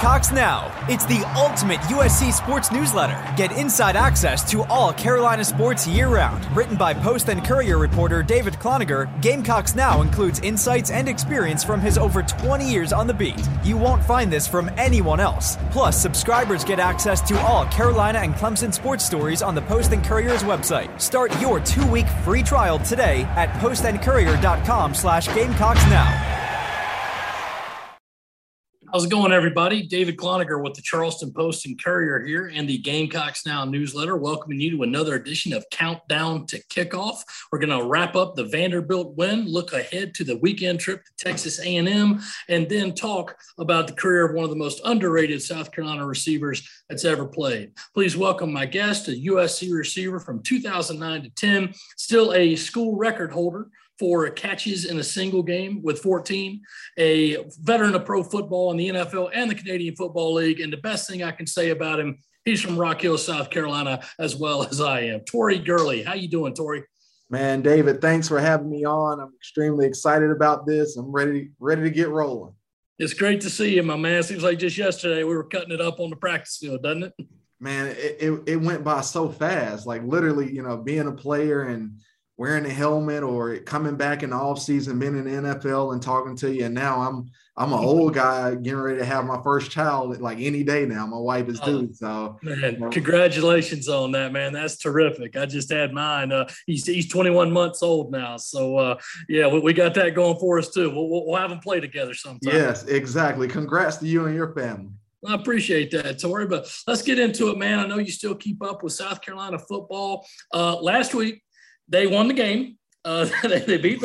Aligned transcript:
Gamecocks 0.00 0.32
Now. 0.32 0.86
It's 0.88 1.04
the 1.04 1.22
ultimate 1.36 1.78
USC 1.80 2.32
sports 2.32 2.72
newsletter. 2.72 3.22
Get 3.36 3.54
inside 3.54 3.96
access 3.96 4.50
to 4.50 4.62
all 4.62 4.94
Carolina 4.94 5.44
sports 5.44 5.86
year 5.86 6.08
round. 6.08 6.42
Written 6.56 6.74
by 6.74 6.94
Post 6.94 7.28
and 7.28 7.44
Courier 7.44 7.76
reporter 7.76 8.22
David 8.22 8.54
Cloninger, 8.54 9.20
Gamecocks 9.20 9.74
Now 9.74 10.00
includes 10.00 10.40
insights 10.40 10.90
and 10.90 11.06
experience 11.06 11.62
from 11.62 11.82
his 11.82 11.98
over 11.98 12.22
20 12.22 12.66
years 12.66 12.94
on 12.94 13.08
the 13.08 13.12
beat. 13.12 13.46
You 13.62 13.76
won't 13.76 14.02
find 14.02 14.32
this 14.32 14.48
from 14.48 14.70
anyone 14.78 15.20
else. 15.20 15.58
Plus, 15.70 16.00
subscribers 16.00 16.64
get 16.64 16.80
access 16.80 17.20
to 17.28 17.38
all 17.42 17.66
Carolina 17.66 18.20
and 18.20 18.32
Clemson 18.32 18.72
sports 18.72 19.04
stories 19.04 19.42
on 19.42 19.54
the 19.54 19.62
Post 19.62 19.92
and 19.92 20.02
Courier's 20.02 20.42
website. 20.42 20.98
Start 20.98 21.38
your 21.42 21.60
two-week 21.60 22.06
free 22.24 22.42
trial 22.42 22.78
today 22.78 23.24
at 23.36 23.50
postandcourier.com 23.60 24.94
slash 24.94 25.26
Gamecocks 25.34 25.84
Now. 25.90 26.39
How's 28.92 29.04
it 29.04 29.10
going, 29.10 29.30
everybody? 29.30 29.86
David 29.86 30.16
Cloninger 30.16 30.60
with 30.60 30.74
the 30.74 30.82
Charleston 30.82 31.32
Post 31.32 31.64
and 31.64 31.80
Courier 31.80 32.24
here 32.26 32.50
and 32.52 32.68
the 32.68 32.78
Gamecocks 32.78 33.46
Now 33.46 33.64
newsletter, 33.64 34.16
welcoming 34.16 34.58
you 34.58 34.72
to 34.72 34.82
another 34.82 35.14
edition 35.14 35.52
of 35.52 35.64
Countdown 35.70 36.44
to 36.46 36.60
Kickoff. 36.64 37.18
We're 37.52 37.60
going 37.60 37.78
to 37.78 37.86
wrap 37.86 38.16
up 38.16 38.34
the 38.34 38.46
Vanderbilt 38.46 39.16
win, 39.16 39.46
look 39.46 39.72
ahead 39.74 40.12
to 40.14 40.24
the 40.24 40.38
weekend 40.38 40.80
trip 40.80 41.04
to 41.04 41.24
Texas 41.24 41.60
A&M, 41.60 42.20
and 42.48 42.68
then 42.68 42.92
talk 42.92 43.36
about 43.60 43.86
the 43.86 43.92
career 43.92 44.26
of 44.26 44.34
one 44.34 44.42
of 44.42 44.50
the 44.50 44.56
most 44.56 44.80
underrated 44.84 45.40
South 45.40 45.70
Carolina 45.70 46.04
receivers 46.04 46.68
that's 46.88 47.04
ever 47.04 47.26
played. 47.26 47.70
Please 47.94 48.16
welcome 48.16 48.52
my 48.52 48.66
guest, 48.66 49.06
a 49.06 49.12
USC 49.12 49.72
receiver 49.72 50.18
from 50.18 50.42
2009 50.42 51.22
to 51.22 51.30
10, 51.30 51.74
still 51.96 52.32
a 52.32 52.56
school 52.56 52.96
record 52.96 53.30
holder 53.30 53.68
for 54.00 54.30
catches 54.30 54.86
in 54.86 54.98
a 54.98 55.04
single 55.04 55.42
game 55.42 55.82
with 55.82 55.98
14, 55.98 56.62
a 56.98 57.36
veteran 57.60 57.94
of 57.94 58.06
pro 58.06 58.24
football 58.24 58.70
in 58.70 58.78
the 58.78 58.88
NFL 58.88 59.30
and 59.34 59.50
the 59.50 59.54
Canadian 59.54 59.94
Football 59.94 60.32
League. 60.32 60.60
And 60.60 60.72
the 60.72 60.78
best 60.78 61.08
thing 61.08 61.22
I 61.22 61.30
can 61.30 61.46
say 61.46 61.68
about 61.68 62.00
him, 62.00 62.18
he's 62.46 62.62
from 62.62 62.78
Rock 62.78 63.02
Hill, 63.02 63.18
South 63.18 63.50
Carolina, 63.50 64.02
as 64.18 64.34
well 64.34 64.64
as 64.64 64.80
I 64.80 65.00
am. 65.00 65.20
Tori 65.20 65.58
Gurley, 65.58 66.02
how 66.02 66.14
you 66.14 66.28
doing, 66.28 66.54
Tori? 66.54 66.82
Man, 67.28 67.60
David, 67.60 68.00
thanks 68.00 68.26
for 68.26 68.40
having 68.40 68.70
me 68.70 68.86
on. 68.86 69.20
I'm 69.20 69.34
extremely 69.36 69.86
excited 69.86 70.30
about 70.30 70.66
this. 70.66 70.96
I'm 70.96 71.12
ready, 71.12 71.50
ready 71.60 71.82
to 71.82 71.90
get 71.90 72.08
rolling. 72.08 72.54
It's 72.98 73.12
great 73.12 73.42
to 73.42 73.50
see 73.50 73.76
you, 73.76 73.82
my 73.82 73.96
man. 73.96 74.22
Seems 74.22 74.42
like 74.42 74.58
just 74.58 74.78
yesterday 74.78 75.24
we 75.24 75.36
were 75.36 75.44
cutting 75.44 75.72
it 75.72 75.80
up 75.80 76.00
on 76.00 76.08
the 76.08 76.16
practice 76.16 76.56
field, 76.56 76.82
doesn't 76.82 77.04
it? 77.04 77.12
Man, 77.60 77.88
it, 77.88 78.16
it, 78.18 78.42
it 78.46 78.56
went 78.56 78.82
by 78.82 79.02
so 79.02 79.28
fast. 79.28 79.86
Like 79.86 80.02
literally, 80.04 80.50
you 80.50 80.62
know, 80.62 80.78
being 80.78 81.06
a 81.06 81.12
player 81.12 81.64
and– 81.64 81.98
wearing 82.40 82.64
a 82.64 82.70
helmet 82.70 83.22
or 83.22 83.58
coming 83.58 83.96
back 83.96 84.22
in 84.22 84.30
the 84.30 84.36
off 84.36 84.58
season, 84.58 84.98
being 84.98 85.14
in 85.14 85.24
the 85.24 85.50
NFL 85.50 85.92
and 85.92 86.00
talking 86.00 86.34
to 86.34 86.50
you. 86.50 86.64
And 86.64 86.74
now 86.74 86.98
I'm 87.02 87.30
I'm 87.54 87.70
an 87.70 87.78
old 87.84 88.14
guy 88.14 88.54
getting 88.54 88.80
ready 88.80 88.98
to 88.98 89.04
have 89.04 89.26
my 89.26 89.38
first 89.42 89.70
child 89.70 90.18
like 90.22 90.38
any 90.40 90.62
day 90.62 90.86
now. 90.86 91.06
My 91.06 91.18
wife 91.18 91.50
is 91.50 91.60
due. 91.60 91.90
Oh, 91.90 91.92
so 91.92 92.38
man, 92.42 92.72
you 92.72 92.78
know. 92.78 92.88
congratulations 92.88 93.90
on 93.90 94.12
that, 94.12 94.32
man. 94.32 94.54
That's 94.54 94.78
terrific. 94.78 95.36
I 95.36 95.44
just 95.44 95.70
had 95.70 95.92
mine. 95.92 96.32
Uh, 96.32 96.48
he's 96.64 96.86
he's 96.86 97.10
21 97.10 97.52
months 97.52 97.82
old 97.82 98.10
now. 98.10 98.38
So 98.38 98.78
uh, 98.78 98.98
yeah, 99.28 99.46
we, 99.46 99.60
we, 99.60 99.74
got 99.74 99.92
that 99.94 100.14
going 100.14 100.38
for 100.38 100.58
us 100.58 100.70
too. 100.70 100.88
We'll, 100.88 101.26
we'll 101.26 101.36
have 101.36 101.50
them 101.50 101.60
play 101.60 101.80
together 101.80 102.14
sometime. 102.14 102.54
Yes, 102.54 102.86
exactly. 102.86 103.48
Congrats 103.48 103.98
to 103.98 104.06
you 104.06 104.24
and 104.24 104.34
your 104.34 104.54
family. 104.54 104.88
I 105.28 105.34
appreciate 105.34 105.90
that, 105.90 106.18
Tori. 106.18 106.46
But 106.46 106.72
let's 106.86 107.02
get 107.02 107.18
into 107.18 107.50
it, 107.50 107.58
man. 107.58 107.80
I 107.80 107.86
know 107.86 107.98
you 107.98 108.10
still 108.10 108.34
keep 108.34 108.62
up 108.62 108.82
with 108.82 108.94
South 108.94 109.20
Carolina 109.20 109.58
football. 109.58 110.26
Uh, 110.54 110.80
last 110.80 111.14
week, 111.14 111.42
they 111.90 112.06
won 112.06 112.28
the 112.28 112.34
game. 112.34 112.78
Uh, 113.04 113.28
they, 113.42 113.60
they, 113.60 113.76
beat. 113.78 114.02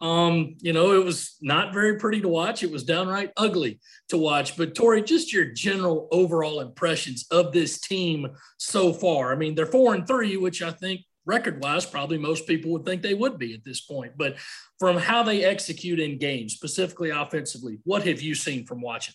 Um, 0.00 0.56
you 0.60 0.72
know, 0.72 0.92
it 0.92 1.04
was 1.04 1.36
not 1.40 1.72
very 1.72 1.98
pretty 1.98 2.20
to 2.20 2.28
watch. 2.28 2.62
It 2.62 2.70
was 2.70 2.84
downright 2.84 3.32
ugly 3.36 3.80
to 4.08 4.18
watch. 4.18 4.56
But 4.56 4.74
Tori, 4.74 5.02
just 5.02 5.32
your 5.32 5.46
general 5.46 6.08
overall 6.10 6.60
impressions 6.60 7.26
of 7.30 7.52
this 7.52 7.80
team 7.80 8.28
so 8.58 8.92
far. 8.92 9.32
I 9.32 9.36
mean, 9.36 9.54
they're 9.54 9.66
four 9.66 9.94
and 9.94 10.06
three, 10.06 10.36
which 10.36 10.62
I 10.62 10.70
think 10.70 11.02
record 11.24 11.62
wise, 11.62 11.84
probably 11.84 12.18
most 12.18 12.46
people 12.46 12.70
would 12.72 12.84
think 12.84 13.02
they 13.02 13.14
would 13.14 13.38
be 13.38 13.54
at 13.54 13.64
this 13.64 13.80
point. 13.80 14.12
But 14.16 14.36
from 14.78 14.96
how 14.96 15.22
they 15.22 15.44
execute 15.44 16.00
in 16.00 16.18
games, 16.18 16.54
specifically 16.54 17.10
offensively, 17.10 17.78
what 17.84 18.06
have 18.06 18.22
you 18.22 18.34
seen 18.34 18.64
from 18.66 18.80
watching? 18.80 19.14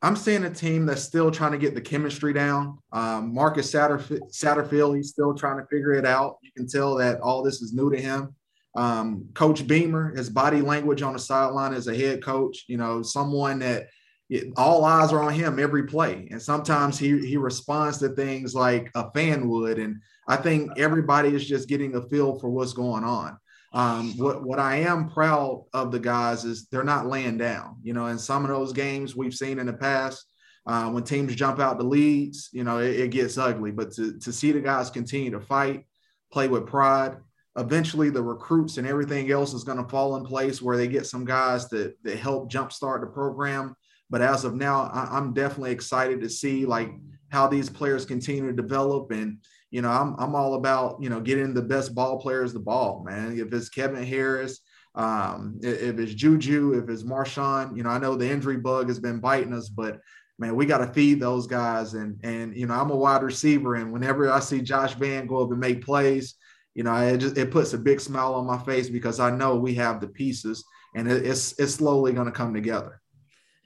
I'm 0.00 0.14
seeing 0.14 0.44
a 0.44 0.50
team 0.50 0.86
that's 0.86 1.02
still 1.02 1.30
trying 1.30 1.52
to 1.52 1.58
get 1.58 1.74
the 1.74 1.80
chemistry 1.80 2.32
down. 2.32 2.78
Um, 2.92 3.34
Marcus 3.34 3.72
Satterfield, 3.72 4.32
Satterfield, 4.32 4.96
he's 4.96 5.10
still 5.10 5.34
trying 5.34 5.58
to 5.58 5.66
figure 5.66 5.92
it 5.92 6.06
out. 6.06 6.38
You 6.42 6.52
can 6.56 6.68
tell 6.68 6.94
that 6.96 7.20
all 7.20 7.42
this 7.42 7.60
is 7.62 7.72
new 7.72 7.90
to 7.90 8.00
him. 8.00 8.34
Um, 8.76 9.28
coach 9.34 9.66
Beamer, 9.66 10.14
his 10.14 10.30
body 10.30 10.60
language 10.60 11.02
on 11.02 11.14
the 11.14 11.18
sideline 11.18 11.74
as 11.74 11.88
a 11.88 11.96
head 11.96 12.22
coach, 12.22 12.64
you 12.68 12.76
know, 12.76 13.02
someone 13.02 13.58
that 13.58 13.88
it, 14.30 14.52
all 14.56 14.84
eyes 14.84 15.12
are 15.12 15.22
on 15.22 15.32
him 15.32 15.58
every 15.58 15.84
play. 15.84 16.28
And 16.30 16.40
sometimes 16.40 16.96
he, 16.96 17.18
he 17.26 17.36
responds 17.36 17.98
to 17.98 18.10
things 18.10 18.54
like 18.54 18.90
a 18.94 19.10
fan 19.10 19.48
would. 19.48 19.80
And 19.80 20.00
I 20.28 20.36
think 20.36 20.78
everybody 20.78 21.30
is 21.30 21.46
just 21.46 21.68
getting 21.68 21.96
a 21.96 22.08
feel 22.08 22.38
for 22.38 22.48
what's 22.50 22.72
going 22.72 23.02
on. 23.02 23.36
Um, 23.72 24.16
what 24.16 24.42
what 24.44 24.58
I 24.58 24.76
am 24.76 25.10
proud 25.10 25.64
of 25.74 25.92
the 25.92 25.98
guys 25.98 26.44
is 26.44 26.66
they're 26.66 26.84
not 26.84 27.06
laying 27.06 27.36
down. 27.36 27.76
You 27.82 27.92
know, 27.92 28.06
in 28.06 28.18
some 28.18 28.44
of 28.44 28.50
those 28.50 28.72
games 28.72 29.14
we've 29.14 29.34
seen 29.34 29.58
in 29.58 29.66
the 29.66 29.74
past, 29.74 30.24
uh, 30.66 30.90
when 30.90 31.04
teams 31.04 31.34
jump 31.34 31.60
out 31.60 31.78
the 31.78 31.84
leads, 31.84 32.48
you 32.52 32.64
know, 32.64 32.78
it, 32.78 32.98
it, 32.98 33.10
gets 33.10 33.36
ugly. 33.36 33.70
But 33.70 33.92
to 33.94 34.18
to 34.18 34.32
see 34.32 34.52
the 34.52 34.60
guys 34.60 34.90
continue 34.90 35.30
to 35.32 35.40
fight, 35.40 35.84
play 36.32 36.48
with 36.48 36.66
pride, 36.66 37.16
eventually 37.56 38.08
the 38.08 38.22
recruits 38.22 38.78
and 38.78 38.86
everything 38.86 39.30
else 39.30 39.52
is 39.52 39.64
going 39.64 39.82
to 39.82 39.88
fall 39.88 40.16
in 40.16 40.24
place 40.24 40.62
where 40.62 40.76
they 40.76 40.88
get 40.88 41.06
some 41.06 41.24
guys 41.24 41.68
that 41.68 41.94
that 42.04 42.18
help 42.18 42.50
jumpstart 42.50 43.00
the 43.00 43.06
program. 43.06 43.74
But 44.08 44.22
as 44.22 44.44
of 44.44 44.54
now, 44.54 44.84
I, 44.94 45.08
I'm 45.16 45.34
definitely 45.34 45.72
excited 45.72 46.22
to 46.22 46.30
see 46.30 46.64
like 46.64 46.90
how 47.30 47.46
these 47.46 47.68
players 47.68 48.06
continue 48.06 48.46
to 48.46 48.52
develop 48.54 49.10
and 49.10 49.38
you 49.70 49.82
know, 49.82 49.90
I'm 49.90 50.14
I'm 50.18 50.34
all 50.34 50.54
about 50.54 51.02
you 51.02 51.10
know 51.10 51.20
getting 51.20 51.54
the 51.54 51.62
best 51.62 51.94
ball 51.94 52.18
players 52.18 52.52
the 52.52 52.60
ball, 52.60 53.04
man. 53.06 53.38
If 53.38 53.52
it's 53.52 53.68
Kevin 53.68 54.04
Harris, 54.04 54.60
um, 54.94 55.58
if 55.62 55.98
it's 55.98 56.14
Juju, 56.14 56.72
if 56.72 56.88
it's 56.88 57.02
Marshawn, 57.02 57.76
you 57.76 57.82
know, 57.82 57.90
I 57.90 57.98
know 57.98 58.16
the 58.16 58.30
injury 58.30 58.56
bug 58.56 58.88
has 58.88 58.98
been 58.98 59.20
biting 59.20 59.52
us, 59.52 59.68
but 59.68 60.00
man, 60.38 60.56
we 60.56 60.66
got 60.66 60.78
to 60.78 60.92
feed 60.92 61.20
those 61.20 61.46
guys. 61.46 61.94
And 61.94 62.18
and 62.24 62.56
you 62.56 62.66
know, 62.66 62.74
I'm 62.74 62.90
a 62.90 62.96
wide 62.96 63.22
receiver, 63.22 63.74
and 63.74 63.92
whenever 63.92 64.30
I 64.30 64.40
see 64.40 64.60
Josh 64.62 64.94
Vann 64.94 65.26
go 65.26 65.42
up 65.42 65.50
and 65.50 65.60
make 65.60 65.84
plays, 65.84 66.34
you 66.74 66.82
know, 66.82 66.94
it 66.96 67.18
just 67.18 67.36
it 67.36 67.50
puts 67.50 67.74
a 67.74 67.78
big 67.78 68.00
smile 68.00 68.34
on 68.34 68.46
my 68.46 68.58
face 68.58 68.88
because 68.88 69.20
I 69.20 69.30
know 69.30 69.56
we 69.56 69.74
have 69.74 70.00
the 70.00 70.08
pieces, 70.08 70.64
and 70.94 71.10
it's 71.10 71.58
it's 71.58 71.74
slowly 71.74 72.12
going 72.12 72.26
to 72.26 72.32
come 72.32 72.54
together. 72.54 73.00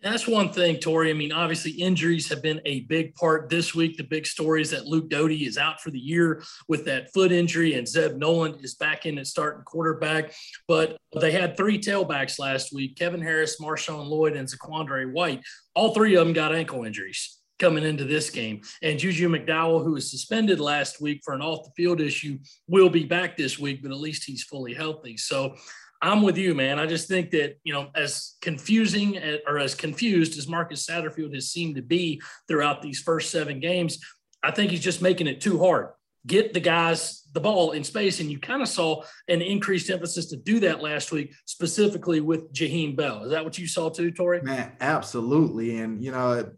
That's 0.02 0.26
one 0.26 0.52
thing, 0.52 0.78
Tori. 0.80 1.10
I 1.10 1.12
mean, 1.12 1.30
obviously, 1.30 1.70
injuries 1.70 2.28
have 2.28 2.42
been 2.42 2.60
a 2.64 2.80
big 2.80 3.14
part 3.14 3.48
this 3.48 3.72
week. 3.72 3.96
The 3.96 4.02
big 4.02 4.26
story 4.26 4.60
is 4.60 4.70
that 4.70 4.86
Luke 4.86 5.08
Doty 5.08 5.46
is 5.46 5.56
out 5.56 5.80
for 5.80 5.90
the 5.90 5.98
year 5.98 6.42
with 6.66 6.84
that 6.86 7.12
foot 7.12 7.30
injury, 7.30 7.74
and 7.74 7.86
Zeb 7.86 8.16
Noland 8.16 8.64
is 8.64 8.74
back 8.74 9.06
in 9.06 9.18
at 9.18 9.28
starting 9.28 9.62
quarterback. 9.62 10.32
But 10.66 10.96
they 11.20 11.30
had 11.30 11.56
three 11.56 11.78
tailbacks 11.78 12.40
last 12.40 12.72
week 12.72 12.96
Kevin 12.96 13.22
Harris, 13.22 13.60
Marshawn 13.60 14.08
Lloyd, 14.08 14.34
and 14.34 14.48
Zaquandre 14.48 15.12
White. 15.12 15.40
All 15.76 15.94
three 15.94 16.16
of 16.16 16.26
them 16.26 16.34
got 16.34 16.52
ankle 16.52 16.84
injuries 16.84 17.38
coming 17.60 17.84
into 17.84 18.04
this 18.04 18.28
game. 18.28 18.60
And 18.82 18.98
Juju 18.98 19.28
McDowell, 19.28 19.84
who 19.84 19.92
was 19.92 20.10
suspended 20.10 20.58
last 20.58 21.00
week 21.00 21.20
for 21.24 21.32
an 21.32 21.42
off 21.42 21.64
the 21.64 21.70
field 21.76 22.00
issue, 22.00 22.40
will 22.66 22.90
be 22.90 23.04
back 23.04 23.36
this 23.36 23.56
week, 23.56 23.82
but 23.82 23.92
at 23.92 23.98
least 23.98 24.24
he's 24.24 24.42
fully 24.42 24.74
healthy. 24.74 25.16
So 25.16 25.54
I'm 26.02 26.22
with 26.22 26.36
you, 26.36 26.54
man. 26.54 26.80
I 26.80 26.86
just 26.86 27.06
think 27.06 27.30
that, 27.30 27.58
you 27.62 27.72
know, 27.72 27.88
as 27.94 28.34
confusing 28.42 29.16
eh, 29.16 29.38
or 29.46 29.58
as 29.58 29.74
confused 29.74 30.36
as 30.36 30.48
Marcus 30.48 30.84
Satterfield 30.84 31.32
has 31.34 31.50
seemed 31.50 31.76
to 31.76 31.82
be 31.82 32.20
throughout 32.48 32.82
these 32.82 33.00
first 33.00 33.30
seven 33.30 33.60
games, 33.60 33.98
I 34.42 34.50
think 34.50 34.72
he's 34.72 34.80
just 34.80 35.00
making 35.00 35.28
it 35.28 35.40
too 35.40 35.60
hard. 35.60 35.90
Get 36.26 36.54
the 36.54 36.60
guys 36.60 37.22
the 37.32 37.40
ball 37.40 37.72
in 37.72 37.84
space. 37.84 38.20
And 38.20 38.30
you 38.30 38.38
kind 38.38 38.62
of 38.62 38.68
saw 38.68 39.02
an 39.28 39.42
increased 39.42 39.90
emphasis 39.90 40.26
to 40.26 40.36
do 40.36 40.60
that 40.60 40.82
last 40.82 41.12
week, 41.12 41.34
specifically 41.46 42.20
with 42.20 42.52
Jaheim 42.52 42.96
Bell. 42.96 43.24
Is 43.24 43.30
that 43.30 43.44
what 43.44 43.58
you 43.58 43.66
saw 43.66 43.88
too, 43.88 44.10
Tori? 44.10 44.42
Man, 44.42 44.72
absolutely. 44.80 45.78
And, 45.78 46.02
you 46.04 46.12
know, 46.12 46.50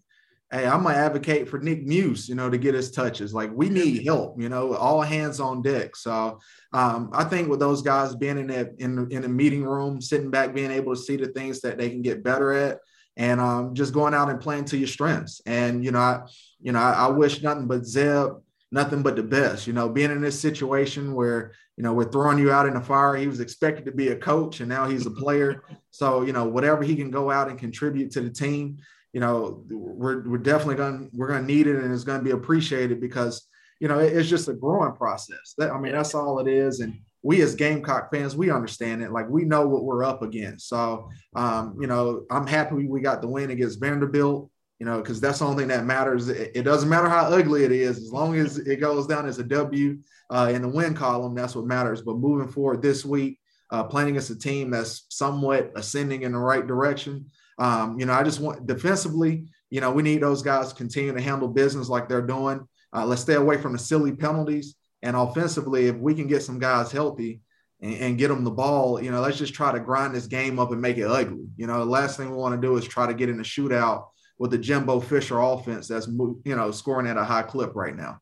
hey, 0.55 0.67
I'm 0.67 0.85
gonna 0.85 0.95
advocate 0.95 1.49
for 1.49 1.59
Nick 1.59 1.85
Muse, 1.85 2.29
you 2.29 2.37
know, 2.37 2.49
to 2.49 2.57
get 2.57 2.75
his 2.75 2.93
touches. 2.93 3.35
Like 3.35 3.51
we 3.53 3.69
need 3.69 4.05
help, 4.05 4.41
you 4.41 4.49
know, 4.49 4.75
all 4.75 5.01
hands 5.01 5.41
on 5.41 5.63
deck. 5.63 5.97
So 5.97 6.39
um, 6.73 7.11
I 7.13 7.25
think 7.25 7.49
with 7.49 7.59
those 7.59 7.83
guys 7.83 8.15
being 8.15 8.39
in 8.39 8.47
that 8.49 8.75
in 8.79 9.11
in 9.11 9.25
a 9.25 9.29
meeting 9.29 9.65
room, 9.65 10.01
sitting 10.01 10.31
back, 10.31 10.55
being 10.55 10.71
able 10.71 10.95
to 10.95 11.01
see 11.01 11.17
the 11.17 11.29
things 11.29 11.61
that 11.63 11.77
they 11.77 11.91
can 11.91 12.03
get 12.03 12.23
better 12.23 12.53
at, 12.53 12.79
and 13.17 13.41
um, 13.41 13.75
just 13.75 13.93
going 13.93 14.15
out 14.15 14.31
and 14.31 14.41
playing 14.41 14.67
to 14.67 14.79
your 14.79 14.87
strengths. 14.87 15.41
And 15.45 15.85
you 15.85 15.91
know, 15.91 15.99
I 15.99 16.21
you 16.61 16.71
know, 16.71 16.81
I, 16.81 16.93
I 16.93 17.09
wish 17.09 17.43
nothing 17.43 17.67
but 17.67 17.85
Zeb, 17.85 18.35
nothing 18.71 19.03
but 19.03 19.17
the 19.17 19.25
best. 19.25 19.67
You 19.67 19.73
know, 19.73 19.89
being 19.89 20.13
in 20.13 20.21
this 20.21 20.39
situation 20.39 21.15
where 21.15 21.53
you 21.77 21.83
know 21.83 21.95
we're 21.95 22.13
throwing 22.13 22.39
you 22.39 22.53
out 22.53 22.67
in 22.67 22.75
the 22.75 22.81
fire. 22.81 23.17
He 23.17 23.27
was 23.27 23.41
expected 23.41 23.87
to 23.87 23.93
be 23.93 24.09
a 24.09 24.17
coach, 24.17 24.61
and 24.61 24.69
now 24.69 24.87
he's 24.89 25.07
a 25.07 25.11
player. 25.11 25.65
So 25.95 26.23
you 26.23 26.33
know, 26.33 26.45
whatever 26.45 26.83
he 26.83 26.97
can 26.97 27.13
go 27.13 27.31
out 27.31 27.49
and 27.49 27.57
contribute 27.57 28.11
to 28.11 28.21
the 28.21 28.29
team 28.29 28.79
you 29.15 29.21
know, 29.21 29.65
we're, 29.71 30.29
we're 30.29 30.39
definitely 30.39 30.75
going 30.75 31.09
we're 31.15 31.29
going 31.29 31.41
to 31.41 31.47
need 31.47 31.67
it 31.67 31.77
and 31.77 31.93
it's 31.93 32.05
going 32.05 32.19
to 32.19 32.25
be 32.25 32.33
appreciated 32.33 33.01
because, 33.01 33.47
you 33.81 33.89
know, 33.89 33.99
it's 34.01 34.29
just 34.29 34.49
a 34.49 34.53
growing 34.53 34.93
process. 34.93 35.55
That, 35.57 35.71
I 35.71 35.79
mean, 35.79 35.93
that's 35.93 36.15
all 36.15 36.41
it 36.41 36.49
is. 36.49 36.81
And 36.81 36.99
we 37.23 37.41
as 37.41 37.55
Gamecock 37.55 38.13
fans, 38.13 38.37
we 38.37 38.51
understand 38.51 39.03
it. 39.03 39.13
Like 39.13 39.29
we 39.31 39.45
know 39.45 39.67
what 39.67 39.85
we're 39.85 40.05
up 40.05 40.23
against. 40.23 40.69
So, 40.69 41.09
um, 41.35 41.77
you 41.81 41.87
know, 41.87 42.25
I'm 42.31 42.47
happy 42.47 42.87
we 42.87 43.01
got 43.01 43.23
the 43.23 43.29
win 43.29 43.51
against 43.51 43.81
Vanderbilt. 43.81 44.51
You 44.81 44.85
you 44.85 44.91
know, 44.91 45.01
because 45.01 45.21
that's 45.21 45.39
the 45.39 45.47
only 45.47 45.63
thing 45.63 45.69
that 45.69 45.87
matters. 45.87 46.29
It, 46.29 46.51
it, 46.55 46.63
doesn't 46.63 46.89
matter 46.89 47.09
how 47.09 47.27
ugly 47.27 47.65
it 47.65 47.73
is, 47.73 47.99
as 47.99 48.13
long 48.13 48.35
as 48.35 48.59
it 48.59 48.81
goes 48.81 49.07
down 49.07 49.27
as 49.27 49.39
a 49.39 49.45
W 49.45 49.99
uh, 50.31 50.51
in 50.53 50.63
the 50.63 50.69
win 50.69 50.95
column, 50.95 51.35
that's 51.35 51.55
what 51.55 51.65
matters. 51.65 52.03
But 52.03 52.19
moving 52.19 52.49
forward 52.49 52.83
this 52.83 53.05
week, 53.05 53.39
uh, 53.71 53.85
playing 53.85 54.11
against 54.11 54.31
a 54.31 54.39
team 54.39 54.71
that's 54.71 55.07
somewhat 55.09 55.73
ascending 55.77 56.23
in 56.23 56.33
the 56.33 56.39
right 56.39 56.67
direction. 56.67 57.31
Um, 57.59 57.99
you 57.99 58.07
know, 58.07 58.13
I 58.13 58.23
just 58.23 58.41
want 58.41 58.67
defensively, 58.67 59.47
you 59.71 59.81
know, 59.81 59.91
we 59.93 60.03
need 60.03 60.23
those 60.23 60.43
guys 60.43 60.69
to 60.69 60.75
continue 60.75 61.13
to 61.13 61.21
handle 61.21 61.49
business 61.49 61.89
like 61.89 62.09
they're 62.09 62.23
doing. 62.23 62.67
Uh, 62.93 63.07
let's 63.07 63.23
stay 63.23 63.35
away 63.35 63.59
from 63.59 63.73
the 63.73 63.79
silly 63.79 64.13
penalties. 64.13 64.77
And 65.03 65.17
offensively, 65.17 65.87
if 65.87 65.97
we 65.97 66.15
can 66.15 66.27
get 66.27 66.43
some 66.43 66.59
guys 66.59 66.91
healthy 66.91 67.41
and, 67.81 67.95
and, 67.95 68.19
get 68.19 68.29
them 68.29 68.45
the 68.45 68.51
ball, 68.51 69.03
you 69.03 69.11
know, 69.11 69.21
let's 69.21 69.37
just 69.37 69.53
try 69.53 69.73
to 69.73 69.81
grind 69.81 70.15
this 70.15 70.27
game 70.27 70.59
up 70.59 70.73
and 70.73 70.81
make 70.81 70.97
it 70.97 71.07
ugly. 71.07 71.47
You 71.57 71.67
know, 71.67 71.79
the 71.79 71.85
last 71.85 72.17
thing 72.17 72.31
we 72.31 72.37
want 72.37 72.61
to 72.61 72.67
do 72.67 72.77
is 72.77 72.87
try 72.87 73.07
to 73.07 73.15
get 73.15 73.29
in 73.29 73.41
a 73.41 73.43
shootout 73.43 74.07
with 74.39 74.51
the 74.51 74.59
Jimbo 74.59 75.01
Fisher 75.01 75.39
offense 75.39 75.89
that's, 75.89 76.07
you 76.09 76.57
know, 76.57 76.71
scoring 76.71 77.07
at 77.07 77.17
a 77.17 77.25
high 77.25 77.43
clip 77.43 77.75
right 77.75 77.95
now. 77.95 78.21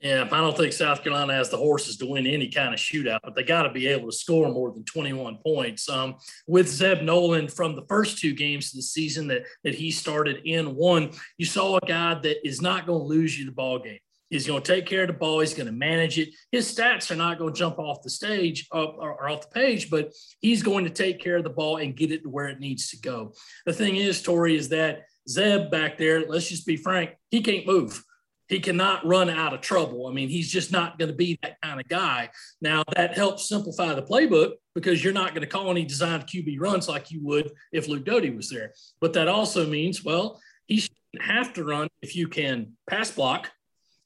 Yeah, 0.00 0.28
I 0.30 0.40
don't 0.40 0.56
think 0.56 0.72
South 0.72 1.02
Carolina 1.02 1.32
has 1.34 1.50
the 1.50 1.56
horses 1.56 1.96
to 1.96 2.06
win 2.06 2.24
any 2.24 2.48
kind 2.48 2.72
of 2.72 2.78
shootout, 2.78 3.18
but 3.24 3.34
they 3.34 3.42
got 3.42 3.64
to 3.64 3.70
be 3.70 3.88
able 3.88 4.08
to 4.08 4.16
score 4.16 4.48
more 4.48 4.70
than 4.70 4.84
21 4.84 5.38
points. 5.44 5.88
Um, 5.88 6.14
with 6.46 6.68
Zeb 6.68 7.02
Noland 7.02 7.52
from 7.52 7.74
the 7.74 7.84
first 7.88 8.18
two 8.18 8.32
games 8.32 8.72
of 8.72 8.76
the 8.76 8.82
season 8.82 9.26
that, 9.28 9.42
that 9.64 9.74
he 9.74 9.90
started 9.90 10.42
in 10.44 10.76
one, 10.76 11.10
you 11.36 11.46
saw 11.46 11.78
a 11.78 11.86
guy 11.86 12.14
that 12.14 12.46
is 12.46 12.62
not 12.62 12.86
going 12.86 13.00
to 13.00 13.06
lose 13.06 13.36
you 13.36 13.44
the 13.44 13.50
ball 13.50 13.80
game. 13.80 13.98
He's 14.30 14.46
going 14.46 14.62
to 14.62 14.74
take 14.74 14.86
care 14.86 15.02
of 15.02 15.08
the 15.08 15.14
ball. 15.14 15.40
He's 15.40 15.54
going 15.54 15.66
to 15.66 15.72
manage 15.72 16.18
it. 16.18 16.28
His 16.52 16.72
stats 16.72 17.10
are 17.10 17.16
not 17.16 17.38
going 17.38 17.52
to 17.52 17.58
jump 17.58 17.78
off 17.80 18.02
the 18.02 18.10
stage 18.10 18.68
or, 18.70 19.28
off 19.28 19.50
the 19.50 19.54
page, 19.54 19.90
but 19.90 20.12
he's 20.40 20.62
going 20.62 20.84
to 20.84 20.90
take 20.90 21.20
care 21.20 21.38
of 21.38 21.44
the 21.44 21.50
ball 21.50 21.78
and 21.78 21.96
get 21.96 22.12
it 22.12 22.22
to 22.22 22.28
where 22.28 22.46
it 22.46 22.60
needs 22.60 22.90
to 22.90 23.00
go. 23.00 23.32
The 23.66 23.72
thing 23.72 23.96
is, 23.96 24.22
Tori, 24.22 24.56
is 24.56 24.68
that 24.68 25.06
Zeb 25.28 25.72
back 25.72 25.98
there, 25.98 26.28
let's 26.28 26.48
just 26.48 26.66
be 26.66 26.76
frank, 26.76 27.16
he 27.30 27.40
can't 27.42 27.66
move 27.66 28.04
he 28.48 28.60
cannot 28.60 29.06
run 29.06 29.28
out 29.28 29.52
of 29.52 29.60
trouble. 29.60 30.06
I 30.06 30.12
mean, 30.12 30.28
he's 30.28 30.50
just 30.50 30.72
not 30.72 30.98
going 30.98 31.10
to 31.10 31.16
be 31.16 31.38
that 31.42 31.60
kind 31.62 31.80
of 31.80 31.88
guy. 31.88 32.30
Now, 32.60 32.82
that 32.96 33.14
helps 33.14 33.48
simplify 33.48 33.94
the 33.94 34.02
playbook 34.02 34.54
because 34.74 35.04
you're 35.04 35.12
not 35.12 35.30
going 35.30 35.42
to 35.42 35.46
call 35.46 35.70
any 35.70 35.84
designed 35.84 36.26
QB 36.26 36.58
runs 36.58 36.88
like 36.88 37.10
you 37.10 37.20
would 37.22 37.52
if 37.72 37.88
Luke 37.88 38.04
Doty 38.04 38.30
was 38.30 38.48
there. 38.48 38.72
But 39.00 39.12
that 39.12 39.28
also 39.28 39.66
means, 39.66 40.02
well, 40.02 40.40
he 40.66 40.78
shouldn't 40.80 41.22
have 41.22 41.52
to 41.54 41.64
run 41.64 41.88
if 42.02 42.16
you 42.16 42.28
can 42.28 42.72
pass 42.88 43.10
block 43.10 43.50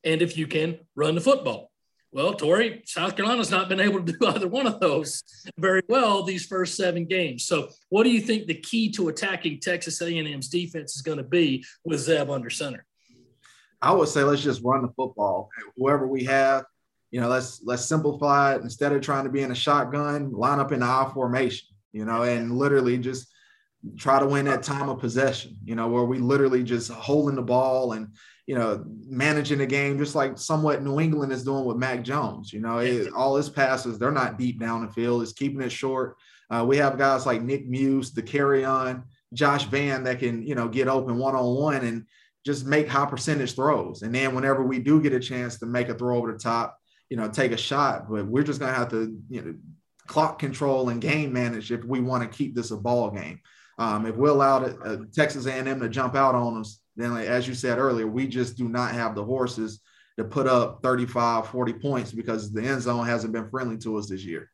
and 0.04 0.22
if 0.22 0.36
you 0.36 0.46
can 0.46 0.78
run 0.96 1.14
the 1.14 1.20
football. 1.20 1.70
Well, 2.14 2.34
Tori, 2.34 2.82
South 2.84 3.16
Carolina's 3.16 3.50
not 3.50 3.70
been 3.70 3.80
able 3.80 4.04
to 4.04 4.12
do 4.12 4.26
either 4.26 4.48
one 4.48 4.66
of 4.66 4.80
those 4.80 5.22
very 5.58 5.82
well 5.88 6.22
these 6.22 6.44
first 6.44 6.74
seven 6.76 7.06
games. 7.06 7.44
So, 7.44 7.70
what 7.88 8.02
do 8.02 8.10
you 8.10 8.20
think 8.20 8.46
the 8.46 8.54
key 8.54 8.90
to 8.92 9.08
attacking 9.08 9.60
Texas 9.60 10.02
A&M's 10.02 10.48
defense 10.48 10.94
is 10.94 11.02
going 11.02 11.18
to 11.18 11.24
be 11.24 11.64
with 11.84 12.00
Zeb 12.00 12.28
under 12.28 12.50
center? 12.50 12.84
I 13.82 13.92
would 13.92 14.08
say 14.08 14.22
let's 14.22 14.42
just 14.42 14.62
run 14.62 14.82
the 14.82 14.92
football. 14.96 15.50
Whoever 15.76 16.06
we 16.06 16.24
have, 16.24 16.64
you 17.10 17.20
know, 17.20 17.28
let's 17.28 17.60
let's 17.64 17.84
simplify 17.84 18.54
it. 18.54 18.62
Instead 18.62 18.92
of 18.92 19.02
trying 19.02 19.24
to 19.24 19.30
be 19.30 19.42
in 19.42 19.50
a 19.50 19.56
shotgun, 19.56 20.32
line 20.32 20.60
up 20.60 20.72
in 20.72 20.82
I 20.82 21.10
formation, 21.12 21.68
you 21.92 22.04
know, 22.04 22.22
and 22.22 22.56
literally 22.56 22.96
just 22.96 23.28
try 23.98 24.20
to 24.20 24.26
win 24.26 24.44
that 24.44 24.62
time 24.62 24.88
of 24.88 25.00
possession, 25.00 25.56
you 25.64 25.74
know, 25.74 25.88
where 25.88 26.04
we 26.04 26.18
literally 26.18 26.62
just 26.62 26.90
holding 26.90 27.34
the 27.34 27.42
ball 27.42 27.92
and, 27.92 28.14
you 28.46 28.54
know, 28.54 28.84
managing 29.08 29.58
the 29.58 29.66
game, 29.66 29.98
just 29.98 30.14
like 30.14 30.38
somewhat 30.38 30.82
New 30.82 31.00
England 31.00 31.32
is 31.32 31.42
doing 31.42 31.64
with 31.64 31.76
Mac 31.76 32.04
Jones. 32.04 32.52
You 32.52 32.60
know, 32.60 32.78
it, 32.78 33.12
all 33.12 33.34
his 33.34 33.50
passes, 33.50 33.98
they're 33.98 34.12
not 34.12 34.38
deep 34.38 34.60
down 34.60 34.86
the 34.86 34.92
field, 34.92 35.22
it's 35.22 35.32
keeping 35.32 35.60
it 35.60 35.72
short. 35.72 36.16
Uh, 36.48 36.64
we 36.64 36.76
have 36.76 36.96
guys 36.96 37.26
like 37.26 37.42
Nick 37.42 37.66
Muse, 37.66 38.12
Dakereon, 38.12 39.02
Josh 39.32 39.64
Vann 39.64 40.04
that 40.04 40.18
can, 40.18 40.46
you 40.46 40.54
know, 40.54 40.68
get 40.68 40.86
open 40.86 41.16
one 41.18 41.34
on 41.34 41.56
one. 41.56 41.84
And 41.84 42.06
just 42.44 42.66
make 42.66 42.88
high 42.88 43.06
percentage 43.06 43.54
throws. 43.54 44.02
And 44.02 44.14
then 44.14 44.34
whenever 44.34 44.62
we 44.62 44.78
do 44.78 45.00
get 45.00 45.12
a 45.12 45.20
chance 45.20 45.58
to 45.58 45.66
make 45.66 45.88
a 45.88 45.94
throw 45.94 46.16
over 46.16 46.32
the 46.32 46.38
top, 46.38 46.78
you 47.08 47.16
know, 47.16 47.28
take 47.28 47.52
a 47.52 47.56
shot. 47.56 48.10
But 48.10 48.26
we're 48.26 48.42
just 48.42 48.60
to 48.60 48.66
have 48.66 48.88
to, 48.90 49.16
you 49.28 49.42
know, 49.42 49.54
clock 50.06 50.38
control 50.38 50.88
and 50.88 51.00
game 51.00 51.32
manage 51.32 51.70
if 51.70 51.84
we 51.84 52.00
want 52.00 52.22
to 52.22 52.36
keep 52.36 52.54
this 52.54 52.70
a 52.70 52.76
ball 52.76 53.10
game. 53.10 53.40
Um, 53.78 54.06
if 54.06 54.16
we 54.16 54.28
allow 54.28 54.64
uh, 54.64 54.98
Texas 55.14 55.46
A&M 55.46 55.80
to 55.80 55.88
jump 55.88 56.14
out 56.14 56.34
on 56.34 56.60
us, 56.60 56.80
then 56.96 57.14
like, 57.14 57.26
as 57.26 57.48
you 57.48 57.54
said 57.54 57.78
earlier, 57.78 58.06
we 58.06 58.26
just 58.26 58.56
do 58.56 58.68
not 58.68 58.92
have 58.92 59.14
the 59.14 59.24
horses 59.24 59.80
to 60.18 60.24
put 60.24 60.46
up 60.46 60.80
35, 60.82 61.48
40 61.48 61.72
points 61.74 62.12
because 62.12 62.52
the 62.52 62.62
end 62.62 62.82
zone 62.82 63.06
hasn't 63.06 63.32
been 63.32 63.48
friendly 63.48 63.78
to 63.78 63.96
us 63.96 64.08
this 64.08 64.24
year. 64.24 64.50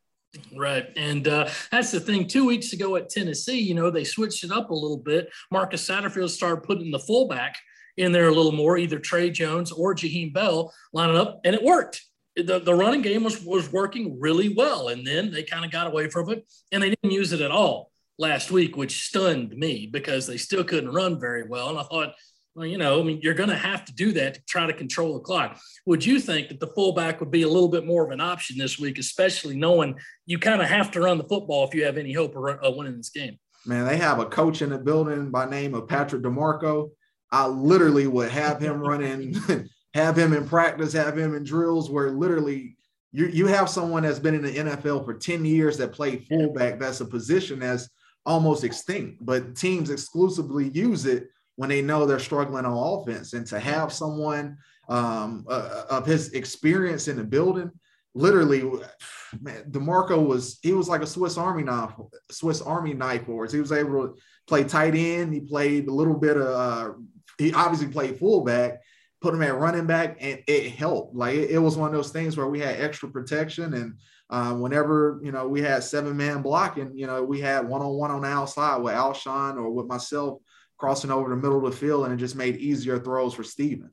Right. 0.55 0.87
And 0.95 1.27
uh, 1.27 1.49
that's 1.71 1.91
the 1.91 1.99
thing. 1.99 2.27
Two 2.27 2.45
weeks 2.45 2.71
ago 2.73 2.95
at 2.95 3.09
Tennessee, 3.09 3.59
you 3.59 3.73
know, 3.73 3.89
they 3.89 4.03
switched 4.03 4.43
it 4.43 4.51
up 4.51 4.69
a 4.69 4.75
little 4.75 4.97
bit. 4.97 5.29
Marcus 5.51 5.87
Satterfield 5.87 6.29
started 6.29 6.63
putting 6.63 6.91
the 6.91 6.99
fullback 6.99 7.55
in 7.97 8.11
there 8.11 8.27
a 8.27 8.33
little 8.33 8.51
more, 8.51 8.77
either 8.77 8.99
Trey 8.99 9.29
Jones 9.29 9.71
or 9.71 9.95
Jaheim 9.95 10.33
Bell 10.33 10.73
lining 10.93 11.17
up, 11.17 11.41
and 11.43 11.55
it 11.55 11.63
worked. 11.63 12.03
The, 12.35 12.59
the 12.59 12.73
running 12.73 13.01
game 13.01 13.23
was, 13.23 13.43
was 13.43 13.71
working 13.71 14.19
really 14.19 14.53
well. 14.53 14.87
And 14.87 15.05
then 15.05 15.31
they 15.31 15.43
kind 15.43 15.65
of 15.65 15.71
got 15.71 15.87
away 15.87 16.09
from 16.09 16.29
it 16.29 16.45
and 16.71 16.81
they 16.81 16.89
didn't 16.91 17.11
use 17.11 17.33
it 17.33 17.41
at 17.41 17.51
all 17.51 17.91
last 18.17 18.49
week, 18.49 18.77
which 18.77 19.03
stunned 19.03 19.57
me 19.57 19.87
because 19.91 20.25
they 20.25 20.37
still 20.37 20.63
couldn't 20.63 20.93
run 20.93 21.19
very 21.19 21.43
well. 21.43 21.69
And 21.69 21.77
I 21.77 21.83
thought, 21.83 22.13
well, 22.55 22.65
you 22.65 22.77
know, 22.77 22.99
I 22.99 23.03
mean, 23.03 23.19
you're 23.21 23.33
going 23.33 23.49
to 23.49 23.55
have 23.55 23.85
to 23.85 23.93
do 23.93 24.11
that 24.13 24.33
to 24.35 24.41
try 24.47 24.65
to 24.65 24.73
control 24.73 25.13
the 25.13 25.19
clock. 25.19 25.59
Would 25.85 26.05
you 26.05 26.19
think 26.19 26.49
that 26.49 26.59
the 26.59 26.67
fullback 26.67 27.19
would 27.19 27.31
be 27.31 27.43
a 27.43 27.47
little 27.47 27.69
bit 27.69 27.85
more 27.85 28.05
of 28.05 28.11
an 28.11 28.21
option 28.21 28.57
this 28.57 28.79
week, 28.79 28.99
especially 28.99 29.55
knowing 29.55 29.95
you 30.25 30.39
kind 30.39 30.61
of 30.61 30.67
have 30.67 30.91
to 30.91 31.01
run 31.01 31.17
the 31.17 31.23
football 31.23 31.67
if 31.67 31.73
you 31.73 31.85
have 31.85 31.97
any 31.97 32.13
hope 32.13 32.35
of 32.35 32.75
winning 32.75 32.97
this 32.97 33.09
game? 33.09 33.37
Man, 33.65 33.85
they 33.85 33.97
have 33.97 34.19
a 34.19 34.25
coach 34.25 34.61
in 34.61 34.69
the 34.69 34.77
building 34.77 35.29
by 35.29 35.49
name 35.49 35.73
of 35.73 35.87
Patrick 35.87 36.21
DiMarco. 36.21 36.91
I 37.31 37.47
literally 37.47 38.07
would 38.07 38.31
have 38.31 38.59
him 38.59 38.79
running, 38.79 39.35
have 39.93 40.17
him 40.17 40.33
in 40.33 40.47
practice, 40.47 40.93
have 40.93 41.17
him 41.17 41.35
in 41.35 41.43
drills 41.43 41.89
where 41.89 42.11
literally 42.11 42.77
you, 43.11 43.27
you 43.27 43.47
have 43.47 43.69
someone 43.69 44.03
that's 44.03 44.19
been 44.19 44.35
in 44.35 44.43
the 44.43 44.53
NFL 44.53 45.05
for 45.05 45.13
10 45.13 45.45
years 45.45 45.77
that 45.77 45.91
played 45.91 46.25
fullback. 46.27 46.79
That's 46.79 47.01
a 47.01 47.05
position 47.05 47.59
that's 47.59 47.89
almost 48.25 48.63
extinct, 48.63 49.25
but 49.25 49.55
teams 49.55 49.89
exclusively 49.89 50.69
use 50.69 51.05
it 51.05 51.27
when 51.55 51.69
they 51.69 51.81
know 51.81 52.05
they're 52.05 52.19
struggling 52.19 52.65
on 52.65 53.01
offense. 53.01 53.33
And 53.33 53.45
to 53.47 53.59
have 53.59 53.91
someone 53.91 54.57
um, 54.87 55.45
uh, 55.49 55.83
of 55.89 56.05
his 56.05 56.31
experience 56.33 57.07
in 57.07 57.17
the 57.17 57.23
building, 57.23 57.71
literally, 58.13 58.61
man, 59.41 59.63
DiMarco 59.71 60.25
was 60.25 60.59
he 60.61 60.73
was 60.73 60.87
like 60.87 61.01
a 61.01 61.07
Swiss 61.07 61.37
Army 61.37 61.63
knife, 61.63 61.91
Swiss 62.31 62.61
Army 62.61 62.93
knife 62.93 63.25
for 63.25 63.45
us. 63.45 63.51
He 63.51 63.59
was 63.59 63.71
able 63.71 64.07
to 64.07 64.15
play 64.47 64.63
tight 64.63 64.95
end. 64.95 65.33
He 65.33 65.41
played 65.41 65.87
a 65.87 65.93
little 65.93 66.17
bit 66.17 66.37
of 66.37 66.47
uh, 66.47 66.93
he 67.39 67.53
obviously 67.53 67.87
played 67.87 68.19
fullback, 68.19 68.81
put 69.21 69.33
him 69.33 69.41
at 69.41 69.57
running 69.57 69.87
back, 69.87 70.17
and 70.19 70.43
it 70.45 70.71
helped. 70.71 71.15
Like 71.15 71.35
it, 71.35 71.51
it 71.51 71.59
was 71.59 71.77
one 71.77 71.89
of 71.89 71.95
those 71.95 72.11
things 72.11 72.37
where 72.37 72.47
we 72.47 72.59
had 72.59 72.79
extra 72.79 73.09
protection, 73.09 73.73
and 73.73 73.95
uh, 74.29 74.53
whenever 74.53 75.19
you 75.23 75.31
know 75.31 75.47
we 75.47 75.61
had 75.61 75.83
seven 75.83 76.15
man 76.15 76.41
blocking, 76.41 76.91
you 76.95 77.07
know 77.07 77.23
we 77.23 77.39
had 77.39 77.67
one 77.67 77.81
on 77.81 77.93
one 77.93 78.11
on 78.11 78.21
the 78.21 78.27
outside 78.27 78.77
with 78.77 78.93
Alshon 78.93 79.55
or 79.55 79.71
with 79.71 79.87
myself 79.87 80.39
crossing 80.77 81.11
over 81.11 81.29
the 81.29 81.35
middle 81.35 81.65
of 81.65 81.71
the 81.71 81.77
field, 81.77 82.05
and 82.05 82.13
it 82.13 82.17
just 82.17 82.35
made 82.35 82.57
easier 82.57 82.99
throws 82.99 83.33
for 83.33 83.43
Stephen. 83.43 83.91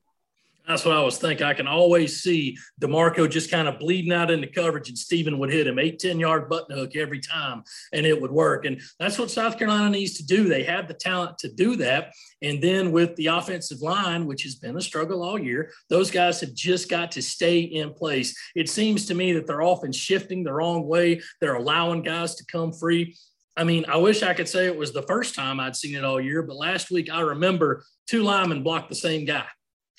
That's 0.67 0.83
what 0.83 0.97
I 0.97 1.01
was 1.01 1.17
thinking. 1.17 1.45
I 1.45 1.53
can 1.53 1.67
always 1.67 2.21
see 2.21 2.57
DiMarco 2.81 3.29
just 3.29 3.49
kind 3.49 3.69
of 3.69 3.79
bleeding 3.79 4.11
out 4.11 4.29
into 4.29 4.47
coverage, 4.47 4.89
and 4.89 4.97
Stephen 4.97 5.39
would 5.39 5.49
hit 5.49 5.65
him 5.65 5.79
eight, 5.79 5.97
10 5.97 6.19
yard 6.19 6.49
button 6.49 6.77
hook 6.77 6.95
every 6.97 7.21
time, 7.21 7.63
and 7.93 8.05
it 8.05 8.21
would 8.21 8.31
work. 8.31 8.65
And 8.65 8.81
that's 8.99 9.17
what 9.17 9.31
South 9.31 9.57
Carolina 9.57 9.89
needs 9.89 10.15
to 10.17 10.25
do. 10.25 10.49
They 10.49 10.63
have 10.63 10.89
the 10.89 10.93
talent 10.93 11.37
to 11.39 11.53
do 11.53 11.77
that. 11.77 12.13
And 12.41 12.61
then 12.61 12.91
with 12.91 13.15
the 13.15 13.27
offensive 13.27 13.81
line, 13.81 14.25
which 14.25 14.43
has 14.43 14.55
been 14.55 14.75
a 14.75 14.81
struggle 14.81 15.23
all 15.23 15.39
year, 15.39 15.71
those 15.89 16.11
guys 16.11 16.41
have 16.41 16.53
just 16.53 16.89
got 16.89 17.13
to 17.13 17.21
stay 17.21 17.61
in 17.61 17.93
place. 17.93 18.35
It 18.53 18.69
seems 18.69 19.05
to 19.05 19.15
me 19.15 19.31
that 19.33 19.47
they're 19.47 19.61
often 19.61 19.93
shifting 19.93 20.43
the 20.43 20.53
wrong 20.53 20.85
way, 20.85 21.21
they're 21.39 21.55
allowing 21.55 22.01
guys 22.01 22.35
to 22.35 22.45
come 22.45 22.73
free. 22.73 23.15
I 23.55 23.63
mean, 23.63 23.85
I 23.87 23.97
wish 23.97 24.21
I 24.21 24.33
could 24.33 24.49
say 24.49 24.67
it 24.67 24.77
was 24.77 24.91
the 24.91 25.01
first 25.03 25.33
time 25.33 25.59
I'd 25.59 25.77
seen 25.77 25.95
it 25.95 26.03
all 26.03 26.21
year, 26.21 26.43
but 26.43 26.57
last 26.57 26.91
week 26.91 27.09
I 27.11 27.21
remember 27.21 27.85
two 28.05 28.21
linemen 28.21 28.63
blocked 28.63 28.89
the 28.89 28.95
same 28.95 29.25
guy 29.25 29.45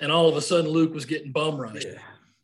and 0.00 0.12
all 0.12 0.28
of 0.28 0.36
a 0.36 0.40
sudden 0.40 0.70
Luke 0.70 0.94
was 0.94 1.04
getting 1.04 1.32
bum 1.32 1.60
rushed. 1.60 1.86
Yeah. 1.86 1.98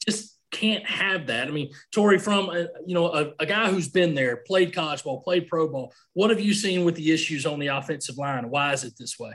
Just 0.06 0.38
can't 0.50 0.86
have 0.86 1.26
that. 1.26 1.48
I 1.48 1.50
mean, 1.50 1.70
Tori, 1.92 2.18
from 2.18 2.50
a, 2.50 2.68
you 2.86 2.94
know 2.94 3.12
a, 3.12 3.32
a, 3.40 3.46
guy 3.46 3.70
who's 3.70 3.88
been 3.88 4.14
there, 4.14 4.38
played 4.38 4.72
college 4.72 5.02
ball, 5.02 5.20
played 5.20 5.48
pro 5.48 5.68
ball. 5.68 5.92
What 6.12 6.30
have 6.30 6.40
you 6.40 6.54
seen 6.54 6.84
with 6.84 6.94
the 6.94 7.12
issues 7.12 7.44
on 7.44 7.58
the 7.58 7.68
offensive 7.68 8.16
line? 8.16 8.48
Why 8.48 8.72
is 8.72 8.84
it 8.84 8.94
this 8.98 9.18
way? 9.18 9.32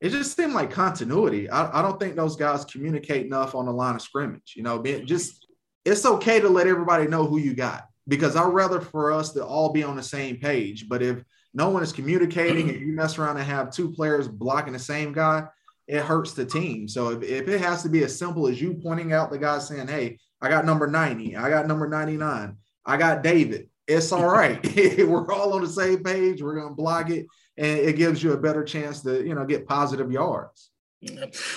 It 0.00 0.10
just 0.10 0.36
seemed 0.36 0.52
like 0.52 0.70
continuity. 0.70 1.48
I, 1.48 1.78
I 1.78 1.82
don't 1.82 1.98
think 1.98 2.16
those 2.16 2.36
guys 2.36 2.66
communicate 2.66 3.24
enough 3.24 3.54
on 3.54 3.64
the 3.64 3.72
line 3.72 3.94
of 3.94 4.02
scrimmage. 4.02 4.52
You 4.54 4.62
know, 4.62 4.82
just 4.82 5.46
it's 5.84 6.04
okay 6.04 6.40
to 6.40 6.48
let 6.48 6.66
everybody 6.66 7.06
know 7.06 7.24
who 7.24 7.38
you 7.38 7.54
got 7.54 7.88
because 8.06 8.36
I'd 8.36 8.52
rather 8.52 8.80
for 8.80 9.12
us 9.12 9.32
to 9.32 9.44
all 9.44 9.72
be 9.72 9.82
on 9.82 9.96
the 9.96 10.02
same 10.02 10.36
page. 10.36 10.88
But 10.88 11.02
if 11.02 11.24
no 11.54 11.70
one 11.70 11.82
is 11.82 11.92
communicating 11.92 12.68
and 12.68 12.78
you 12.78 12.88
mess 12.88 13.18
around 13.18 13.38
and 13.38 13.46
have 13.46 13.70
two 13.70 13.90
players 13.90 14.28
blocking 14.28 14.74
the 14.74 14.78
same 14.78 15.12
guy, 15.12 15.44
it 15.86 16.02
hurts 16.02 16.32
the 16.32 16.44
team. 16.44 16.88
So 16.88 17.10
if, 17.10 17.22
if 17.22 17.48
it 17.48 17.60
has 17.60 17.82
to 17.82 17.88
be 17.88 18.02
as 18.04 18.18
simple 18.18 18.48
as 18.48 18.60
you 18.60 18.74
pointing 18.74 19.12
out 19.12 19.30
the 19.30 19.38
guy 19.38 19.58
saying, 19.58 19.88
Hey, 19.88 20.18
I 20.40 20.48
got 20.48 20.64
number 20.64 20.86
90, 20.86 21.36
I 21.36 21.48
got 21.48 21.66
number 21.66 21.88
99, 21.88 22.56
I 22.84 22.96
got 22.96 23.22
David, 23.22 23.68
it's 23.86 24.10
all 24.12 24.26
right. 24.26 24.60
We're 24.98 25.32
all 25.32 25.52
on 25.52 25.62
the 25.62 25.68
same 25.68 26.02
page. 26.02 26.42
We're 26.42 26.56
going 26.56 26.68
to 26.68 26.74
block 26.74 27.10
it, 27.10 27.26
and 27.56 27.78
it 27.78 27.96
gives 27.96 28.22
you 28.22 28.32
a 28.32 28.36
better 28.36 28.64
chance 28.64 29.02
to, 29.02 29.24
you 29.24 29.34
know, 29.34 29.44
get 29.44 29.66
positive 29.66 30.10
yards. 30.10 30.70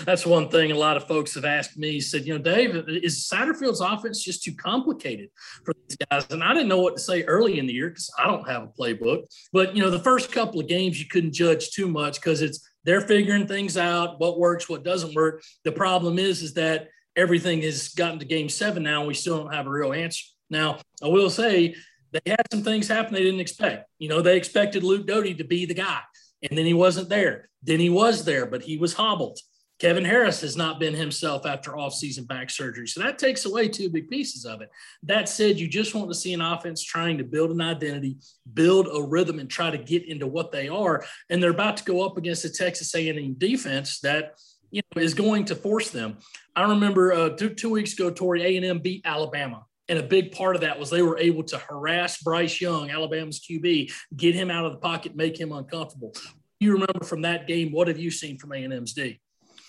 That's 0.06 0.26
one 0.26 0.50
thing 0.50 0.72
a 0.72 0.78
lot 0.78 0.98
of 0.98 1.08
folks 1.08 1.34
have 1.34 1.46
asked 1.46 1.78
me. 1.78 2.00
Said, 2.02 2.26
you 2.26 2.38
know, 2.38 2.44
Dave, 2.44 2.76
is 2.88 3.28
Satterfield's 3.28 3.82
offense 3.82 4.24
just 4.24 4.44
too 4.44 4.54
complicated 4.54 5.30
for 5.66 5.74
these 5.88 5.98
guys? 6.12 6.28
And 6.30 6.44
I 6.44 6.54
didn't 6.54 6.68
know 6.68 6.82
what 6.82 6.98
to 6.98 7.02
say 7.02 7.24
early 7.24 7.58
in 7.58 7.66
the 7.66 7.74
year 7.74 7.90
because 7.90 8.12
I 8.20 8.28
don't 8.28 8.48
have 8.48 8.64
a 8.64 8.68
playbook. 8.68 9.24
But 9.52 9.76
you 9.76 9.82
know, 9.82 9.90
the 9.90 10.00
first 10.00 10.32
couple 10.32 10.60
of 10.60 10.68
games 10.68 11.00
you 11.00 11.08
couldn't 11.08 11.34
judge 11.34 11.72
too 11.72 11.88
much 11.88 12.16
because 12.16 12.42
it's 12.42 12.69
they're 12.90 13.02
figuring 13.02 13.46
things 13.46 13.78
out, 13.78 14.20
what 14.20 14.40
works, 14.40 14.68
what 14.68 14.84
doesn't 14.84 15.14
work. 15.14 15.44
The 15.64 15.72
problem 15.72 16.18
is, 16.18 16.42
is 16.42 16.56
that 16.56 16.88
everything 17.16 17.62
has 17.62 17.90
gotten 17.90 18.18
to 18.18 18.26
game 18.26 18.50
seven 18.50 18.82
now, 18.82 19.06
we 19.06 19.14
still 19.14 19.38
don't 19.38 19.54
have 19.54 19.68
a 19.68 19.70
real 19.70 19.94
answer. 19.94 20.24
Now, 20.50 20.80
I 21.04 21.08
will 21.08 21.30
say 21.30 21.76
they 22.12 22.22
had 22.26 22.42
some 22.52 22.64
things 22.64 22.88
happen 22.88 23.14
they 23.14 23.24
didn't 23.24 23.42
expect. 23.42 23.88
You 24.00 24.10
know, 24.10 24.24
they 24.24 24.38
expected 24.38 24.84
Luke 24.84 25.06
Doty 25.06 25.36
to 25.36 25.44
be 25.44 25.68
the 25.68 25.76
guy 25.76 26.00
and 26.42 26.58
then 26.58 26.66
he 26.66 26.74
wasn't 26.74 27.10
there. 27.10 27.50
Then 27.62 27.80
he 27.80 27.92
was 27.92 28.26
there, 28.26 28.48
but 28.48 28.64
he 28.64 28.78
was 28.78 28.94
hobbled. 28.94 29.38
Kevin 29.80 30.04
Harris 30.04 30.42
has 30.42 30.58
not 30.58 30.78
been 30.78 30.94
himself 30.94 31.46
after 31.46 31.72
offseason 31.72 32.28
back 32.28 32.50
surgery. 32.50 32.86
So 32.86 33.00
that 33.02 33.18
takes 33.18 33.46
away 33.46 33.70
two 33.70 33.90
big 33.90 34.10
pieces 34.10 34.46
of 34.46 34.62
it. 34.62 34.70
That 35.04 35.30
said, 35.30 35.58
you 35.58 35.70
just 35.70 35.96
want 35.96 36.10
to 36.10 36.16
see 36.16 36.34
an 36.34 36.42
offense 36.42 36.84
trying 36.84 37.18
to 37.18 37.24
build 37.24 37.52
an 37.52 37.62
identity, 37.62 38.18
build 38.54 38.90
a 38.94 39.02
rhythm, 39.02 39.40
and 39.40 39.50
try 39.50 39.72
to 39.72 39.78
get 39.78 40.06
into 40.06 40.28
what 40.28 40.52
they 40.52 40.68
are. 40.68 41.06
And 41.30 41.42
they're 41.42 41.52
about 41.52 41.78
to 41.78 41.86
go 41.86 42.06
up 42.06 42.18
against 42.18 42.44
a 42.44 42.50
Texas 42.50 42.94
A&M 42.94 43.36
defense 43.38 44.02
that 44.02 44.34
you 44.70 44.82
know 44.96 45.02
is 45.02 45.14
going 45.14 45.46
to 45.46 45.56
force 45.56 45.92
them. 45.92 46.18
I 46.56 46.64
remember 46.70 47.14
uh, 47.14 47.30
two, 47.30 47.50
two 47.50 47.70
weeks 47.70 47.94
ago, 47.94 48.12
Tori 48.12 48.58
A&M 48.58 48.80
beat 48.80 49.02
Alabama. 49.06 49.66
And 49.88 49.98
a 49.98 50.04
big 50.04 50.34
part 50.34 50.56
of 50.56 50.62
that 50.62 50.78
was 50.78 50.90
they 50.90 51.02
were 51.02 51.18
able 51.18 51.44
to 51.44 51.58
harass 51.58 52.22
Bryce 52.22 52.62
Young, 52.62 52.92
Alabama's 52.92 53.40
QB, 53.40 53.92
get 54.16 54.36
him 54.36 54.52
out 54.52 54.66
of 54.66 54.74
the 54.74 54.78
pocket, 54.78 55.16
make 55.16 55.40
him 55.40 55.52
uncomfortable. 55.52 56.14
You 56.60 56.74
remember 56.74 57.04
from 57.06 57.22
that 57.22 57.48
game, 57.48 57.72
what 57.72 57.88
have 57.88 57.98
you 57.98 58.12
seen 58.12 58.38
from 58.38 58.52
A&M's 58.52 58.94
D? 58.94 59.20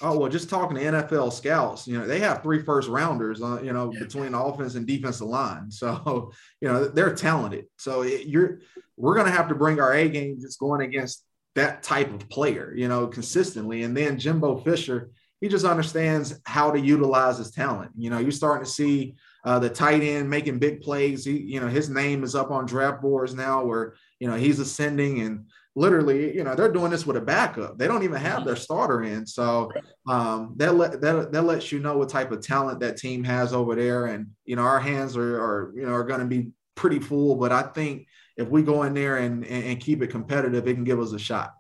Oh 0.03 0.19
well, 0.19 0.31
just 0.31 0.49
talking 0.49 0.77
to 0.77 0.83
NFL 0.83 1.33
scouts, 1.33 1.87
you 1.87 1.99
know 1.99 2.07
they 2.07 2.21
have 2.21 2.43
three 2.43 2.63
first 2.63 2.89
rounders, 2.89 3.43
uh, 3.43 3.61
you 3.63 3.73
know, 3.73 3.93
yeah. 3.93 4.01
between 4.01 4.35
offense 4.35 4.75
and 4.75 4.87
defensive 4.87 5.27
line. 5.27 5.71
So 5.71 6.33
you 6.61 6.69
know 6.69 6.89
they're 6.89 7.15
talented. 7.15 7.67
So 7.79 8.03
it, 8.03 8.27
you're 8.27 8.61
we're 8.97 9.15
going 9.15 9.27
to 9.27 9.33
have 9.33 9.49
to 9.49 9.55
bring 9.55 9.81
our 9.81 9.95
A 9.95 10.09
game 10.09 10.39
just 10.41 10.59
going 10.59 10.83
against 10.83 11.25
that 11.55 11.83
type 11.83 12.13
of 12.13 12.29
player, 12.29 12.73
you 12.77 12.87
know, 12.87 13.07
consistently. 13.07 13.83
And 13.83 13.97
then 13.97 14.19
Jimbo 14.19 14.59
Fisher, 14.59 15.11
he 15.41 15.49
just 15.49 15.65
understands 15.65 16.39
how 16.45 16.71
to 16.71 16.79
utilize 16.79 17.39
his 17.39 17.51
talent. 17.51 17.93
You 17.97 18.11
know, 18.11 18.19
you're 18.19 18.31
starting 18.31 18.65
to 18.65 18.71
see 18.71 19.15
uh, 19.45 19.59
the 19.59 19.71
tight 19.71 20.03
end 20.03 20.29
making 20.29 20.59
big 20.59 20.83
plays. 20.83 21.25
He, 21.25 21.39
you 21.39 21.61
know, 21.61 21.69
his 21.69 21.89
name 21.89 22.23
is 22.23 22.35
up 22.35 22.51
on 22.51 22.67
draft 22.67 23.01
boards 23.01 23.35
now, 23.35 23.65
where 23.65 23.95
you 24.19 24.29
know 24.29 24.37
he's 24.37 24.61
ascending, 24.61 25.21
and 25.21 25.47
literally, 25.77 26.35
you 26.35 26.45
know, 26.45 26.55
they're 26.55 26.73
doing 26.73 26.91
this 26.91 27.07
with 27.07 27.17
a 27.17 27.21
backup. 27.21 27.79
They 27.79 27.87
don't 27.87 28.03
even 28.03 28.21
have 28.21 28.45
their 28.45 28.57
starter 28.57 29.03
in, 29.03 29.27
so 29.27 29.71
um, 30.09 30.55
that 30.57 30.75
let 30.75 31.01
that 31.01 31.33
that 31.33 31.43
lets 31.43 31.73
you 31.73 31.79
know 31.79 31.97
what 31.97 32.09
type 32.09 32.33
of 32.33 32.43
talent 32.43 32.81
that 32.81 32.97
team 32.97 33.25
has 33.25 33.53
over 33.53 33.75
there. 33.75 34.07
And 34.07 34.29
you 34.45 34.57
know, 34.57 34.63
our 34.63 34.81
hands 34.81 35.17
are, 35.17 35.37
are 35.37 35.73
you 35.75 35.87
know 35.87 35.93
are 35.93 36.05
going 36.05 36.21
to 36.21 36.27
be 36.27 36.51
pretty 36.75 36.99
full, 36.99 37.37
but 37.37 37.53
I 37.53 37.63
think 37.63 38.07
if 38.37 38.49
we 38.49 38.63
go 38.63 38.85
in 38.85 38.95
there 38.95 39.19
and, 39.19 39.45
and, 39.45 39.65
and 39.65 39.81
keep 39.81 40.03
it 40.03 40.09
competitive, 40.09 40.67
it 40.67 40.75
can 40.75 40.85
give 40.85 40.99
us 40.99 41.13
a 41.13 41.19
shot. 41.19 41.53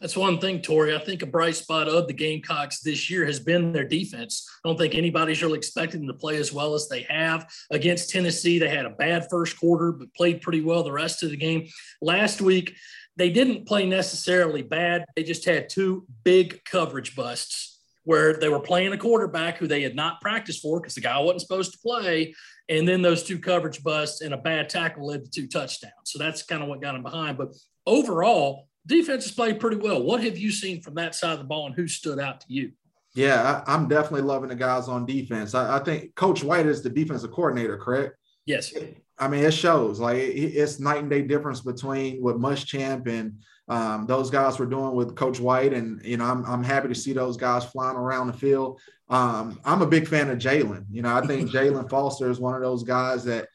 That's 0.00 0.16
one 0.16 0.38
thing, 0.38 0.60
Tori. 0.60 0.94
I 0.94 0.98
think 0.98 1.22
a 1.22 1.26
bright 1.26 1.56
spot 1.56 1.88
of 1.88 2.06
the 2.06 2.12
Gamecocks 2.12 2.80
this 2.80 3.08
year 3.10 3.24
has 3.24 3.40
been 3.40 3.72
their 3.72 3.88
defense. 3.88 4.48
I 4.64 4.68
don't 4.68 4.76
think 4.76 4.94
anybody's 4.94 5.42
really 5.42 5.58
expecting 5.58 6.00
them 6.00 6.08
to 6.08 6.20
play 6.20 6.36
as 6.36 6.52
well 6.52 6.74
as 6.74 6.86
they 6.88 7.02
have. 7.08 7.50
Against 7.70 8.10
Tennessee, 8.10 8.58
they 8.58 8.68
had 8.68 8.84
a 8.84 8.90
bad 8.90 9.26
first 9.30 9.58
quarter, 9.58 9.92
but 9.92 10.14
played 10.14 10.42
pretty 10.42 10.60
well 10.60 10.82
the 10.82 10.92
rest 10.92 11.22
of 11.22 11.30
the 11.30 11.36
game. 11.36 11.66
Last 12.02 12.42
week, 12.42 12.74
they 13.16 13.30
didn't 13.30 13.66
play 13.66 13.86
necessarily 13.86 14.62
bad. 14.62 15.04
They 15.14 15.22
just 15.22 15.44
had 15.44 15.68
two 15.68 16.06
big 16.24 16.64
coverage 16.64 17.14
busts 17.14 17.80
where 18.04 18.34
they 18.34 18.48
were 18.48 18.60
playing 18.60 18.92
a 18.92 18.98
quarterback 18.98 19.56
who 19.56 19.66
they 19.66 19.82
had 19.82 19.94
not 19.94 20.20
practiced 20.20 20.60
for 20.60 20.80
because 20.80 20.94
the 20.94 21.00
guy 21.00 21.18
wasn't 21.18 21.40
supposed 21.40 21.72
to 21.72 21.78
play. 21.78 22.34
And 22.68 22.86
then 22.86 23.02
those 23.02 23.22
two 23.22 23.38
coverage 23.38 23.82
busts 23.82 24.20
and 24.20 24.34
a 24.34 24.38
bad 24.38 24.68
tackle 24.68 25.06
led 25.06 25.24
to 25.24 25.30
two 25.30 25.46
touchdowns. 25.46 25.92
So 26.04 26.18
that's 26.18 26.42
kind 26.42 26.62
of 26.62 26.68
what 26.68 26.82
got 26.82 26.92
them 26.92 27.02
behind. 27.02 27.38
But 27.38 27.54
overall, 27.86 28.68
defense 28.86 29.24
has 29.24 29.32
played 29.32 29.60
pretty 29.60 29.76
well. 29.76 30.02
What 30.02 30.22
have 30.22 30.38
you 30.38 30.50
seen 30.50 30.82
from 30.82 30.94
that 30.94 31.14
side 31.14 31.32
of 31.32 31.38
the 31.38 31.44
ball 31.44 31.66
and 31.66 31.74
who 31.74 31.88
stood 31.88 32.18
out 32.18 32.40
to 32.42 32.46
you? 32.48 32.72
Yeah, 33.14 33.62
I, 33.66 33.74
am 33.74 33.88
definitely 33.88 34.22
loving 34.22 34.48
the 34.48 34.56
guys 34.56 34.88
on 34.88 35.06
defense. 35.06 35.54
I, 35.54 35.76
I, 35.76 35.78
think 35.78 36.16
Coach 36.16 36.42
White 36.42 36.66
is 36.66 36.82
the 36.82 36.90
defensive 36.90 37.30
coordinator, 37.30 37.78
correct? 37.78 38.16
Yes. 38.44 38.74
I 39.18 39.28
mean, 39.28 39.44
it 39.44 39.52
shows 39.52 40.00
like 40.00 40.16
it's 40.18 40.80
night 40.80 40.98
and 40.98 41.10
day 41.10 41.22
difference 41.22 41.60
between 41.60 42.20
what 42.22 42.38
Muschamp 42.38 43.06
and 43.06 43.38
um, 43.68 44.06
those 44.06 44.30
guys 44.30 44.58
were 44.58 44.66
doing 44.66 44.94
with 44.94 45.14
Coach 45.14 45.40
White, 45.40 45.72
and 45.72 46.04
you 46.04 46.16
know, 46.16 46.24
I'm 46.24 46.44
I'm 46.44 46.64
happy 46.64 46.88
to 46.88 46.94
see 46.94 47.12
those 47.12 47.36
guys 47.36 47.64
flying 47.64 47.96
around 47.96 48.26
the 48.26 48.32
field. 48.32 48.80
Um, 49.08 49.60
I'm 49.64 49.82
a 49.82 49.86
big 49.86 50.08
fan 50.08 50.30
of 50.30 50.38
Jaylan. 50.38 50.86
You 50.90 51.02
know, 51.02 51.14
I 51.14 51.26
think 51.26 51.50
Jaylan 51.52 51.88
Foster 51.88 52.30
is 52.30 52.40
one 52.40 52.54
of 52.54 52.62
those 52.62 52.82
guys 52.82 53.24
that 53.24 53.48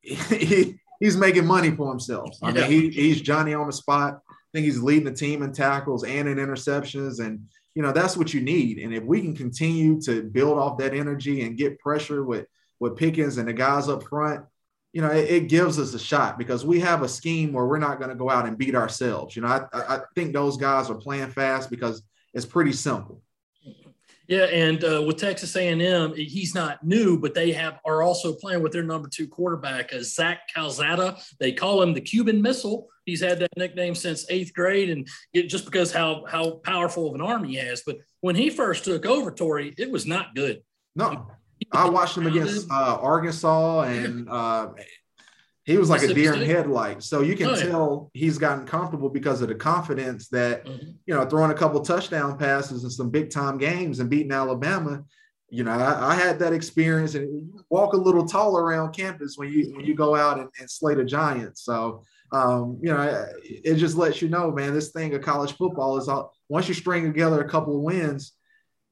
he, 0.00 0.80
he's 1.00 1.16
making 1.16 1.46
money 1.46 1.70
for 1.70 1.88
himself. 1.88 2.36
I 2.42 2.52
mean, 2.52 2.70
he, 2.70 2.90
he's 2.90 3.20
Johnny 3.20 3.54
on 3.54 3.66
the 3.66 3.72
spot 3.72 4.20
I 4.54 4.58
think 4.58 4.66
he's 4.66 4.82
leading 4.82 5.04
the 5.04 5.12
team 5.12 5.42
in 5.42 5.52
tackles 5.52 6.04
and 6.04 6.28
in 6.28 6.36
interceptions. 6.36 7.18
And, 7.18 7.48
you 7.74 7.82
know, 7.82 7.90
that's 7.90 8.16
what 8.16 8.32
you 8.32 8.40
need. 8.40 8.78
And 8.78 8.94
if 8.94 9.02
we 9.02 9.20
can 9.20 9.34
continue 9.34 10.00
to 10.02 10.22
build 10.22 10.60
off 10.60 10.78
that 10.78 10.94
energy 10.94 11.42
and 11.42 11.58
get 11.58 11.80
pressure 11.80 12.22
with, 12.22 12.46
with 12.78 12.96
Pickens 12.96 13.36
and 13.38 13.48
the 13.48 13.52
guys 13.52 13.88
up 13.88 14.04
front, 14.04 14.44
you 14.94 15.02
know, 15.02 15.10
it, 15.10 15.28
it 15.28 15.48
gives 15.48 15.78
us 15.80 15.92
a 15.92 15.98
shot 15.98 16.38
because 16.38 16.64
we 16.64 16.78
have 16.78 17.02
a 17.02 17.08
scheme 17.08 17.52
where 17.52 17.66
we're 17.66 17.78
not 17.78 17.98
going 17.98 18.10
to 18.10 18.16
go 18.16 18.30
out 18.30 18.46
and 18.46 18.56
beat 18.56 18.76
ourselves. 18.76 19.34
You 19.34 19.42
know, 19.42 19.48
I, 19.48 19.66
I 19.72 20.00
think 20.14 20.32
those 20.32 20.56
guys 20.56 20.88
are 20.88 20.94
playing 20.94 21.30
fast 21.30 21.68
because 21.68 22.00
it's 22.32 22.46
pretty 22.46 22.72
simple. 22.72 23.20
Yeah, 24.28 24.44
and 24.44 24.82
uh, 24.84 25.02
with 25.04 25.18
Texas 25.18 25.54
A&M, 25.56 26.14
he's 26.14 26.54
not 26.54 26.82
new, 26.82 27.18
but 27.18 27.34
they 27.34 27.52
have 27.52 27.78
are 27.84 28.02
also 28.02 28.32
playing 28.32 28.62
with 28.62 28.72
their 28.72 28.84
number 28.84 29.08
two 29.08 29.26
quarterback, 29.26 29.92
uh, 29.92 29.98
Zach 30.00 30.48
Calzada. 30.54 31.18
They 31.40 31.52
call 31.52 31.82
him 31.82 31.92
the 31.92 32.00
Cuban 32.00 32.40
Missile. 32.40 32.88
He's 33.04 33.20
had 33.20 33.40
that 33.40 33.50
nickname 33.56 33.94
since 33.94 34.24
eighth 34.30 34.54
grade, 34.54 34.90
and 34.90 35.06
it, 35.34 35.48
just 35.48 35.66
because 35.66 35.92
how 35.92 36.24
how 36.26 36.52
powerful 36.52 37.08
of 37.08 37.14
an 37.16 37.20
arm 37.20 37.44
he 37.44 37.56
has. 37.56 37.82
But 37.84 37.98
when 38.20 38.34
he 38.34 38.48
first 38.48 38.84
took 38.84 39.04
over, 39.04 39.30
Tori, 39.30 39.74
it 39.76 39.90
was 39.90 40.06
not 40.06 40.34
good. 40.34 40.62
No, 40.96 41.26
I 41.72 41.88
watched 41.88 42.16
him 42.16 42.26
against 42.26 42.68
uh, 42.70 42.98
Arkansas, 43.00 43.82
and 43.82 44.28
uh, 44.28 44.68
he 45.64 45.78
was 45.78 45.88
like 45.90 46.02
a 46.02 46.12
deer 46.12 46.34
in 46.34 46.42
headlights. 46.42 47.06
So 47.06 47.22
you 47.22 47.36
can 47.36 47.48
oh, 47.48 47.56
tell 47.56 48.10
he's 48.12 48.38
gotten 48.38 48.66
comfortable 48.66 49.08
because 49.08 49.40
of 49.40 49.48
the 49.48 49.54
confidence 49.54 50.28
that, 50.28 50.64
mm-hmm. 50.64 50.90
you 51.06 51.14
know, 51.14 51.24
throwing 51.24 51.50
a 51.50 51.54
couple 51.54 51.80
touchdown 51.80 52.38
passes 52.38 52.84
in 52.84 52.90
some 52.90 53.10
big 53.10 53.30
time 53.30 53.58
games 53.58 54.00
and 54.00 54.10
beating 54.10 54.32
Alabama. 54.32 55.04
You 55.48 55.64
know, 55.64 55.72
I, 55.72 56.12
I, 56.12 56.14
had 56.16 56.38
that 56.40 56.52
experience 56.52 57.14
and 57.14 57.50
walk 57.70 57.92
a 57.92 57.96
little 57.96 58.26
taller 58.26 58.64
around 58.64 58.92
campus 58.92 59.36
when 59.36 59.52
you 59.52 59.72
when 59.76 59.84
you 59.84 59.94
go 59.94 60.16
out 60.16 60.38
and, 60.40 60.48
and 60.58 60.68
slay 60.68 60.94
the 60.94 61.04
Giants. 61.04 61.62
So 61.62 62.02
um, 62.34 62.78
you 62.82 62.92
know, 62.92 63.28
it 63.44 63.76
just 63.76 63.96
lets 63.96 64.20
you 64.20 64.28
know, 64.28 64.50
man, 64.50 64.74
this 64.74 64.90
thing 64.90 65.14
of 65.14 65.22
college 65.22 65.52
football 65.52 65.96
is 65.98 66.08
all 66.08 66.34
once 66.48 66.66
you 66.66 66.74
string 66.74 67.04
together 67.04 67.40
a 67.40 67.48
couple 67.48 67.76
of 67.76 67.82
wins, 67.82 68.32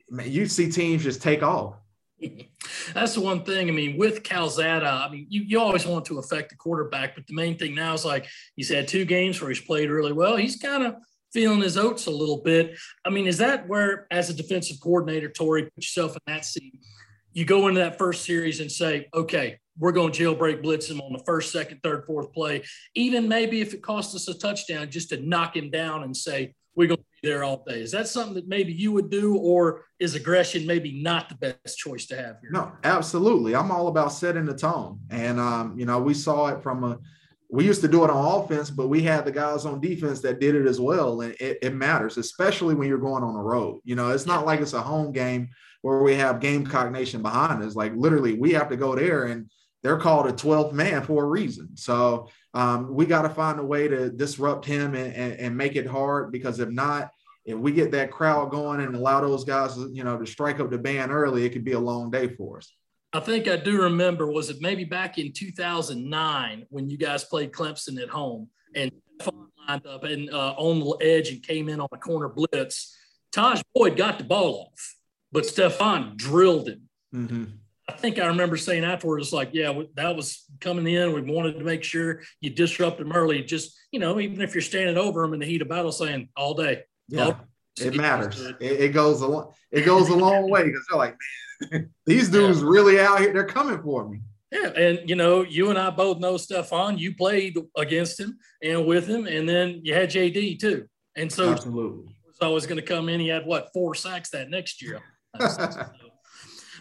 man, 0.09 0.31
you 0.31 0.47
see 0.47 0.71
teams 0.71 1.03
just 1.03 1.21
take 1.21 1.43
off. 1.43 1.75
That's 2.95 3.15
the 3.15 3.21
one 3.21 3.45
thing. 3.45 3.69
I 3.69 3.73
mean, 3.73 3.97
with 3.97 4.23
Calzada, 4.23 5.07
I 5.07 5.11
mean, 5.11 5.27
you, 5.29 5.43
you 5.43 5.61
always 5.61 5.87
want 5.87 6.05
to 6.07 6.19
affect 6.19 6.51
the 6.51 6.57
quarterback, 6.57 7.15
but 7.15 7.27
the 7.27 7.35
main 7.35 7.59
thing 7.59 7.75
now 7.75 7.95
is 7.95 8.05
like 8.05 8.27
he's 8.57 8.69
had 8.69 8.89
two 8.89 9.05
games 9.05 9.41
where 9.41 9.51
he's 9.51 9.61
played 9.61 9.91
really 9.91 10.13
well. 10.13 10.37
He's 10.37 10.57
kind 10.57 10.85
of 10.85 10.97
feeling 11.33 11.61
his 11.61 11.79
oats 11.79 12.07
a 12.07 12.11
little 12.11 12.39
bit. 12.39 12.77
I 13.05 13.11
mean, 13.11 13.27
is 13.27 13.39
that 13.39 13.69
where, 13.69 14.07
as 14.11 14.31
a 14.31 14.35
defensive 14.35 14.79
coordinator, 14.81 15.31
Tori, 15.31 15.65
put 15.65 15.73
yourself 15.77 16.13
in 16.13 16.21
that 16.27 16.45
seat? 16.45 16.81
You 17.33 17.45
go 17.45 17.69
into 17.69 17.81
that 17.81 17.99
first 17.99 18.25
series 18.25 18.61
and 18.61 18.71
say, 18.71 19.09
okay, 19.15 19.59
we're 19.79 19.93
going 19.93 20.13
to 20.13 20.23
jailbreak 20.23 20.63
blitz 20.63 20.91
him 20.91 21.01
on 21.01 21.15
the 21.15 21.23
first, 21.25 21.51
second, 21.51 21.81
third, 21.83 22.05
fourth 22.07 22.33
play. 22.35 22.63
Even 22.95 23.27
maybe 23.27 23.63
if 23.63 23.73
it 23.73 23.83
costs 23.83 24.15
us 24.15 24.29
a 24.29 24.39
touchdown, 24.39 24.91
just 24.91 25.09
to 25.09 25.17
knock 25.17 25.57
him 25.57 25.71
down 25.71 26.03
and 26.03 26.15
say, 26.15 26.55
we're 26.75 26.89
going 26.89 26.99
to 26.99 27.05
be 27.23 27.29
there 27.29 27.45
all 27.45 27.63
day. 27.67 27.81
Is 27.81 27.93
that 27.93 28.09
something 28.09 28.35
that 28.35 28.49
maybe 28.49 28.73
you 28.73 28.93
would 28.93 29.11
do, 29.11 29.37
or 29.37 29.85
is 29.99 30.15
aggression 30.15 30.67
maybe 30.67 31.03
not 31.03 31.29
the 31.29 31.35
best 31.35 31.79
choice 31.79 32.07
to 32.07 32.17
have 32.17 32.37
here? 32.41 32.51
No, 32.51 32.73
absolutely. 32.85 33.55
I'm 33.55 33.71
all 33.71 33.89
about 33.89 34.13
setting 34.13 34.47
the 34.47 34.55
tone. 34.55 35.01
And, 35.11 35.39
um, 35.39 35.79
you 35.79 35.87
know, 35.87 36.01
we 36.01 36.15
saw 36.15 36.49
it 36.49 36.63
from 36.63 36.85
a, 36.85 36.99
we 37.51 37.67
used 37.67 37.83
to 37.83 37.89
do 37.89 38.03
it 38.05 38.11
on 38.11 38.43
offense, 38.43 38.71
but 38.71 38.89
we 38.89 39.03
had 39.03 39.27
the 39.27 39.33
guys 39.33 39.67
on 39.67 39.81
defense 39.81 40.21
that 40.21 40.41
did 40.41 40.55
it 40.55 40.67
as 40.67 40.81
well. 40.81 41.21
And 41.21 41.35
it, 41.39 41.59
it 41.61 41.75
matters, 41.75 42.17
especially 42.17 42.75
when 42.75 42.89
you're 42.89 42.97
going 42.97 43.23
on 43.23 43.35
the 43.35 43.41
road. 43.41 43.81
You 43.85 43.95
know, 43.95 44.11
it's 44.11 44.25
not 44.25 44.47
like 44.47 44.61
it's 44.61 44.73
a 44.73 44.81
home 44.81 45.13
game 45.13 45.51
where 45.83 46.03
we 46.03 46.15
have 46.15 46.41
Gamecock 46.41 46.91
Nation 46.91 47.21
behind 47.21 47.63
us. 47.63 47.77
Like 47.77 47.93
literally, 47.95 48.35
we 48.35 48.53
have 48.53 48.71
to 48.71 48.77
go 48.77 48.95
there 48.95 49.25
and 49.25 49.51
they're 49.83 49.99
called 49.99 50.27
a 50.27 50.33
12th 50.33 50.73
man 50.73 51.03
for 51.03 51.25
a 51.25 51.27
reason. 51.27 51.77
So 51.77 52.29
um, 52.55 52.95
we 52.95 53.07
got 53.07 53.23
to 53.23 53.31
find 53.31 53.59
a 53.59 53.65
way 53.65 53.89
to 53.89 54.11
disrupt 54.11 54.65
him 54.65 54.95
and, 54.95 55.13
and, 55.15 55.33
and, 55.35 55.57
make 55.57 55.75
it 55.75 55.87
hard 55.87 56.31
because 56.31 56.61
if 56.61 56.69
not, 56.69 57.11
if 57.45 57.59
we 57.59 57.73
get 57.73 57.91
that 57.93 58.11
crowd 58.11 58.51
going 58.51 58.81
and 58.81 58.95
allow 58.95 59.21
those 59.21 59.45
guys, 59.45 59.77
you 59.93 60.05
know, 60.05 60.19
to 60.19 60.27
strike 60.27 60.61
up 60.61 60.71
the 60.71 60.79
band 60.79 61.11
early, 61.11 61.45
it 61.45 61.51
could 61.51 61.65
be 61.65 61.73
a 61.73 61.81
long 61.81 62.11
day 62.11 62.29
for 62.29 62.59
us. 62.59 62.73
I 63.13 63.21
think 63.21 63.49
I 63.49 63.57
do 63.57 63.83
remember. 63.83 64.31
Was 64.31 64.49
it 64.49 64.59
maybe 64.61 64.85
back 64.85 65.19
in 65.19 65.33
2009 65.33 66.67
when 66.71 66.89
you 66.89 66.97
guys 66.97 67.25
played 67.25 67.53
Clemson 67.53 68.01
at 68.01 68.09
home 68.09 68.49
and 68.75 68.91
lined 69.69 69.87
up 69.87 70.05
and 70.05 70.31
uh, 70.31 70.55
on 70.57 70.81
the 70.81 70.97
edge 71.05 71.31
and 71.31 71.43
came 71.43 71.69
in 71.69 71.81
on 71.81 71.89
a 71.93 71.99
corner 71.99 72.29
blitz? 72.29 72.97
Tajh 73.33 73.63
Boyd 73.75 73.97
got 73.97 74.19
the 74.19 74.25
ball 74.25 74.69
off, 74.71 74.97
but 75.31 75.45
Stephon 75.45 76.17
drilled 76.17 76.69
him. 76.69 76.89
Mm-hmm. 77.15 77.45
I 77.89 77.93
think 77.93 78.19
I 78.19 78.27
remember 78.27 78.57
saying 78.57 78.85
afterwards, 78.85 79.33
like, 79.33 79.51
yeah, 79.53 79.83
that 79.95 80.15
was 80.15 80.45
coming 80.61 80.87
in. 80.87 81.13
We 81.13 81.23
wanted 81.23 81.59
to 81.59 81.65
make 81.65 81.83
sure 81.83 82.23
you 82.41 82.51
disrupt 82.51 82.99
them 82.99 83.13
early. 83.13 83.43
Just, 83.43 83.77
you 83.91 83.99
know, 83.99 84.21
even 84.21 84.41
if 84.41 84.55
you're 84.55 84.63
standing 84.63 84.97
over 84.97 85.23
them 85.23 85.35
in 85.35 85.41
the 85.41 85.47
heat 85.47 85.63
of 85.63 85.69
battle, 85.69 85.93
saying 85.93 86.29
all 86.37 86.55
day. 86.55 86.83
Yeah, 87.09 87.25
all 87.25 87.41
it 87.81 87.97
matters. 87.97 88.41
It, 88.41 88.57
it, 88.61 88.93
goes 88.93 89.21
a 89.21 89.27
long, 89.27 89.53
it 89.71 89.83
goes 89.83 90.09
a 90.11 90.17
long 90.17 90.49
way 90.51 90.65
because 90.65 90.87
they're 90.89 90.99
like, 90.99 91.17
man, 91.71 91.91
these 92.07 92.29
dudes 92.29 92.61
yeah. 92.61 92.69
really 92.69 93.01
out 93.01 93.21
here. 93.21 93.33
They're 93.33 93.45
coming 93.45 93.83
for 93.83 94.09
me. 94.09 94.21
Yeah, 94.51 94.69
and 94.77 95.09
you 95.09 95.17
know, 95.17 95.43
you 95.43 95.71
and 95.71 95.79
I 95.79 95.91
both 95.91 96.19
know 96.19 96.35
Stephon. 96.35 96.99
You 96.99 97.15
played 97.15 97.57
against 97.77 98.21
him 98.21 98.39
and 98.63 98.87
with 98.87 99.07
him, 99.07 99.27
and 99.27 99.49
then 99.49 99.81
you 99.83 99.95
had 99.95 100.11
JD 100.11 100.61
too. 100.61 100.87
And 101.17 101.33
so, 101.33 101.53
absolutely, 101.53 102.15
was 102.27 102.39
always 102.41 102.67
going 102.67 102.77
to 102.77 102.87
come 102.87 103.09
in. 103.09 103.19
He 103.19 103.29
had 103.29 103.47
what 103.47 103.71
four 103.73 103.95
sacks 103.95 104.31
that 104.31 104.51
next 104.51 104.83
year. 104.83 105.01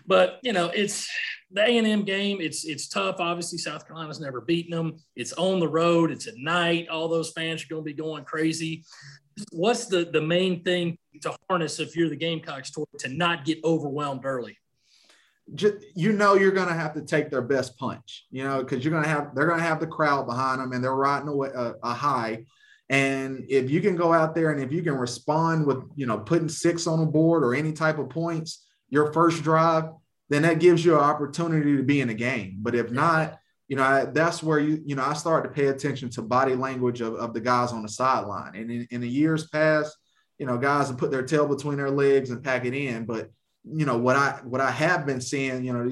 but 0.07 0.39
you 0.43 0.53
know, 0.53 0.67
it's 0.67 1.09
the 1.51 1.61
A 1.61 1.77
and 1.77 1.87
M 1.87 2.03
game. 2.03 2.39
It's 2.41 2.65
it's 2.65 2.87
tough. 2.87 3.17
Obviously, 3.19 3.57
South 3.57 3.85
Carolina's 3.85 4.19
never 4.19 4.41
beaten 4.41 4.71
them. 4.71 4.97
It's 5.15 5.33
on 5.33 5.59
the 5.59 5.67
road. 5.67 6.11
It's 6.11 6.27
at 6.27 6.37
night. 6.37 6.87
All 6.89 7.07
those 7.07 7.31
fans 7.31 7.63
are 7.63 7.67
going 7.67 7.83
to 7.83 7.85
be 7.85 7.93
going 7.93 8.23
crazy. 8.23 8.83
What's 9.51 9.85
the 9.85 10.05
the 10.05 10.21
main 10.21 10.63
thing 10.63 10.97
to 11.21 11.35
harness 11.49 11.79
if 11.79 11.95
you're 11.95 12.09
the 12.09 12.15
Gamecocks 12.15 12.71
to, 12.71 12.85
to 12.99 13.09
not 13.09 13.45
get 13.45 13.63
overwhelmed 13.63 14.25
early? 14.25 14.57
just, 15.55 15.75
you 15.95 16.13
know 16.13 16.35
you're 16.35 16.51
going 16.51 16.67
to 16.67 16.73
have 16.73 16.93
to 16.93 17.01
take 17.01 17.29
their 17.29 17.41
best 17.41 17.77
punch, 17.77 18.25
you 18.31 18.43
know, 18.43 18.59
because 18.59 18.83
you're 18.83 18.91
going 18.91 19.03
to 19.03 19.09
have 19.09 19.35
they're 19.35 19.47
going 19.47 19.59
to 19.59 19.65
have 19.65 19.79
the 19.79 19.87
crowd 19.87 20.25
behind 20.25 20.61
them 20.61 20.71
and 20.71 20.83
they're 20.83 20.95
riding 20.95 21.27
a, 21.27 21.33
a, 21.33 21.47
uh, 21.47 21.73
a, 21.83 21.93
high. 21.93 22.45
And 22.89 23.45
if 23.49 23.69
you 23.69 23.81
can 23.81 23.95
go 23.95 24.13
out 24.13 24.35
there 24.35 24.51
and 24.51 24.61
if 24.61 24.71
you 24.71 24.83
can 24.83 24.95
respond 24.95 25.65
with 25.65 25.83
you 25.95 26.05
know 26.05 26.19
putting 26.19 26.49
six 26.49 26.87
on 26.87 26.99
the 26.99 27.05
board 27.05 27.43
or 27.43 27.53
any 27.53 27.73
type 27.73 27.99
of 27.99 28.09
points 28.09 28.65
your 28.91 29.11
first 29.11 29.41
drive, 29.41 29.85
then 30.29 30.43
that 30.43 30.59
gives 30.59 30.85
you 30.85 30.93
an 30.93 31.01
opportunity 31.01 31.75
to 31.75 31.83
be 31.83 32.01
in 32.01 32.09
the 32.09 32.13
game. 32.13 32.57
But 32.59 32.75
if 32.75 32.91
not, 32.91 33.39
you 33.67 33.77
know 33.77 33.83
I, 33.83 34.05
that's 34.05 34.43
where 34.43 34.59
you 34.59 34.83
you 34.85 34.95
know 34.95 35.03
I 35.03 35.13
started 35.13 35.47
to 35.47 35.55
pay 35.55 35.67
attention 35.67 36.09
to 36.11 36.21
body 36.21 36.55
language 36.55 37.01
of, 37.01 37.15
of 37.15 37.33
the 37.33 37.41
guys 37.41 37.71
on 37.71 37.81
the 37.81 37.89
sideline. 37.89 38.53
And 38.55 38.69
in, 38.69 38.87
in 38.91 39.01
the 39.01 39.09
years 39.09 39.47
past, 39.47 39.97
you 40.37 40.45
know 40.45 40.57
guys 40.57 40.89
have 40.89 40.97
put 40.97 41.09
their 41.09 41.23
tail 41.23 41.47
between 41.47 41.77
their 41.77 41.89
legs 41.89 42.29
and 42.29 42.43
pack 42.43 42.65
it 42.65 42.75
in, 42.75 43.05
but 43.05 43.31
you 43.63 43.85
know 43.85 43.97
what 43.97 44.15
I 44.15 44.39
what 44.43 44.61
I 44.61 44.71
have 44.71 45.05
been 45.05 45.21
seeing, 45.21 45.63
you 45.63 45.73
know, 45.73 45.91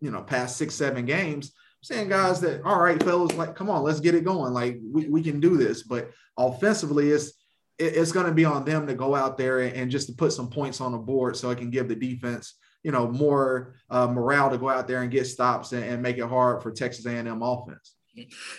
you 0.00 0.10
know, 0.10 0.22
past 0.22 0.56
six 0.56 0.74
seven 0.74 1.04
games, 1.04 1.52
saying 1.82 2.08
guys 2.08 2.40
that 2.40 2.62
all 2.62 2.80
right, 2.80 3.02
fellas, 3.02 3.34
like 3.34 3.54
come 3.54 3.70
on, 3.70 3.82
let's 3.82 4.00
get 4.00 4.14
it 4.14 4.24
going. 4.24 4.52
Like 4.52 4.78
we, 4.82 5.08
we 5.08 5.22
can 5.22 5.40
do 5.40 5.56
this. 5.56 5.82
But 5.82 6.10
offensively, 6.36 7.10
it's 7.10 7.32
it's 7.78 8.12
going 8.12 8.26
to 8.26 8.32
be 8.32 8.44
on 8.44 8.64
them 8.64 8.86
to 8.86 8.94
go 8.94 9.14
out 9.14 9.36
there 9.36 9.60
and 9.60 9.90
just 9.90 10.06
to 10.06 10.14
put 10.14 10.32
some 10.32 10.48
points 10.48 10.80
on 10.80 10.92
the 10.92 10.98
board 10.98 11.36
so 11.36 11.50
it 11.50 11.58
can 11.58 11.70
give 11.70 11.88
the 11.88 11.96
defense 11.96 12.54
you 12.82 12.92
know 12.92 13.08
more 13.10 13.74
uh, 13.90 14.06
morale 14.06 14.50
to 14.50 14.58
go 14.58 14.68
out 14.68 14.88
there 14.88 15.02
and 15.02 15.10
get 15.10 15.26
stops 15.26 15.72
and, 15.72 15.84
and 15.84 16.02
make 16.02 16.18
it 16.18 16.26
hard 16.26 16.62
for 16.62 16.70
Texas 16.70 17.06
A&M 17.06 17.42
offense. 17.42 17.94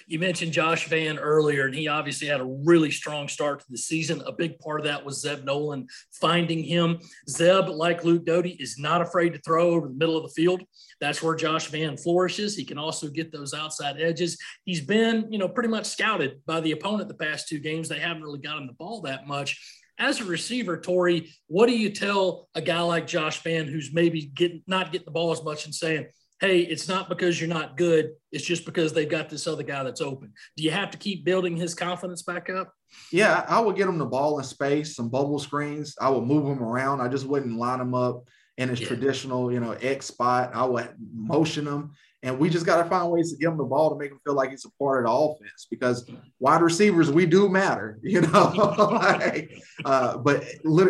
You 0.07 0.19
mentioned 0.19 0.51
Josh 0.51 0.87
Vann 0.87 1.19
earlier, 1.19 1.65
and 1.65 1.75
he 1.75 1.87
obviously 1.87 2.27
had 2.27 2.41
a 2.41 2.57
really 2.65 2.89
strong 2.89 3.27
start 3.27 3.59
to 3.59 3.65
the 3.69 3.77
season. 3.77 4.21
A 4.25 4.31
big 4.31 4.57
part 4.57 4.79
of 4.79 4.85
that 4.87 5.05
was 5.05 5.21
Zeb 5.21 5.43
Noland 5.43 5.89
finding 6.11 6.63
him. 6.63 6.99
Zeb, 7.29 7.67
like 7.69 8.03
Luke 8.03 8.25
Doty, 8.25 8.51
is 8.59 8.79
not 8.79 9.01
afraid 9.01 9.33
to 9.33 9.39
throw 9.39 9.69
over 9.69 9.87
the 9.87 9.93
middle 9.93 10.17
of 10.17 10.23
the 10.23 10.33
field. 10.41 10.63
That's 10.99 11.21
where 11.21 11.35
Josh 11.35 11.67
Vann 11.67 11.97
flourishes. 11.97 12.55
He 12.55 12.65
can 12.65 12.79
also 12.79 13.09
get 13.09 13.31
those 13.31 13.53
outside 13.53 14.01
edges. 14.01 14.37
He's 14.65 14.81
been, 14.81 15.27
you 15.31 15.37
know, 15.37 15.49
pretty 15.49 15.69
much 15.69 15.85
scouted 15.85 16.41
by 16.47 16.59
the 16.59 16.71
opponent 16.71 17.07
the 17.07 17.13
past 17.13 17.47
two 17.47 17.59
games. 17.59 17.87
They 17.87 17.99
haven't 17.99 18.23
really 18.23 18.39
got 18.39 18.57
him 18.57 18.65
the 18.67 18.73
ball 18.73 19.01
that 19.01 19.27
much. 19.27 19.81
As 19.99 20.19
a 20.19 20.25
receiver, 20.25 20.79
Tori, 20.79 21.31
what 21.45 21.67
do 21.67 21.77
you 21.77 21.91
tell 21.91 22.49
a 22.55 22.61
guy 22.61 22.81
like 22.81 23.05
Josh 23.05 23.43
Vann 23.43 23.67
who's 23.67 23.93
maybe 23.93 24.31
getting 24.33 24.63
not 24.65 24.91
getting 24.91 25.05
the 25.05 25.11
ball 25.11 25.31
as 25.31 25.43
much 25.43 25.65
and 25.65 25.75
saying, 25.75 26.07
hey, 26.39 26.59
it's 26.59 26.87
not 26.87 27.09
because 27.09 27.39
you're 27.39 27.49
not 27.49 27.77
good. 27.77 28.11
It's 28.31 28.43
just 28.43 28.65
because 28.65 28.93
they've 28.93 29.09
got 29.09 29.29
this 29.29 29.47
other 29.47 29.63
guy 29.63 29.83
that's 29.83 30.01
open. 30.01 30.33
Do 30.57 30.63
you 30.63 30.71
have 30.71 30.91
to 30.91 30.97
keep 30.97 31.23
building 31.23 31.55
his 31.55 31.73
confidence 31.73 32.21
back 32.21 32.49
up? 32.49 32.73
Yeah, 33.11 33.45
I 33.47 33.59
would 33.59 33.75
get 33.75 33.87
him 33.87 33.97
the 33.97 34.05
ball 34.05 34.37
in 34.39 34.43
space, 34.43 34.95
some 34.95 35.09
bubble 35.09 35.39
screens. 35.39 35.95
I 35.99 36.09
would 36.09 36.25
move 36.25 36.45
him 36.45 36.61
around. 36.61 37.01
I 37.01 37.07
just 37.07 37.25
wouldn't 37.25 37.57
line 37.57 37.79
him 37.79 37.93
up 37.93 38.27
in 38.57 38.69
his 38.69 38.81
yeah. 38.81 38.87
traditional, 38.87 39.51
you 39.51 39.59
know, 39.59 39.71
X 39.71 40.07
spot. 40.07 40.51
I 40.53 40.65
would 40.65 40.93
motion 41.13 41.65
him. 41.65 41.91
And 42.23 42.39
we 42.39 42.49
just 42.49 42.65
got 42.65 42.81
to 42.81 42.89
find 42.89 43.11
ways 43.11 43.31
to 43.31 43.37
give 43.37 43.51
him 43.51 43.57
the 43.57 43.65
ball 43.65 43.89
to 43.89 43.97
make 43.97 44.11
him 44.11 44.19
feel 44.23 44.33
like 44.33 44.51
he's 44.51 44.63
a 44.63 44.71
part 44.81 45.05
of 45.05 45.11
the 45.11 45.15
offense 45.15 45.67
because 45.69 46.09
wide 46.39 46.61
receivers, 46.61 47.11
we 47.11 47.25
do 47.25 47.49
matter, 47.49 47.99
you 48.03 48.21
know. 48.21 48.45
like, 48.91 49.51
uh, 49.83 50.17
but 50.17 50.43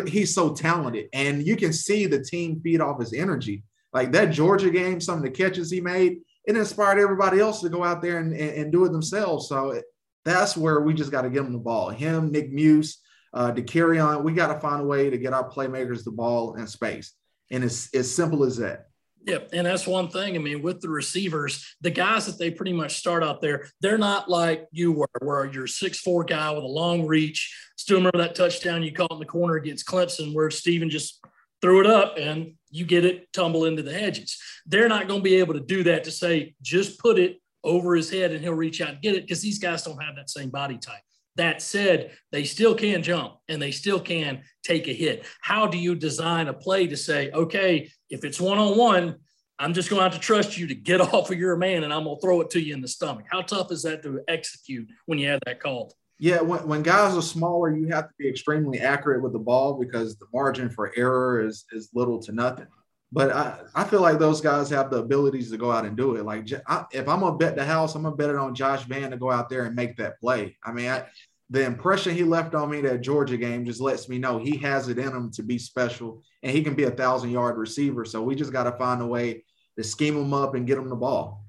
he's 0.08 0.32
so 0.32 0.54
talented. 0.54 1.08
And 1.12 1.44
you 1.44 1.56
can 1.56 1.72
see 1.72 2.06
the 2.06 2.22
team 2.22 2.60
feed 2.60 2.80
off 2.80 3.00
his 3.00 3.12
energy 3.12 3.64
like 3.94 4.12
that 4.12 4.32
Georgia 4.32 4.70
game, 4.70 5.00
some 5.00 5.16
of 5.16 5.22
the 5.22 5.30
catches 5.30 5.70
he 5.70 5.80
made, 5.80 6.18
it 6.44 6.56
inspired 6.56 6.98
everybody 6.98 7.40
else 7.40 7.60
to 7.62 7.68
go 7.68 7.84
out 7.84 8.02
there 8.02 8.18
and, 8.18 8.32
and, 8.32 8.50
and 8.50 8.72
do 8.72 8.84
it 8.84 8.92
themselves. 8.92 9.48
So 9.48 9.70
it, 9.70 9.84
that's 10.24 10.56
where 10.56 10.80
we 10.80 10.92
just 10.92 11.12
got 11.12 11.22
to 11.22 11.30
give 11.30 11.46
him 11.46 11.52
the 11.52 11.58
ball. 11.58 11.90
Him, 11.90 12.32
Nick 12.32 12.52
Muse, 12.52 12.98
uh, 13.32 13.52
Dakereon. 13.52 14.24
We 14.24 14.34
got 14.34 14.52
to 14.52 14.60
find 14.60 14.82
a 14.82 14.84
way 14.84 15.08
to 15.10 15.16
get 15.16 15.32
our 15.32 15.48
playmakers 15.48 16.04
the 16.04 16.10
ball 16.10 16.56
in 16.56 16.66
space. 16.66 17.14
And 17.50 17.62
it's 17.62 17.94
as 17.94 18.12
simple 18.12 18.44
as 18.44 18.56
that. 18.56 18.86
Yep. 19.26 19.50
And 19.54 19.66
that's 19.66 19.86
one 19.86 20.08
thing. 20.08 20.34
I 20.34 20.38
mean, 20.38 20.60
with 20.60 20.80
the 20.80 20.90
receivers, 20.90 21.76
the 21.80 21.90
guys 21.90 22.26
that 22.26 22.38
they 22.38 22.50
pretty 22.50 22.74
much 22.74 22.96
start 22.96 23.22
out 23.22 23.40
there, 23.40 23.68
they're 23.80 23.96
not 23.96 24.28
like 24.28 24.66
you 24.70 24.92
were, 24.92 25.08
where 25.22 25.46
you're 25.46 25.66
six 25.66 25.98
four 25.98 26.24
guy 26.24 26.50
with 26.50 26.62
a 26.62 26.66
long 26.66 27.06
reach. 27.06 27.56
Still 27.76 27.96
remember 27.98 28.18
that 28.18 28.34
touchdown 28.34 28.82
you 28.82 28.92
caught 28.92 29.12
in 29.12 29.18
the 29.18 29.24
corner 29.24 29.54
against 29.54 29.86
Clemson 29.86 30.34
where 30.34 30.50
Stephen 30.50 30.90
just 30.90 31.24
threw 31.62 31.80
it 31.80 31.86
up 31.86 32.18
and 32.18 32.54
you 32.74 32.84
get 32.84 33.04
it 33.04 33.32
tumble 33.32 33.66
into 33.66 33.84
the 33.84 33.92
hedges. 33.92 34.36
They're 34.66 34.88
not 34.88 35.06
going 35.06 35.20
to 35.20 35.24
be 35.24 35.36
able 35.36 35.54
to 35.54 35.60
do 35.60 35.84
that 35.84 36.02
to 36.04 36.10
say, 36.10 36.56
just 36.60 36.98
put 36.98 37.20
it 37.20 37.40
over 37.62 37.94
his 37.94 38.10
head 38.10 38.32
and 38.32 38.40
he'll 38.42 38.52
reach 38.52 38.80
out 38.80 38.90
and 38.90 39.00
get 39.00 39.14
it 39.14 39.22
because 39.22 39.40
these 39.40 39.60
guys 39.60 39.84
don't 39.84 40.02
have 40.02 40.16
that 40.16 40.28
same 40.28 40.50
body 40.50 40.76
type. 40.76 41.00
That 41.36 41.62
said, 41.62 42.16
they 42.32 42.42
still 42.42 42.74
can 42.74 43.04
jump 43.04 43.34
and 43.48 43.62
they 43.62 43.70
still 43.70 44.00
can 44.00 44.42
take 44.64 44.88
a 44.88 44.92
hit. 44.92 45.24
How 45.40 45.68
do 45.68 45.78
you 45.78 45.94
design 45.94 46.48
a 46.48 46.52
play 46.52 46.88
to 46.88 46.96
say, 46.96 47.30
okay, 47.30 47.90
if 48.10 48.24
it's 48.24 48.40
one 48.40 48.58
on 48.58 48.76
one, 48.76 49.16
I'm 49.56 49.72
just 49.72 49.88
going 49.88 50.00
to 50.00 50.04
have 50.04 50.14
to 50.14 50.18
trust 50.18 50.58
you 50.58 50.66
to 50.66 50.74
get 50.74 51.00
off 51.14 51.30
of 51.30 51.38
your 51.38 51.56
man 51.56 51.84
and 51.84 51.92
I'm 51.92 52.04
going 52.04 52.16
to 52.16 52.20
throw 52.20 52.40
it 52.40 52.50
to 52.50 52.60
you 52.60 52.74
in 52.74 52.80
the 52.80 52.88
stomach? 52.88 53.26
How 53.30 53.42
tough 53.42 53.70
is 53.70 53.84
that 53.84 54.02
to 54.02 54.20
execute 54.26 54.88
when 55.06 55.20
you 55.20 55.28
have 55.28 55.40
that 55.46 55.60
called? 55.60 55.94
Yeah, 56.24 56.40
when, 56.40 56.66
when 56.66 56.82
guys 56.82 57.14
are 57.14 57.20
smaller, 57.20 57.76
you 57.76 57.88
have 57.88 58.08
to 58.08 58.14
be 58.18 58.26
extremely 58.26 58.80
accurate 58.80 59.22
with 59.22 59.34
the 59.34 59.38
ball 59.38 59.74
because 59.74 60.16
the 60.16 60.24
margin 60.32 60.70
for 60.70 60.90
error 60.96 61.46
is 61.46 61.66
is 61.70 61.90
little 61.92 62.18
to 62.20 62.32
nothing. 62.32 62.66
But 63.12 63.30
I, 63.30 63.58
I 63.74 63.84
feel 63.84 64.00
like 64.00 64.18
those 64.18 64.40
guys 64.40 64.70
have 64.70 64.90
the 64.90 65.00
abilities 65.00 65.50
to 65.50 65.58
go 65.58 65.70
out 65.70 65.84
and 65.84 65.98
do 65.98 66.16
it. 66.16 66.24
Like 66.24 66.48
I, 66.66 66.86
if 66.92 67.10
I'm 67.10 67.20
gonna 67.20 67.36
bet 67.36 67.56
the 67.56 67.64
house, 67.66 67.94
I'm 67.94 68.04
gonna 68.04 68.16
bet 68.16 68.30
it 68.30 68.36
on 68.36 68.54
Josh 68.54 68.84
Vann 68.84 69.10
to 69.10 69.18
go 69.18 69.30
out 69.30 69.50
there 69.50 69.66
and 69.66 69.76
make 69.76 69.98
that 69.98 70.18
play. 70.18 70.56
I 70.64 70.72
mean, 70.72 70.88
I, 70.88 71.04
the 71.50 71.62
impression 71.62 72.14
he 72.14 72.24
left 72.24 72.54
on 72.54 72.70
me 72.70 72.80
that 72.80 73.02
Georgia 73.02 73.36
game 73.36 73.66
just 73.66 73.82
lets 73.82 74.08
me 74.08 74.16
know 74.16 74.38
he 74.38 74.56
has 74.56 74.88
it 74.88 74.96
in 74.96 75.08
him 75.10 75.30
to 75.32 75.42
be 75.42 75.58
special 75.58 76.22
and 76.42 76.50
he 76.50 76.62
can 76.62 76.74
be 76.74 76.84
a 76.84 76.90
thousand 76.90 77.32
yard 77.32 77.58
receiver. 77.58 78.06
So 78.06 78.22
we 78.22 78.34
just 78.34 78.50
got 78.50 78.64
to 78.64 78.72
find 78.78 79.02
a 79.02 79.06
way 79.06 79.44
to 79.76 79.84
scheme 79.84 80.16
him 80.16 80.32
up 80.32 80.54
and 80.54 80.66
get 80.66 80.78
him 80.78 80.88
the 80.88 80.96
ball. 80.96 81.44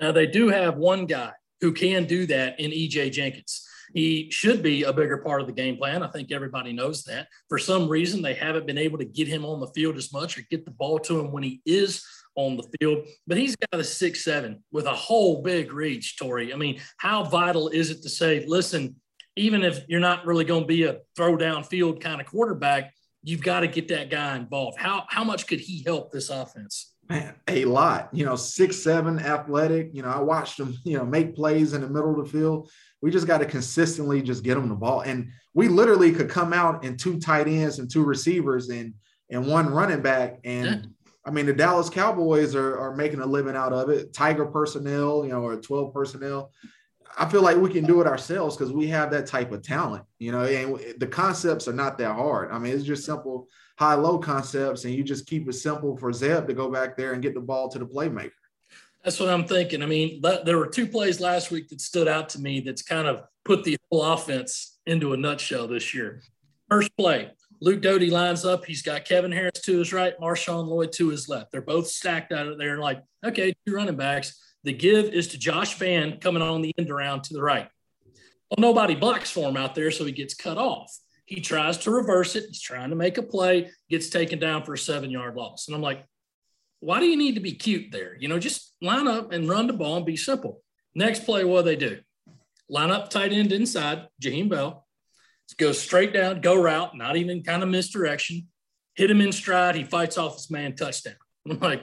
Now 0.00 0.12
they 0.12 0.26
do 0.26 0.48
have 0.48 0.78
one 0.78 1.04
guy 1.04 1.32
who 1.60 1.72
can 1.72 2.06
do 2.06 2.24
that 2.28 2.58
in 2.58 2.70
EJ 2.70 3.12
Jenkins. 3.12 3.66
He 3.94 4.30
should 4.30 4.62
be 4.62 4.84
a 4.84 4.92
bigger 4.92 5.18
part 5.18 5.40
of 5.40 5.46
the 5.46 5.52
game 5.52 5.76
plan. 5.76 6.02
I 6.02 6.08
think 6.08 6.32
everybody 6.32 6.72
knows 6.72 7.04
that. 7.04 7.28
For 7.48 7.58
some 7.58 7.88
reason, 7.88 8.22
they 8.22 8.34
haven't 8.34 8.66
been 8.66 8.78
able 8.78 8.98
to 8.98 9.04
get 9.04 9.28
him 9.28 9.44
on 9.44 9.60
the 9.60 9.66
field 9.68 9.96
as 9.96 10.12
much 10.12 10.38
or 10.38 10.42
get 10.50 10.64
the 10.64 10.70
ball 10.70 10.98
to 11.00 11.18
him 11.18 11.32
when 11.32 11.42
he 11.42 11.60
is 11.66 12.04
on 12.36 12.56
the 12.56 12.68
field. 12.78 13.06
But 13.26 13.38
he's 13.38 13.56
got 13.56 13.80
a 13.80 13.84
six 13.84 14.24
seven 14.24 14.62
with 14.72 14.86
a 14.86 14.94
whole 14.94 15.42
big 15.42 15.72
reach, 15.72 16.16
Tori. 16.16 16.52
I 16.52 16.56
mean, 16.56 16.80
how 16.98 17.24
vital 17.24 17.68
is 17.68 17.90
it 17.90 18.02
to 18.02 18.08
say, 18.08 18.44
listen, 18.46 18.96
even 19.36 19.62
if 19.62 19.84
you're 19.88 20.00
not 20.00 20.26
really 20.26 20.44
going 20.44 20.62
to 20.62 20.68
be 20.68 20.84
a 20.84 20.98
throw 21.16 21.36
down 21.36 21.64
field 21.64 22.00
kind 22.00 22.20
of 22.20 22.26
quarterback, 22.26 22.92
you've 23.22 23.42
got 23.42 23.60
to 23.60 23.68
get 23.68 23.88
that 23.88 24.10
guy 24.10 24.36
involved. 24.36 24.78
How 24.78 25.04
how 25.08 25.24
much 25.24 25.46
could 25.46 25.60
he 25.60 25.82
help 25.84 26.10
this 26.10 26.30
offense? 26.30 26.94
Man, 27.08 27.34
a 27.48 27.64
lot. 27.64 28.08
You 28.12 28.24
know, 28.24 28.36
six 28.36 28.76
seven, 28.76 29.18
athletic. 29.18 29.90
You 29.92 30.02
know, 30.02 30.10
I 30.10 30.20
watched 30.20 30.60
him. 30.60 30.76
You 30.84 30.98
know, 30.98 31.04
make 31.04 31.34
plays 31.34 31.72
in 31.72 31.80
the 31.80 31.88
middle 31.88 32.18
of 32.18 32.24
the 32.24 32.38
field. 32.38 32.70
We 33.02 33.10
just 33.10 33.26
got 33.26 33.38
to 33.38 33.46
consistently 33.46 34.22
just 34.22 34.44
get 34.44 34.54
them 34.54 34.68
the 34.68 34.74
ball. 34.74 35.00
And 35.02 35.30
we 35.54 35.68
literally 35.68 36.12
could 36.12 36.28
come 36.28 36.52
out 36.52 36.84
in 36.84 36.96
two 36.96 37.18
tight 37.18 37.48
ends 37.48 37.78
and 37.78 37.90
two 37.90 38.04
receivers 38.04 38.68
and 38.68 38.94
and 39.30 39.46
one 39.46 39.70
running 39.70 40.02
back. 40.02 40.40
And 40.44 40.66
yeah. 40.66 40.82
I 41.24 41.30
mean, 41.30 41.46
the 41.46 41.52
Dallas 41.52 41.88
Cowboys 41.88 42.54
are, 42.54 42.78
are 42.78 42.96
making 42.96 43.20
a 43.20 43.26
living 43.26 43.54
out 43.54 43.72
of 43.72 43.90
it. 43.90 44.12
Tiger 44.12 44.46
personnel, 44.46 45.24
you 45.24 45.30
know, 45.30 45.42
or 45.42 45.56
12 45.56 45.92
personnel. 45.92 46.50
I 47.18 47.28
feel 47.28 47.42
like 47.42 47.56
we 47.56 47.70
can 47.70 47.84
do 47.84 48.00
it 48.00 48.06
ourselves 48.06 48.56
because 48.56 48.72
we 48.72 48.86
have 48.88 49.10
that 49.10 49.26
type 49.26 49.52
of 49.52 49.62
talent, 49.62 50.04
you 50.18 50.32
know, 50.32 50.44
and 50.44 50.78
the 50.98 51.06
concepts 51.06 51.68
are 51.68 51.72
not 51.72 51.98
that 51.98 52.14
hard. 52.14 52.50
I 52.52 52.58
mean, 52.58 52.74
it's 52.74 52.84
just 52.84 53.04
simple 53.04 53.48
high 53.78 53.94
low 53.94 54.18
concepts, 54.18 54.84
and 54.84 54.94
you 54.94 55.02
just 55.02 55.26
keep 55.26 55.48
it 55.48 55.54
simple 55.54 55.96
for 55.96 56.12
Zeb 56.12 56.46
to 56.46 56.54
go 56.54 56.70
back 56.70 56.96
there 56.96 57.14
and 57.14 57.22
get 57.22 57.34
the 57.34 57.40
ball 57.40 57.68
to 57.70 57.78
the 57.78 57.86
playmaker. 57.86 58.30
That's 59.04 59.18
what 59.18 59.30
I'm 59.30 59.46
thinking. 59.46 59.82
I 59.82 59.86
mean, 59.86 60.20
there 60.44 60.58
were 60.58 60.66
two 60.66 60.86
plays 60.86 61.20
last 61.20 61.50
week 61.50 61.68
that 61.68 61.80
stood 61.80 62.06
out 62.06 62.28
to 62.30 62.38
me 62.38 62.60
that's 62.60 62.82
kind 62.82 63.08
of 63.08 63.22
put 63.44 63.64
the 63.64 63.78
whole 63.90 64.02
offense 64.02 64.78
into 64.86 65.12
a 65.14 65.16
nutshell 65.16 65.66
this 65.66 65.94
year. 65.94 66.22
First 66.68 66.94
play, 66.96 67.30
Luke 67.62 67.80
Doty 67.80 68.10
lines 68.10 68.44
up. 68.44 68.64
He's 68.64 68.82
got 68.82 69.06
Kevin 69.06 69.32
Harris 69.32 69.60
to 69.62 69.78
his 69.78 69.92
right, 69.92 70.18
Marshawn 70.20 70.66
Lloyd 70.66 70.92
to 70.92 71.08
his 71.08 71.28
left. 71.28 71.50
They're 71.50 71.62
both 71.62 71.86
stacked 71.86 72.32
out 72.32 72.46
of 72.46 72.58
there. 72.58 72.78
Like, 72.78 73.02
okay, 73.24 73.54
two 73.66 73.74
running 73.74 73.96
backs. 73.96 74.38
The 74.64 74.72
give 74.74 75.06
is 75.06 75.28
to 75.28 75.38
Josh 75.38 75.78
Vann 75.78 76.18
coming 76.18 76.42
on 76.42 76.60
the 76.60 76.72
end 76.76 76.90
around 76.90 77.24
to 77.24 77.34
the 77.34 77.42
right. 77.42 77.68
Well, 78.50 78.58
nobody 78.58 78.94
blocks 78.94 79.30
for 79.30 79.48
him 79.48 79.56
out 79.56 79.74
there, 79.74 79.90
so 79.90 80.04
he 80.04 80.12
gets 80.12 80.34
cut 80.34 80.58
off. 80.58 80.94
He 81.24 81.40
tries 81.40 81.78
to 81.78 81.90
reverse 81.90 82.34
it. 82.34 82.44
He's 82.48 82.60
trying 82.60 82.90
to 82.90 82.96
make 82.96 83.16
a 83.16 83.22
play, 83.22 83.70
gets 83.88 84.10
taken 84.10 84.38
down 84.38 84.64
for 84.64 84.74
a 84.74 84.78
seven 84.78 85.10
yard 85.10 85.36
loss. 85.36 85.68
And 85.68 85.74
I'm 85.74 85.82
like, 85.82 86.04
why 86.80 86.98
do 86.98 87.06
you 87.06 87.16
need 87.16 87.34
to 87.34 87.40
be 87.40 87.52
cute 87.52 87.92
there? 87.92 88.16
You 88.18 88.28
know, 88.28 88.38
just 88.38 88.74
line 88.82 89.06
up 89.06 89.32
and 89.32 89.48
run 89.48 89.66
the 89.66 89.72
ball 89.72 89.96
and 89.96 90.06
be 90.06 90.16
simple. 90.16 90.62
Next 90.94 91.24
play, 91.24 91.44
what 91.44 91.62
do 91.62 91.66
they 91.66 91.76
do? 91.76 92.00
Line 92.68 92.90
up 92.90 93.10
tight 93.10 93.32
end 93.32 93.52
inside, 93.52 94.08
Jaheim 94.22 94.48
Bell. 94.48 94.86
Go 95.58 95.72
straight 95.72 96.12
down, 96.12 96.40
go 96.40 96.60
route, 96.60 96.96
not 96.96 97.16
even 97.16 97.42
kind 97.42 97.62
of 97.62 97.68
misdirection. 97.68 98.48
Hit 98.94 99.10
him 99.10 99.20
in 99.20 99.32
stride. 99.32 99.74
He 99.74 99.84
fights 99.84 100.16
off 100.16 100.34
his 100.34 100.50
man, 100.50 100.76
touchdown. 100.76 101.14
I'm 101.50 101.58
like, 101.58 101.82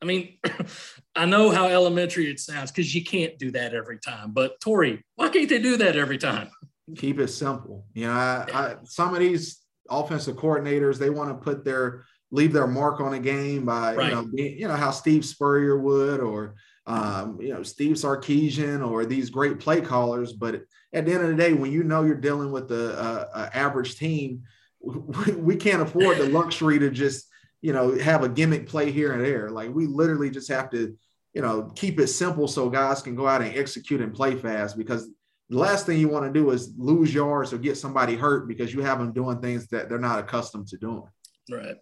I 0.00 0.04
mean, 0.04 0.38
I 1.16 1.24
know 1.24 1.50
how 1.50 1.66
elementary 1.66 2.30
it 2.30 2.38
sounds 2.38 2.70
because 2.70 2.94
you 2.94 3.04
can't 3.04 3.38
do 3.38 3.50
that 3.52 3.74
every 3.74 3.98
time. 3.98 4.32
But 4.32 4.60
Tori, 4.60 5.04
why 5.16 5.28
can't 5.28 5.48
they 5.48 5.60
do 5.60 5.76
that 5.78 5.96
every 5.96 6.18
time? 6.18 6.50
Keep 6.96 7.18
it 7.18 7.28
simple. 7.28 7.84
You 7.92 8.06
know, 8.06 8.12
I, 8.12 8.46
I, 8.54 8.76
some 8.84 9.12
of 9.12 9.20
these 9.20 9.58
offensive 9.90 10.36
coordinators 10.36 10.98
they 10.98 11.10
want 11.10 11.30
to 11.30 11.44
put 11.44 11.64
their 11.64 12.04
leave 12.30 12.52
their 12.52 12.66
mark 12.66 13.00
on 13.00 13.14
a 13.14 13.18
game 13.18 13.64
by 13.64 13.94
right. 13.94 14.08
you 14.08 14.14
know 14.14 14.22
being, 14.34 14.58
you 14.58 14.68
know 14.68 14.76
how 14.76 14.90
Steve 14.90 15.24
Spurrier 15.24 15.78
would 15.78 16.20
or 16.20 16.54
um, 16.86 17.40
you 17.40 17.52
know 17.52 17.62
Steve 17.62 17.96
Sarkisian 17.96 18.86
or 18.86 19.04
these 19.04 19.30
great 19.30 19.60
play 19.60 19.80
callers. 19.80 20.32
But 20.32 20.62
at 20.92 21.06
the 21.06 21.12
end 21.12 21.22
of 21.22 21.28
the 21.28 21.36
day, 21.36 21.52
when 21.52 21.72
you 21.72 21.84
know 21.84 22.04
you're 22.04 22.16
dealing 22.16 22.50
with 22.52 22.70
a, 22.70 23.28
a, 23.34 23.40
a 23.40 23.56
average 23.56 23.96
team, 23.96 24.42
we, 24.80 25.32
we 25.32 25.56
can't 25.56 25.82
afford 25.82 26.18
the 26.18 26.28
luxury 26.28 26.78
to 26.78 26.90
just 26.90 27.28
you 27.60 27.72
know 27.72 27.96
have 27.98 28.22
a 28.22 28.28
gimmick 28.28 28.68
play 28.68 28.90
here 28.90 29.12
and 29.12 29.24
there. 29.24 29.50
Like 29.50 29.74
we 29.74 29.86
literally 29.86 30.30
just 30.30 30.48
have 30.48 30.70
to 30.70 30.96
you 31.34 31.42
know 31.42 31.70
keep 31.74 31.98
it 31.98 32.08
simple 32.08 32.48
so 32.48 32.68
guys 32.68 33.02
can 33.02 33.14
go 33.14 33.26
out 33.26 33.42
and 33.42 33.56
execute 33.56 34.00
and 34.00 34.14
play 34.14 34.34
fast 34.34 34.76
because 34.76 35.08
the 35.50 35.58
last 35.58 35.86
thing 35.86 35.98
you 35.98 36.08
want 36.08 36.26
to 36.26 36.38
do 36.38 36.50
is 36.50 36.74
lose 36.76 37.12
yards 37.12 37.52
or 37.52 37.58
get 37.58 37.76
somebody 37.76 38.14
hurt 38.14 38.46
because 38.48 38.74
you 38.74 38.82
have 38.82 38.98
them 38.98 39.12
doing 39.12 39.40
things 39.40 39.66
that 39.68 39.88
they're 39.88 39.98
not 39.98 40.18
accustomed 40.18 40.68
to 40.68 40.76
doing. 40.76 41.04
Right. 41.50 41.76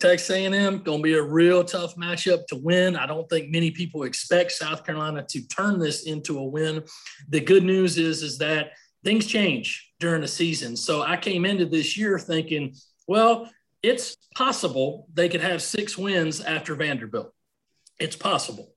Texas 0.00 0.30
A&M 0.30 0.78
going 0.78 0.98
to 0.98 1.02
be 1.02 1.14
a 1.14 1.22
real 1.22 1.62
tough 1.62 1.94
matchup 1.94 2.46
to 2.48 2.56
win. 2.56 2.96
I 2.96 3.06
don't 3.06 3.28
think 3.28 3.50
many 3.50 3.70
people 3.70 4.02
expect 4.02 4.52
South 4.52 4.84
Carolina 4.84 5.24
to 5.28 5.46
turn 5.46 5.78
this 5.78 6.04
into 6.04 6.38
a 6.38 6.44
win. 6.44 6.82
The 7.28 7.40
good 7.40 7.62
news 7.62 7.96
is 7.96 8.22
is 8.22 8.38
that 8.38 8.72
things 9.04 9.26
change 9.26 9.92
during 10.00 10.22
the 10.22 10.28
season. 10.28 10.76
So 10.76 11.02
I 11.02 11.16
came 11.16 11.44
into 11.44 11.66
this 11.66 11.96
year 11.96 12.18
thinking, 12.18 12.74
well, 13.06 13.48
it's 13.82 14.16
possible 14.34 15.06
they 15.12 15.28
could 15.28 15.42
have 15.42 15.62
six 15.62 15.96
wins 15.96 16.40
after 16.40 16.74
Vanderbilt. 16.74 17.32
It's 18.00 18.16
possible. 18.16 18.74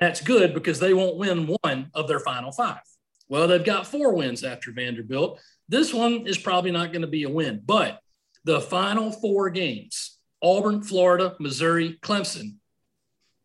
That's 0.00 0.20
good 0.20 0.52
because 0.52 0.80
they 0.80 0.94
won't 0.94 1.16
win 1.16 1.56
one 1.62 1.90
of 1.94 2.08
their 2.08 2.20
final 2.20 2.52
five. 2.52 2.80
Well, 3.28 3.48
they've 3.48 3.64
got 3.64 3.86
four 3.86 4.14
wins 4.14 4.44
after 4.44 4.72
Vanderbilt. 4.72 5.40
This 5.68 5.94
one 5.94 6.26
is 6.26 6.38
probably 6.38 6.70
not 6.70 6.92
going 6.92 7.02
to 7.02 7.08
be 7.08 7.24
a 7.24 7.30
win, 7.30 7.62
but 7.64 8.00
the 8.48 8.62
final 8.62 9.12
four 9.12 9.50
games 9.50 10.18
Auburn, 10.42 10.80
Florida, 10.82 11.36
Missouri, 11.38 11.98
Clemson 12.02 12.54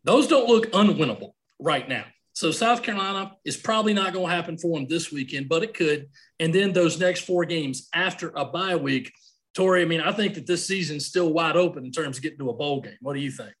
those 0.02 0.26
don't 0.28 0.48
look 0.48 0.70
unwinnable 0.72 1.32
right 1.58 1.88
now. 1.88 2.04
So 2.34 2.50
South 2.50 2.82
Carolina 2.82 3.32
is 3.44 3.56
probably 3.56 3.94
not 3.94 4.12
going 4.12 4.26
to 4.26 4.34
happen 4.34 4.58
for 4.58 4.78
them 4.78 4.86
this 4.88 5.10
weekend, 5.12 5.48
but 5.48 5.62
it 5.62 5.72
could. 5.72 6.08
And 6.40 6.54
then 6.54 6.72
those 6.72 6.98
next 6.98 7.20
four 7.20 7.44
games 7.44 7.88
after 7.94 8.32
a 8.34 8.44
bye 8.44 8.76
week, 8.76 9.12
Tori, 9.54 9.82
I 9.82 9.84
mean, 9.84 10.00
I 10.00 10.12
think 10.12 10.34
that 10.34 10.46
this 10.46 10.66
season's 10.66 11.06
still 11.06 11.32
wide 11.32 11.56
open 11.56 11.84
in 11.84 11.92
terms 11.92 12.16
of 12.16 12.22
getting 12.22 12.38
to 12.38 12.50
a 12.50 12.54
bowl 12.54 12.80
game. 12.80 12.96
What 13.00 13.14
do 13.14 13.20
you 13.20 13.30
think? 13.30 13.54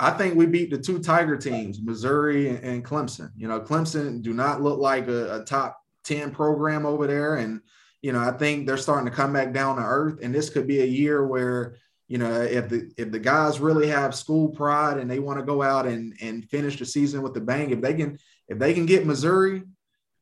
I 0.00 0.10
think 0.10 0.36
we 0.36 0.46
beat 0.46 0.70
the 0.70 0.78
two 0.78 1.00
Tiger 1.00 1.36
teams, 1.36 1.80
Missouri 1.82 2.48
and 2.48 2.84
Clemson. 2.84 3.30
You 3.36 3.48
know, 3.48 3.60
Clemson 3.60 4.22
do 4.22 4.32
not 4.32 4.62
look 4.62 4.78
like 4.78 5.08
a, 5.08 5.40
a 5.40 5.44
top 5.44 5.78
10 6.04 6.30
program 6.30 6.86
over 6.86 7.06
there. 7.06 7.36
And 7.36 7.60
you 8.04 8.12
know, 8.12 8.20
I 8.20 8.32
think 8.32 8.66
they're 8.66 8.76
starting 8.76 9.10
to 9.10 9.16
come 9.16 9.32
back 9.32 9.54
down 9.54 9.76
to 9.76 9.82
earth. 9.82 10.18
And 10.20 10.34
this 10.34 10.50
could 10.50 10.66
be 10.66 10.82
a 10.82 10.84
year 10.84 11.26
where, 11.26 11.76
you 12.06 12.18
know, 12.18 12.42
if 12.42 12.68
the 12.68 12.92
if 12.98 13.10
the 13.10 13.18
guys 13.18 13.60
really 13.60 13.86
have 13.86 14.14
school 14.14 14.50
pride 14.50 14.98
and 14.98 15.10
they 15.10 15.20
want 15.20 15.38
to 15.38 15.44
go 15.44 15.62
out 15.62 15.86
and 15.86 16.14
and 16.20 16.44
finish 16.50 16.78
the 16.78 16.84
season 16.84 17.22
with 17.22 17.32
the 17.32 17.40
bang, 17.40 17.70
if 17.70 17.80
they 17.80 17.94
can 17.94 18.18
if 18.46 18.58
they 18.58 18.74
can 18.74 18.84
get 18.84 19.06
Missouri, 19.06 19.62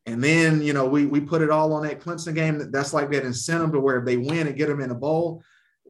and 0.07 0.23
then 0.23 0.63
you 0.63 0.75
know 0.75 0.87
we 0.87 1.07
we 1.07 1.19
put 1.19 1.43
it 1.43 1.51
all 1.51 1.73
on 1.73 1.83
that 1.83 1.99
Clemson 1.99 2.37
game. 2.37 2.71
That's 2.71 2.95
like 2.95 3.11
that 3.11 3.25
incentive 3.25 3.73
to 3.73 3.81
where 3.81 3.99
if 3.99 4.05
they 4.05 4.17
win 4.17 4.47
and 4.47 4.57
get 4.57 4.69
them 4.69 4.81
in 4.81 4.93
a 4.93 4.95
bowl, 4.95 5.43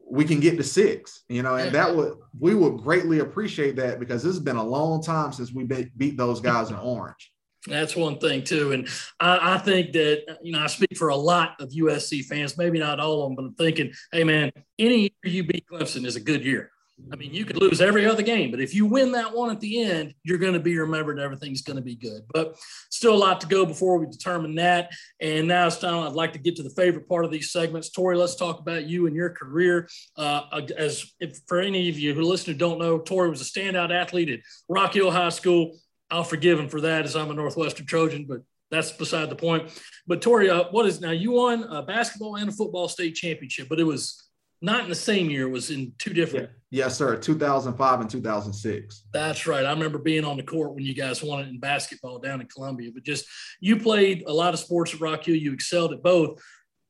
we 0.09 0.25
can 0.25 0.39
get 0.39 0.57
to 0.57 0.63
six. 0.63 1.25
You 1.29 1.43
know, 1.43 1.57
and 1.57 1.75
that 1.75 1.95
would 1.95 2.15
we 2.39 2.55
would 2.55 2.77
greatly 2.77 3.19
appreciate 3.19 3.75
that 3.75 3.99
because 3.99 4.23
this 4.23 4.33
has 4.33 4.43
been 4.43 4.55
a 4.55 4.63
long 4.63 5.03
time 5.03 5.31
since 5.31 5.53
we 5.53 5.63
beat 5.63 6.17
those 6.17 6.41
guys 6.41 6.71
in 6.71 6.75
Orange. 6.93 7.32
That's 7.67 7.95
one 7.95 8.17
thing 8.19 8.43
too, 8.43 8.73
and 8.73 8.89
I, 9.19 9.55
I, 9.55 9.57
think 9.57 9.93
that 9.93 10.39
you 10.43 10.51
know 10.51 10.59
I 10.59 10.67
speak 10.67 10.97
for 10.97 11.09
a 11.09 11.15
lot 11.15 11.55
of 11.61 11.69
USC 11.69 12.25
fans, 12.25 12.57
maybe 12.57 12.77
not 12.77 12.99
all 12.99 13.23
of 13.23 13.29
them, 13.29 13.35
but 13.35 13.45
I'm 13.45 13.55
thinking, 13.55 13.93
hey 14.11 14.25
man, 14.25 14.51
any 14.77 15.01
year 15.01 15.09
you 15.23 15.43
beat 15.43 15.65
Clemson 15.71 16.05
is 16.05 16.17
a 16.17 16.19
good 16.19 16.43
year. 16.43 16.73
I 17.11 17.15
mean, 17.15 17.33
you 17.33 17.43
could 17.43 17.57
lose 17.57 17.81
every 17.81 18.05
other 18.05 18.21
game, 18.21 18.51
but 18.51 18.61
if 18.61 18.73
you 18.73 18.85
win 18.85 19.11
that 19.13 19.33
one 19.33 19.49
at 19.49 19.59
the 19.59 19.81
end, 19.81 20.13
you're 20.23 20.37
going 20.37 20.53
to 20.53 20.59
be 20.59 20.77
remembered. 20.77 21.17
and 21.17 21.25
Everything's 21.25 21.61
going 21.61 21.77
to 21.77 21.83
be 21.83 21.95
good. 21.95 22.21
But 22.31 22.55
still 22.91 23.15
a 23.15 23.17
lot 23.17 23.41
to 23.41 23.47
go 23.47 23.65
before 23.65 23.97
we 23.97 24.05
determine 24.05 24.55
that. 24.55 24.91
And 25.19 25.47
now 25.47 25.67
it's 25.67 25.79
time. 25.79 26.05
I'd 26.05 26.13
like 26.13 26.33
to 26.33 26.39
get 26.39 26.55
to 26.57 26.63
the 26.63 26.69
favorite 26.69 27.09
part 27.09 27.25
of 27.25 27.31
these 27.31 27.51
segments. 27.51 27.89
Tori, 27.89 28.15
let's 28.15 28.35
talk 28.35 28.59
about 28.59 28.85
you 28.85 29.07
and 29.07 29.15
your 29.15 29.31
career. 29.31 29.89
Uh, 30.15 30.61
as 30.77 31.05
if 31.19 31.39
for 31.47 31.59
any 31.59 31.89
of 31.89 31.97
you 31.97 32.13
who 32.13 32.21
listen 32.21 32.53
who 32.53 32.59
don't 32.59 32.79
know, 32.79 32.99
Tori 32.99 33.29
was 33.29 33.41
a 33.41 33.45
standout 33.45 33.91
athlete 33.91 34.29
at 34.29 34.39
Rock 34.69 34.93
Hill 34.93 35.11
High 35.11 35.29
School 35.29 35.75
I'll 36.11 36.23
forgive 36.23 36.59
him 36.59 36.69
for 36.69 36.81
that 36.81 37.05
as 37.05 37.15
I'm 37.15 37.31
a 37.31 37.33
Northwestern 37.33 37.85
Trojan, 37.85 38.25
but 38.25 38.41
that's 38.69 38.91
beside 38.91 39.29
the 39.29 39.35
point. 39.35 39.69
But 40.07 40.21
Tori, 40.21 40.49
uh, 40.49 40.65
what 40.71 40.85
is 40.85 40.99
now? 40.99 41.11
You 41.11 41.31
won 41.31 41.63
a 41.63 41.81
basketball 41.83 42.35
and 42.35 42.49
a 42.49 42.51
football 42.51 42.87
state 42.87 43.15
championship, 43.15 43.69
but 43.69 43.79
it 43.79 43.83
was 43.83 44.23
not 44.63 44.83
in 44.83 44.89
the 44.89 44.95
same 44.95 45.29
year. 45.29 45.47
It 45.47 45.51
was 45.51 45.69
in 45.69 45.93
two 45.99 46.13
different. 46.13 46.49
Yeah. 46.71 46.85
Yes, 46.85 46.97
sir. 46.97 47.17
2005 47.17 47.99
and 47.99 48.09
2006. 48.09 49.03
That's 49.13 49.45
right. 49.45 49.65
I 49.65 49.71
remember 49.71 49.99
being 49.99 50.23
on 50.23 50.37
the 50.37 50.43
court 50.43 50.73
when 50.73 50.85
you 50.85 50.95
guys 50.95 51.21
won 51.21 51.41
it 51.41 51.49
in 51.49 51.59
basketball 51.59 52.17
down 52.17 52.41
in 52.41 52.47
Columbia. 52.47 52.89
But 52.93 53.03
just 53.03 53.25
you 53.59 53.77
played 53.77 54.23
a 54.25 54.33
lot 54.33 54.53
of 54.53 54.59
sports 54.59 54.93
at 54.93 55.01
Rock 55.01 55.25
Hill. 55.25 55.35
You 55.35 55.53
excelled 55.53 55.93
at 55.93 56.01
both 56.01 56.41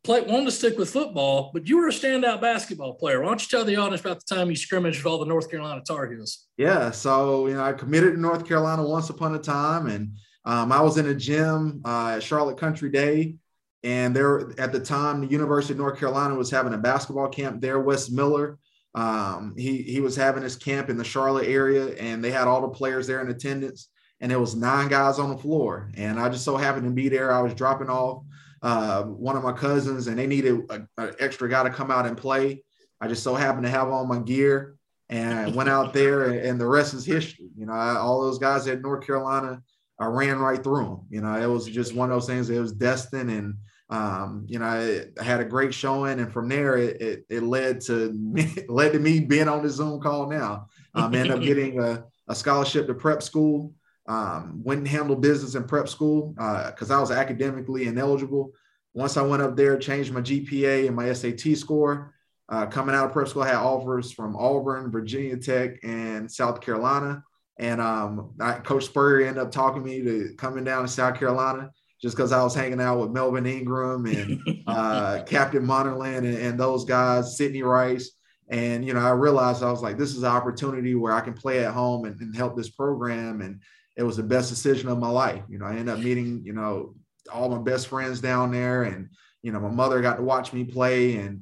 play, 0.04 0.22
wanted 0.22 0.46
to 0.46 0.52
stick 0.52 0.78
with 0.78 0.90
football, 0.90 1.52
but 1.54 1.68
you 1.68 1.78
were 1.78 1.88
a 1.88 1.92
standout 1.92 2.42
basketball 2.42 2.96
player. 2.96 3.22
Why 3.22 3.30
don't 3.30 3.42
you 3.42 3.48
tell 3.48 3.66
the 3.66 3.78
audience 3.78 4.02
about 4.02 4.24
the 4.26 4.36
time 4.36 4.50
you 4.50 4.56
scrimmaged 4.56 4.98
with 4.98 5.12
all 5.12 5.20
the 5.20 5.26
North 5.26 5.50
Carolina 5.50 5.82
Tar 5.86 6.12
Heels? 6.12 6.46
Yeah, 6.58 6.92
so 6.92 7.48
you 7.48 7.54
know, 7.54 7.64
I 7.64 7.74
committed 7.74 8.14
to 8.14 8.20
North 8.20 8.46
Carolina 8.46 8.84
once 8.84 9.10
upon 9.10 9.34
a 9.36 9.40
time, 9.40 9.88
and 9.88 10.16
um, 10.46 10.72
I 10.72 10.82
was 10.82 10.98
in 10.98 11.08
a 11.08 11.16
gym 11.16 11.82
uh, 11.86 12.16
at 12.16 12.24
Charlotte 12.24 12.58
Country 12.58 12.90
Day, 12.90 13.36
and 13.84 14.16
there 14.16 14.52
at 14.60 14.74
the 14.74 14.80
time, 14.80 15.22
the 15.22 15.28
University 15.28 15.74
of 15.74 15.80
North 15.80 15.98
Carolina 15.98 16.36
was 16.36 16.52
having 16.52 16.74
a 16.74 16.78
basketball 16.78 17.30
camp 17.30 17.62
there. 17.62 17.80
Wes 17.80 18.10
Miller, 18.12 18.60
um, 18.96 19.54
he 19.58 19.82
he 19.84 20.02
was 20.02 20.18
having 20.18 20.44
his 20.44 20.58
camp 20.58 20.90
in 20.90 20.98
the 20.98 21.04
Charlotte 21.06 21.48
area, 21.48 21.96
and 21.96 22.24
they 22.24 22.32
had 22.32 22.48
all 22.48 22.62
the 22.62 22.68
players 22.68 23.08
there 23.08 23.22
in 23.22 23.30
attendance, 23.30 23.88
and 24.20 24.30
there 24.30 24.40
was 24.40 24.54
nine 24.54 24.90
guys 24.90 25.18
on 25.18 25.30
the 25.30 25.38
floor, 25.38 25.92
and 25.96 26.20
I 26.20 26.28
just 26.28 26.44
so 26.44 26.58
happened 26.58 26.84
to 26.84 26.92
be 26.92 27.08
there. 27.08 27.32
I 27.32 27.42
was 27.42 27.54
dropping 27.54 27.90
off 27.90 28.24
uh, 28.64 29.04
one 29.04 29.36
of 29.36 29.44
my 29.44 29.52
cousins, 29.52 30.08
and 30.08 30.18
they 30.18 30.26
needed 30.26 30.62
an 30.72 30.88
extra 31.20 31.50
guy 31.50 31.64
to 31.64 31.70
come 31.70 31.92
out 31.92 32.06
and 32.06 32.18
play. 32.18 32.64
I 33.02 33.10
just 33.10 33.22
so 33.22 33.36
happened 33.36 33.66
to 33.66 33.70
have 33.70 33.90
all 33.90 34.06
my 34.06 34.20
gear 34.20 34.76
and 35.10 35.54
went 35.54 35.68
out 35.68 35.94
there, 35.94 36.24
and, 36.24 36.40
and 36.40 36.62
the 36.62 36.66
rest 36.66 36.94
is 36.94 37.06
history. 37.06 37.50
You 37.58 37.66
know, 37.66 37.74
I, 37.74 37.98
all 37.98 38.22
those 38.22 38.40
guys 38.40 38.66
at 38.68 38.82
North 38.82 39.06
Carolina, 39.06 39.62
I 40.00 40.06
ran 40.06 40.40
right 40.40 40.64
through 40.64 40.86
them. 40.86 41.00
You 41.10 41.22
know, 41.22 41.36
it 41.36 41.46
was 41.46 41.66
just 41.66 41.94
one 41.94 42.10
of 42.10 42.16
those 42.16 42.26
things. 42.26 42.50
It 42.50 42.60
was 42.60 42.72
destined, 42.72 43.30
and 43.30 43.56
um, 43.90 44.46
you 44.48 44.60
know, 44.60 44.66
I, 44.66 45.08
I, 45.20 45.24
had 45.24 45.42
a 45.42 45.46
great 45.46 45.74
showing, 45.74 46.20
and 46.20 46.32
from 46.32 46.48
there, 46.48 46.78
it, 46.78 47.02
it, 47.02 47.26
it 47.30 47.44
led 47.44 47.82
to 47.82 48.14
me, 48.14 48.50
led 48.70 48.94
to 48.94 49.00
me 49.00 49.20
being 49.20 49.50
on 49.50 49.62
the 49.62 49.70
Zoom 49.70 50.00
call 50.00 50.30
now. 50.30 50.68
Um, 50.96 51.14
ended 51.14 51.34
up 51.34 51.42
getting 51.44 51.82
a, 51.82 52.06
a 52.30 52.34
scholarship 52.34 52.88
to 52.88 52.94
prep 52.94 53.22
school 53.22 53.74
um, 54.08 54.62
went 54.64 54.80
and 54.80 54.88
handled 54.88 55.22
business 55.22 55.56
in 55.56 55.64
prep 55.64 55.88
school 55.88 56.30
because 56.30 56.92
uh, 56.92 56.98
I 56.98 57.00
was 57.00 57.12
academically 57.12 57.86
ineligible. 57.86 58.52
Once 58.94 59.18
I 59.18 59.22
went 59.22 59.42
up 59.42 59.56
there, 59.56 59.78
changed 59.78 60.14
my 60.14 60.22
GPA 60.22 60.88
and 60.88 60.96
my 60.96 61.12
SAT 61.14 61.58
score. 61.58 62.14
Uh, 62.50 62.66
coming 62.66 62.94
out 62.94 63.06
of 63.06 63.14
prep 63.14 63.28
school, 63.28 63.44
I 63.44 63.48
had 63.48 63.56
offers 63.56 64.12
from 64.12 64.36
Auburn, 64.36 64.92
Virginia 64.92 65.38
Tech, 65.38 65.80
and 65.84 66.30
South 66.30 66.62
Carolina. 66.62 67.24
And 67.58 67.80
um, 67.80 68.34
I, 68.40 68.54
Coach 68.54 68.86
Spurrier 68.86 69.28
ended 69.28 69.44
up 69.44 69.52
talking 69.52 69.84
to 69.84 69.90
me 69.90 70.02
to 70.02 70.34
coming 70.38 70.64
down 70.64 70.84
to 70.84 70.88
South 70.88 71.18
Carolina 71.18 71.72
just 72.02 72.18
because 72.18 72.34
I 72.34 72.44
was 72.44 72.54
hanging 72.54 72.82
out 72.82 73.00
with 73.00 73.12
Melvin 73.12 73.46
Ingram 73.46 74.06
and 74.06 74.42
uh, 74.68 75.24
Captain 75.26 75.66
Munnerlyn 75.66 76.18
and, 76.18 76.38
and, 76.38 76.60
those 76.60 76.84
guys, 76.84 77.38
Sidney 77.38 77.64
Rice. 77.64 78.12
And, 78.50 78.86
you 78.86 78.94
know, 78.94 79.00
I 79.00 79.12
realized 79.12 79.64
I 79.64 79.72
was 79.72 79.82
like, 79.82 79.98
this 79.98 80.12
is 80.12 80.24
an 80.24 80.30
opportunity 80.30 80.96
where 80.96 81.14
I 81.14 81.22
can 81.22 81.34
play 81.34 81.64
at 81.64 81.74
home 81.74 82.04
and, 82.06 82.20
and 82.20 82.36
help 82.36 82.58
this 82.58 82.70
program. 82.70 83.40
And 83.40 83.62
it 83.96 84.04
was 84.04 84.18
the 84.18 84.24
best 84.24 84.50
decision 84.50 84.90
of 84.90 85.00
my 85.00 85.10
life. 85.10 85.44
You 85.50 85.60
know, 85.60 85.66
I 85.66 85.72
ended 85.72 85.90
up 85.90 86.00
meeting, 86.00 86.42
you 86.46 86.54
know, 86.54 86.96
all 87.32 87.50
my 87.50 87.62
best 87.62 87.88
friends 87.88 88.22
down 88.22 88.52
there 88.52 88.84
and, 88.84 89.10
you 89.42 89.52
know, 89.52 89.60
my 89.60 89.70
mother 89.70 90.02
got 90.02 90.18
to 90.18 90.24
watch 90.24 90.54
me 90.54 90.64
play 90.64 91.18
and, 91.18 91.42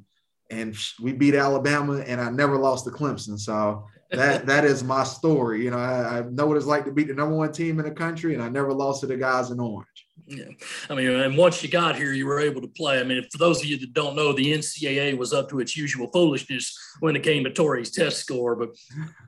and 0.50 0.76
we 1.00 1.12
beat 1.12 1.34
Alabama, 1.34 2.00
and 2.00 2.20
I 2.20 2.28
never 2.28 2.58
lost 2.58 2.84
to 2.84 2.90
Clemson. 2.90 3.38
So 3.38 3.86
that 4.12 4.46
that 4.46 4.64
is 4.64 4.84
my 4.84 5.04
story. 5.04 5.64
You 5.64 5.70
know, 5.70 5.78
I, 5.78 6.18
I, 6.18 6.22
know 6.22 6.46
what 6.46 6.56
it's 6.56 6.66
like 6.66 6.84
to 6.84 6.92
beat 6.92 7.08
the 7.08 7.14
number 7.14 7.36
one 7.36 7.52
team 7.52 7.78
in 7.78 7.84
the 7.84 7.90
country, 7.90 8.34
and 8.34 8.42
I 8.42 8.48
never 8.48 8.72
lost 8.72 9.00
to 9.00 9.06
the 9.06 9.16
guys 9.16 9.50
in 9.50 9.60
orange. 9.60 9.88
Yeah, 10.26 10.44
I 10.88 10.94
mean, 10.94 11.08
and 11.08 11.36
once 11.36 11.62
you 11.62 11.68
got 11.68 11.96
here, 11.96 12.12
you 12.12 12.26
were 12.26 12.38
able 12.38 12.60
to 12.60 12.68
play. 12.68 13.00
I 13.00 13.04
mean, 13.04 13.24
for 13.30 13.38
those 13.38 13.60
of 13.60 13.66
you 13.66 13.78
that 13.78 13.92
don't 13.92 14.14
know, 14.14 14.32
the 14.32 14.52
NCAA 14.52 15.16
was 15.18 15.32
up 15.32 15.48
to 15.50 15.60
its 15.60 15.76
usual 15.76 16.08
foolishness 16.12 16.76
when 17.00 17.16
it 17.16 17.22
came 17.22 17.44
to 17.44 17.50
Tori's 17.50 17.90
test 17.90 18.18
score. 18.18 18.54
But 18.54 18.70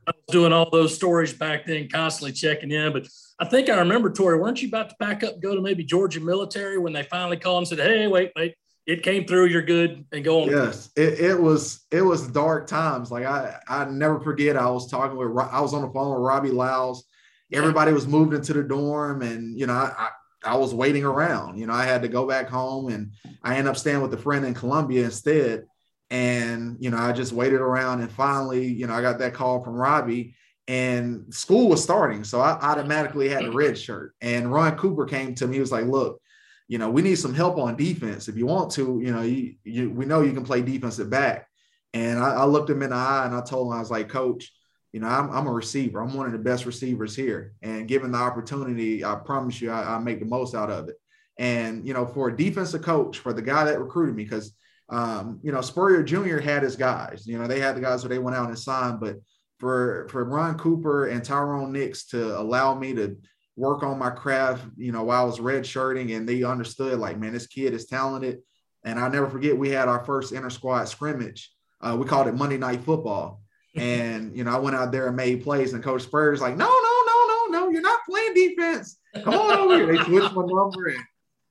I 0.07 0.13
was 0.13 0.25
doing 0.33 0.53
all 0.53 0.71
those 0.71 0.95
stories 0.95 1.33
back 1.33 1.67
then, 1.67 1.89
constantly 1.89 2.33
checking 2.33 2.71
in. 2.71 2.93
But 2.93 3.09
I 3.41 3.47
think 3.47 3.69
I 3.69 3.79
remember 3.79 4.11
Tori. 4.11 4.39
weren't 4.39 4.63
you 4.63 4.69
about 4.69 4.91
to 4.91 4.97
pack 5.01 5.25
up 5.25 5.35
and 5.35 5.43
go 5.43 5.55
to 5.55 5.61
maybe 5.61 5.85
Georgia 5.85 6.21
military 6.21 6.79
when 6.79 6.93
they 6.93 7.03
finally 7.05 7.39
called 7.39 7.59
and 7.59 7.69
said, 7.69 7.81
"Hey, 7.81 8.07
wait, 8.07 8.31
wait, 8.37 8.55
it 8.87 9.03
came 9.03 9.27
through. 9.27 9.47
You're 9.47 9.63
good 9.63 10.05
and 10.13 10.25
going. 10.25 10.51
Yes, 10.51 10.91
it, 10.97 11.21
it 11.21 11.41
was 11.41 11.87
it 11.91 12.03
was 12.03 12.29
dark 12.29 12.67
times. 12.67 13.11
Like 13.11 13.25
I 13.25 13.57
I 13.67 13.85
never 13.87 14.21
forget. 14.21 14.57
I 14.57 14.69
was 14.71 14.91
talking 14.91 15.17
with 15.17 15.29
I 15.39 15.61
was 15.61 15.73
on 15.75 15.83
the 15.83 15.91
phone 15.91 16.15
with 16.15 16.27
Robbie 16.27 16.51
Lyles. 16.51 17.05
Everybody 17.53 17.93
was 17.93 18.07
moved 18.07 18.35
into 18.35 18.53
the 18.53 18.63
dorm, 18.63 19.23
and 19.23 19.59
you 19.59 19.67
know 19.67 19.75
I, 19.75 19.93
I 19.97 20.09
I 20.53 20.57
was 20.57 20.75
waiting 20.75 21.05
around. 21.05 21.59
You 21.59 21.67
know 21.67 21.73
I 21.73 21.85
had 21.85 22.03
to 22.03 22.09
go 22.09 22.27
back 22.27 22.49
home, 22.49 22.89
and 22.89 23.13
I 23.43 23.57
ended 23.57 23.71
up 23.71 23.77
staying 23.77 24.03
with 24.03 24.13
a 24.13 24.19
friend 24.19 24.45
in 24.45 24.55
Columbia 24.55 25.05
instead. 25.05 25.65
And 26.11 26.77
you 26.79 26.91
know 26.91 26.99
I 26.99 27.13
just 27.13 27.33
waited 27.33 27.61
around, 27.61 28.01
and 28.01 28.11
finally 28.11 28.67
you 28.67 28.87
know 28.87 28.95
I 28.95 29.01
got 29.01 29.19
that 29.21 29.35
call 29.35 29.65
from 29.65 29.75
Robbie, 29.75 30.35
and 30.69 31.33
school 31.33 31.69
was 31.69 31.83
starting, 31.83 32.23
so 32.25 32.41
I 32.41 32.59
automatically 32.61 33.31
had 33.31 33.47
a 33.47 33.51
red 33.51 33.79
shirt. 33.79 34.15
And 34.21 34.53
Ron 34.53 34.77
Cooper 34.77 35.07
came 35.07 35.35
to 35.37 35.47
me. 35.47 35.55
He 35.55 35.61
was 35.61 35.73
like, 35.73 35.87
"Look." 35.87 36.21
You 36.69 36.79
know, 36.79 36.91
we 36.91 37.03
need 37.03 37.17
some 37.17 37.35
help 37.35 37.59
on 37.59 37.77
defense. 37.77 38.29
If 38.29 38.37
you 38.37 38.47
want 38.47 38.71
to, 38.73 39.01
you 39.03 39.13
know, 39.13 39.23
you, 39.23 39.55
you 39.65 39.91
we 39.91 40.07
know 40.07 40.23
you 40.23 40.33
can 40.33 40.45
play 40.45 40.63
defensive 40.63 41.11
back. 41.11 41.47
And 41.93 42.19
I, 42.19 42.31
I, 42.31 42.45
looked 42.45 42.71
him 42.71 42.83
in 42.83 42.91
the 42.91 42.97
eye 42.97 43.25
and 43.27 43.35
I 43.35 43.41
told 43.41 43.69
him, 43.69 43.77
I 43.77 43.81
was 43.81 43.91
like, 43.91 44.09
Coach, 44.09 44.53
you 44.93 45.01
know, 45.01 45.07
I'm, 45.07 45.31
I'm 45.31 45.47
a 45.47 45.53
receiver. 45.53 46.01
I'm 46.01 46.15
one 46.15 46.27
of 46.27 46.33
the 46.33 46.39
best 46.39 46.67
receivers 46.67 47.15
here. 47.15 47.53
And 47.63 47.87
given 47.87 48.11
the 48.11 48.19
opportunity, 48.19 49.05
I 49.05 49.15
promise 49.17 49.61
you, 49.61 49.71
I, 49.71 49.95
I 49.95 49.99
make 49.99 50.21
the 50.21 50.27
most 50.27 50.55
out 50.55 50.71
of 50.71 50.89
it. 50.89 50.97
And, 51.39 51.87
you 51.87 51.95
know, 51.95 52.07
for 52.07 52.29
a 52.29 52.37
defensive 52.37 52.83
coach, 52.83 53.19
for 53.19 53.33
the 53.33 53.43
guy 53.43 53.65
that 53.65 53.81
recruited 53.81 54.17
me, 54.17 54.25
because, 54.25 54.55
um, 54.89 55.41
you 55.43 55.53
know, 55.53 55.61
Spurrier 55.61 56.03
Jr. 56.03 56.39
had 56.39 56.63
his 56.63 56.77
guys, 56.77 57.27
you 57.27 57.39
know, 57.39 57.47
they 57.47 57.61
had 57.61 57.77
the 57.77 57.81
guys 57.81 58.03
where 58.03 58.09
they 58.09 58.19
went 58.19 58.37
out 58.37 58.49
and 58.49 58.59
signed, 58.59 59.01
but 59.01 59.17
for, 59.59 60.09
for 60.11 60.25
Ron 60.25 60.59
Cooper 60.59 61.07
and 61.07 61.25
Tyrone 61.25 61.73
Nix 61.73 62.07
to 62.09 62.39
allow 62.39 62.75
me 62.75 62.95
to 62.95 63.17
work 63.57 63.83
on 63.83 63.99
my 63.99 64.11
craft, 64.11 64.65
you 64.77 64.93
know, 64.93 65.05
while 65.05 65.23
I 65.23 65.25
was 65.25 65.41
red 65.41 65.67
shirting 65.67 66.13
and 66.13 66.29
they 66.29 66.43
understood 66.43 66.99
like, 66.99 67.19
man, 67.19 67.33
this 67.33 67.47
kid 67.47 67.73
is 67.73 67.87
talented. 67.87 68.41
And 68.85 68.99
I'll 68.99 69.11
never 69.11 69.29
forget, 69.29 69.57
we 69.57 69.71
had 69.71 69.89
our 69.89 70.05
first 70.05 70.33
inter 70.33 70.51
squad 70.51 70.85
scrimmage. 70.85 71.51
Uh, 71.81 71.97
we 71.99 72.07
called 72.07 72.27
it 72.27 72.35
Monday 72.35 72.59
Night 72.59 72.83
Football. 72.83 73.41
And, 73.77 74.37
you 74.37 74.45
know, 74.45 74.55
I 74.55 74.59
went 74.59 74.77
out 74.77 74.93
there 74.93 75.09
and 75.09 75.17
made 75.17 75.43
plays 75.43 75.73
and 75.73 75.83
Coach 75.83 76.03
Spurrier's 76.03 76.41
like, 76.41 76.57
no, 76.57 76.65
no, 76.65 77.03
no, 77.07 77.27
no, 77.27 77.47
no, 77.59 77.71
you're 77.71 77.83
not 77.83 78.05
playing 78.09 78.33
defense. 78.33 79.01
Come 79.17 79.35
on 79.35 79.59
over 79.59 79.75
here. 79.75 79.87
They 79.89 80.05
switched 80.05 80.33
my 80.33 80.45
number 80.47 80.87
and, 80.91 81.05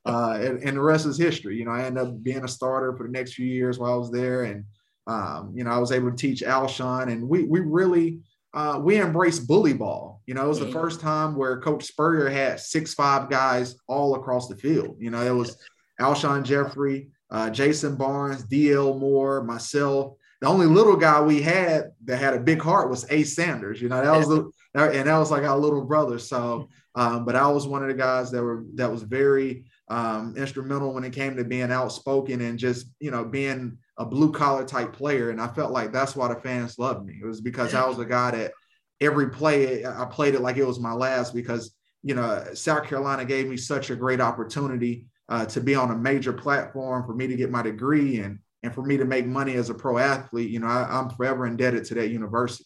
uh, 0.06 0.38
and, 0.40 0.64
and, 0.64 0.78
the 0.78 0.82
rest 0.82 1.06
is 1.06 1.18
history. 1.18 1.58
You 1.58 1.66
know, 1.66 1.72
I 1.72 1.84
ended 1.84 2.02
up 2.02 2.24
being 2.24 2.46
a 2.46 2.48
starter 2.48 2.96
for 2.96 3.06
the 3.06 3.12
next 3.12 3.34
few 3.34 3.46
years 3.46 3.78
while 3.78 3.92
I 3.92 3.98
was 3.98 4.10
there. 4.10 4.44
And, 4.44 4.64
um, 5.06 5.52
you 5.54 5.66
know, 5.66 5.72
I 5.72 5.80
was 5.80 5.92
able 5.92 6.12
to 6.12 6.16
teach 6.16 6.44
Alshon 6.44 7.12
and 7.12 7.28
we, 7.28 7.44
we 7.44 7.60
really– 7.60 8.22
uh, 8.54 8.80
we 8.82 9.02
embraced 9.02 9.48
bully 9.48 9.74
ball. 9.74 10.22
You 10.26 10.36
know, 10.36 10.46
it 10.46 10.48
was 10.48 10.60
the 10.60 10.66
mm-hmm. 10.66 10.74
first 10.74 11.02
time 11.02 11.36
where 11.36 11.60
Coach 11.60 11.86
Spurrier 11.86 12.30
had 12.30 12.60
six 12.60 12.94
five 12.94 13.30
guys 13.30 13.76
all 13.88 14.16
across 14.16 14.48
the 14.48 14.56
field. 14.56 14.98
You 15.00 15.10
know, 15.10 15.22
it 15.22 15.32
was 15.36 15.58
Alshon 16.00 16.44
Jeffery, 16.44 17.10
uh, 17.32 17.50
Jason 17.50 17.96
Barnes, 17.96 18.46
DL 18.46 19.00
Moore, 19.00 19.44
myself. 19.44 20.14
The 20.42 20.48
only 20.48 20.68
little 20.68 20.98
guy 20.98 21.22
we 21.22 21.42
had 21.42 21.94
that 22.06 22.18
had 22.18 22.34
a 22.34 22.40
big 22.40 22.62
heart 22.62 22.90
was 22.90 23.10
Ace 23.10 23.36
Sanders. 23.36 23.82
You 23.82 23.90
know, 23.90 24.02
that 24.02 24.18
was 24.18 24.28
the 24.28 24.52
and 24.76 25.08
that 25.08 25.18
was 25.18 25.32
like 25.32 25.44
our 25.44 25.58
little 25.58 25.86
brother. 25.86 26.20
So, 26.20 26.70
um, 26.96 27.26
but 27.26 27.36
I 27.36 27.48
was 27.48 27.68
one 27.68 27.82
of 27.82 27.88
the 27.88 27.96
guys 27.96 28.30
that 28.32 28.44
were 28.44 28.66
that 28.76 28.92
was 28.92 29.04
very 29.04 29.66
um, 29.88 30.36
instrumental 30.38 30.94
when 30.94 31.04
it 31.04 31.14
came 31.14 31.36
to 31.38 31.44
being 31.44 31.72
outspoken 31.72 32.42
and 32.42 32.60
just 32.60 32.88
you 33.00 33.12
know 33.12 33.24
being 33.24 33.78
a 33.98 34.06
blue 34.06 34.32
collar 34.32 34.66
type 34.66 34.94
player. 34.94 35.30
And 35.30 35.40
I 35.40 35.48
felt 35.48 35.72
like 35.72 35.92
that's 35.92 36.16
why 36.16 36.28
the 36.28 36.40
fans 36.40 36.80
loved 36.80 37.06
me. 37.06 37.20
It 37.22 37.26
was 37.26 37.42
because 37.42 37.74
I 37.74 37.88
was 37.88 38.00
a 38.00 38.06
guy 38.06 38.32
that 38.32 38.52
every 39.00 39.30
play 39.30 39.86
I 39.86 40.06
played 40.06 40.36
it 40.36 40.42
like 40.42 40.58
it 40.58 40.66
was 40.66 40.80
my 40.80 40.94
last 40.94 41.34
because, 41.34 41.76
you 42.02 42.16
know, 42.16 42.44
South 42.54 42.86
Carolina 42.86 43.26
gave 43.26 43.48
me 43.48 43.58
such 43.58 43.90
a 43.90 43.96
great 43.96 44.22
opportunity 44.22 45.06
uh, 45.30 45.46
to 45.46 45.62
be 45.62 45.76
on 45.76 45.92
a 45.92 45.96
major 45.96 46.34
platform 46.34 47.06
for 47.06 47.14
me 47.14 47.28
to 47.28 47.36
get 47.36 47.52
my 47.52 47.62
degree 47.62 48.20
and, 48.20 48.40
and 48.64 48.74
for 48.74 48.84
me 48.84 48.98
to 48.98 49.06
make 49.06 49.26
money 49.26 49.54
as 49.56 49.70
a 49.70 49.74
pro 49.74 49.98
athlete. 49.98 50.50
You 50.50 50.60
know, 50.60 50.68
I, 50.68 50.88
I'm 50.90 51.10
forever 51.10 51.46
indebted 51.46 51.86
to 51.86 51.94
that 51.96 52.10
university. 52.10 52.66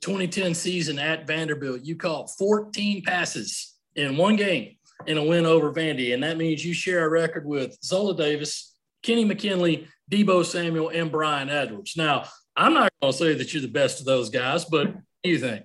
2010 0.00 0.54
season 0.54 0.98
at 0.98 1.26
Vanderbilt, 1.26 1.82
you 1.82 1.96
caught 1.96 2.30
14 2.38 3.02
passes 3.02 3.76
in 3.94 4.16
one 4.16 4.36
game 4.36 4.76
in 5.06 5.18
a 5.18 5.24
win 5.24 5.46
over 5.46 5.72
Vandy. 5.72 6.14
And 6.14 6.22
that 6.22 6.36
means 6.36 6.64
you 6.64 6.74
share 6.74 7.04
a 7.04 7.08
record 7.08 7.46
with 7.46 7.76
Zola 7.84 8.16
Davis, 8.16 8.76
Kenny 9.08 9.24
McKinley, 9.24 9.88
Deebo 10.12 10.44
Samuel, 10.44 10.90
and 10.90 11.10
Bryan 11.10 11.48
Edwards. 11.48 11.96
Now, 11.96 12.24
I'm 12.54 12.74
not 12.74 12.92
going 13.00 13.10
to 13.10 13.18
say 13.18 13.32
that 13.32 13.54
you're 13.54 13.62
the 13.62 13.68
best 13.68 14.00
of 14.00 14.06
those 14.06 14.28
guys, 14.28 14.66
but 14.66 14.88
what 14.88 15.02
do 15.24 15.30
you 15.30 15.38
think? 15.38 15.64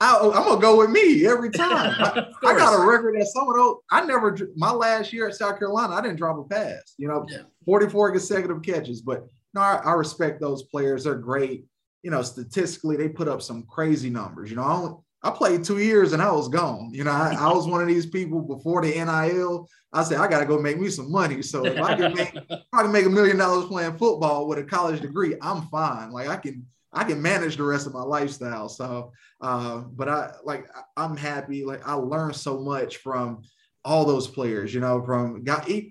I, 0.00 0.18
oh, 0.20 0.34
am 0.34 0.44
gonna 0.44 0.60
go 0.60 0.76
with 0.76 0.90
me 0.90 1.26
every 1.26 1.50
time. 1.52 1.94
I, 1.98 2.26
I, 2.44 2.58
got 2.58 2.78
a 2.78 2.86
record 2.86 3.14
that 3.18 3.26
some 3.28 3.48
of 3.48 3.54
those. 3.54 3.76
I 3.90 4.04
never 4.04 4.36
my 4.54 4.70
last 4.70 5.14
year 5.14 5.26
at 5.28 5.34
South 5.34 5.58
Carolina, 5.58 5.94
I 5.94 6.02
didn't 6.02 6.16
drop 6.16 6.36
a 6.36 6.44
pass. 6.44 6.94
You 6.98 7.08
know, 7.08 7.24
yeah. 7.30 7.42
44 7.64 8.10
consecutive 8.10 8.60
catches. 8.62 9.00
But 9.00 9.28
no, 9.54 9.62
I, 9.62 9.80
I, 9.82 9.92
respect 9.92 10.40
those 10.40 10.64
players. 10.64 11.04
They're 11.04 11.14
great. 11.14 11.64
You 12.02 12.10
know, 12.10 12.20
statistically, 12.20 12.96
they 12.96 13.08
put 13.08 13.28
up 13.28 13.40
some 13.40 13.62
crazy 13.62 14.10
numbers. 14.10 14.50
You 14.50 14.56
know, 14.56 15.04
I, 15.24 15.30
played 15.30 15.64
two 15.64 15.78
years 15.78 16.12
and 16.12 16.22
I 16.22 16.30
was 16.30 16.48
gone. 16.48 16.90
You 16.92 17.04
know, 17.04 17.10
I, 17.10 17.34
I 17.38 17.52
was 17.52 17.66
one 17.66 17.80
of 17.80 17.88
these 17.88 18.06
people 18.06 18.40
before 18.40 18.82
the 18.82 18.92
NIL. 18.92 19.68
I 19.92 20.02
said 20.02 20.18
I 20.18 20.28
got 20.28 20.40
to 20.40 20.46
go 20.46 20.58
make 20.58 20.78
me 20.78 20.90
some 20.90 21.10
money. 21.10 21.42
So 21.42 21.64
if 21.64 21.80
I 21.80 21.94
can 21.94 22.14
make, 22.14 22.36
I 22.72 22.82
can 22.82 22.92
make 22.92 23.06
a 23.06 23.10
million 23.10 23.38
dollars 23.38 23.66
playing 23.66 23.96
football 23.96 24.46
with 24.46 24.58
a 24.58 24.64
college 24.64 25.00
degree, 25.00 25.36
I'm 25.40 25.62
fine. 25.68 26.10
Like 26.10 26.28
I 26.28 26.36
can, 26.36 26.66
I 26.92 27.04
can 27.04 27.20
manage 27.20 27.56
the 27.56 27.64
rest 27.64 27.86
of 27.86 27.92
my 27.94 28.02
lifestyle. 28.02 28.68
So, 28.68 29.12
uh, 29.40 29.78
but 29.78 30.08
I 30.08 30.32
like 30.44 30.66
I'm 30.96 31.16
happy. 31.16 31.64
Like 31.64 31.86
I 31.86 31.94
learned 31.94 32.36
so 32.36 32.60
much 32.60 32.98
from 32.98 33.42
all 33.84 34.04
those 34.04 34.26
players. 34.26 34.72
You 34.72 34.80
know, 34.80 35.02
from 35.04 35.44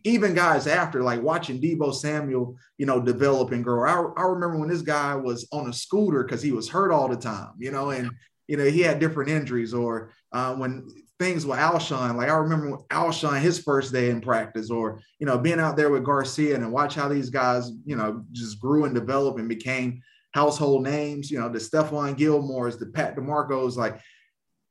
even 0.03 0.33
guys 0.33 0.65
after 0.65 1.03
like 1.03 1.21
watching 1.21 1.61
Deebo 1.61 1.93
Samuel, 1.93 2.57
you 2.77 2.85
know, 2.85 3.01
develop 3.01 3.51
and 3.51 3.63
grow. 3.63 3.87
I, 3.87 4.21
I 4.21 4.25
remember 4.25 4.57
when 4.57 4.69
this 4.69 4.81
guy 4.81 5.15
was 5.15 5.47
on 5.51 5.69
a 5.69 5.73
scooter 5.73 6.23
because 6.23 6.41
he 6.41 6.51
was 6.51 6.69
hurt 6.69 6.91
all 6.91 7.09
the 7.09 7.17
time. 7.17 7.51
You 7.59 7.71
know, 7.71 7.91
and 7.91 8.11
you 8.47 8.57
know, 8.57 8.65
he 8.65 8.81
had 8.81 8.99
different 8.99 9.29
injuries 9.29 9.73
or 9.73 10.11
uh, 10.31 10.55
when 10.55 10.87
things 11.19 11.45
with 11.45 11.59
Alshon, 11.59 12.15
like 12.15 12.29
I 12.29 12.35
remember 12.35 12.77
Alshon, 12.89 13.39
his 13.39 13.59
first 13.59 13.93
day 13.93 14.09
in 14.09 14.19
practice 14.19 14.69
or, 14.69 15.01
you 15.19 15.25
know, 15.25 15.37
being 15.37 15.59
out 15.59 15.77
there 15.77 15.89
with 15.89 16.03
Garcia 16.03 16.55
and 16.55 16.71
watch 16.71 16.95
how 16.95 17.07
these 17.07 17.29
guys, 17.29 17.71
you 17.85 17.95
know, 17.95 18.25
just 18.31 18.59
grew 18.59 18.85
and 18.85 18.95
developed 18.95 19.39
and 19.39 19.47
became 19.47 20.01
household 20.33 20.83
names, 20.83 21.29
you 21.29 21.39
know, 21.39 21.49
the 21.49 21.59
Stephon 21.59 22.17
Gilmore's, 22.17 22.77
the 22.77 22.87
Pat 22.87 23.15
DiMarco's, 23.15 23.77
like 23.77 23.99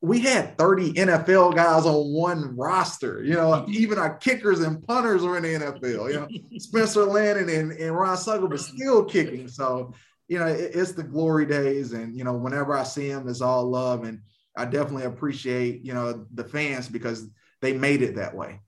we 0.02 0.18
had 0.18 0.58
30 0.58 0.94
NFL 0.94 1.54
guys 1.54 1.87
on 1.87 2.12
one 2.12 2.56
roster. 2.56 3.22
You 3.22 3.35
know, 3.35 3.64
even 3.68 3.98
our 3.98 4.16
kickers 4.16 4.61
and 4.61 4.82
punters 4.87 5.22
were 5.22 5.37
in 5.37 5.44
the 5.44 5.66
NFL. 5.66 6.12
You 6.12 6.20
know, 6.20 6.58
Spencer 6.58 7.04
Lanning 7.04 7.48
and, 7.54 7.72
and 7.72 7.96
Ryan 7.96 8.16
Succop 8.16 8.50
was 8.50 8.66
still 8.66 9.04
kicking. 9.04 9.46
So 9.48 9.94
you 10.33 10.38
know, 10.38 10.47
it, 10.47 10.71
it's 10.75 10.92
the 10.92 11.03
glory 11.03 11.45
days. 11.45 11.92
And, 11.92 12.16
you 12.16 12.25
know, 12.25 12.33
whenever 12.33 12.75
I 12.75 12.85
see 12.85 13.09
them, 13.09 13.29
it's 13.29 13.42
all 13.42 13.68
love. 13.68 14.05
And 14.05 14.23
I 14.57 14.64
definitely 14.64 15.05
appreciate, 15.05 15.85
you 15.85 15.92
know, 15.92 16.27
the 16.33 16.45
fans 16.45 16.88
because 16.88 17.29
they 17.61 17.75
made 17.75 18.01
it 18.01 18.16
that 18.16 18.35
way. 18.35 18.61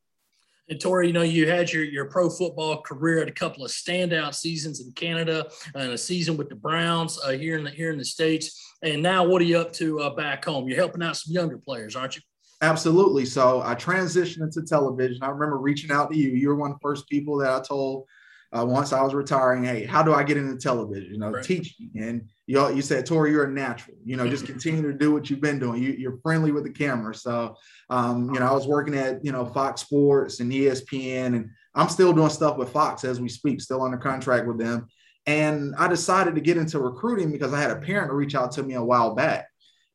And 0.69 0.79
Tori, 0.79 1.07
you 1.07 1.15
know, 1.15 1.23
you 1.23 1.49
had 1.49 1.73
your, 1.73 1.85
your 1.85 2.05
pro 2.07 2.29
football 2.29 2.83
career 2.83 3.23
at 3.23 3.29
a 3.29 3.33
couple 3.33 3.65
of 3.65 3.71
standout 3.71 4.35
seasons 4.35 4.81
in 4.81 4.93
Canada 4.93 5.47
and 5.75 5.93
a 5.93 5.99
season 5.99 6.37
with 6.37 6.51
the 6.51 6.55
Browns 6.55 7.19
uh, 7.25 7.31
here 7.31 7.57
in 7.57 7.65
the 7.65 7.71
here 7.71 7.91
in 7.91 7.99
the 7.99 8.05
states. 8.05 8.63
And 8.83 9.03
now, 9.03 9.25
what 9.25 9.41
are 9.43 9.47
you 9.47 9.59
up 9.59 9.73
to 9.75 10.01
uh, 10.01 10.15
back 10.15 10.45
home? 10.45 10.69
You're 10.69 10.79
helping 10.79 11.03
out 11.03 11.17
some 11.17 11.35
younger 11.35 11.59
players, 11.59 11.97
aren't 11.97 12.17
you? 12.17 12.23
Absolutely. 12.63 13.27
So 13.27 13.61
I 13.63 13.75
transitioned 13.75 14.43
into 14.43 14.63
television. 14.63 15.23
I 15.23 15.29
remember 15.29 15.59
reaching 15.59 15.91
out 15.91 16.11
to 16.11 16.17
you. 16.17 16.31
You 16.31 16.49
were 16.49 16.57
one 16.57 16.71
of 16.73 16.77
the 16.77 16.83
first 16.83 17.09
people 17.11 17.37
that 17.39 17.51
I 17.51 17.61
told 17.63 18.07
uh, 18.57 18.65
once 18.65 18.93
I 18.93 19.03
was 19.03 19.15
retiring, 19.15 19.65
hey, 19.65 19.85
how 19.85 20.03
do 20.03 20.15
I 20.15 20.23
get 20.23 20.37
into 20.37 20.57
television? 20.57 21.13
You 21.13 21.19
know, 21.19 21.31
right. 21.31 21.45
teach. 21.45 21.75
And 21.97 22.29
you 22.47 22.61
all, 22.61 22.71
you 22.71 22.83
said, 22.83 23.05
Tori, 23.05 23.33
you're 23.33 23.47
a 23.47 23.51
natural. 23.51 23.97
You 24.05 24.17
know, 24.17 24.29
just 24.29 24.47
continue 24.47 24.83
to 24.83 24.97
do 24.97 25.13
what 25.13 25.29
you've 25.29 25.41
been 25.41 25.59
doing. 25.59 25.83
You, 25.83 26.11
are 26.11 26.19
friendly 26.23 26.53
with 26.53 26.63
the 26.63 26.71
camera. 26.71 27.15
So, 27.15 27.57
um, 27.91 28.33
you 28.33 28.39
know, 28.39 28.47
I 28.47 28.53
was 28.53 28.69
working 28.69 28.95
at 28.95 29.25
you 29.25 29.33
know 29.33 29.45
Fox 29.45 29.81
Sports 29.81 30.39
and 30.39 30.53
ESPN, 30.53 31.35
and 31.35 31.51
I'm 31.75 31.89
still 31.89 32.13
doing 32.13 32.31
stuff 32.31 32.57
with 32.57 32.71
Fox 32.71 33.03
as 33.03 33.21
we 33.21 33.29
speak, 33.29 33.61
still 33.61 33.83
under 33.83 33.99
contract 33.99 34.47
with 34.47 34.59
them. 34.59 34.87
And 35.27 35.75
I 35.77 35.89
decided 35.89 36.37
to 36.37 36.41
get 36.41 36.57
into 36.57 36.79
recruiting 36.79 37.33
because 37.33 37.53
I 37.53 37.61
had 37.61 37.71
a 37.71 37.77
parent 37.77 38.13
reach 38.13 38.37
out 38.37 38.53
to 38.53 38.63
me 38.63 38.75
a 38.75 38.85
while 38.85 39.17
back, 39.17 39.49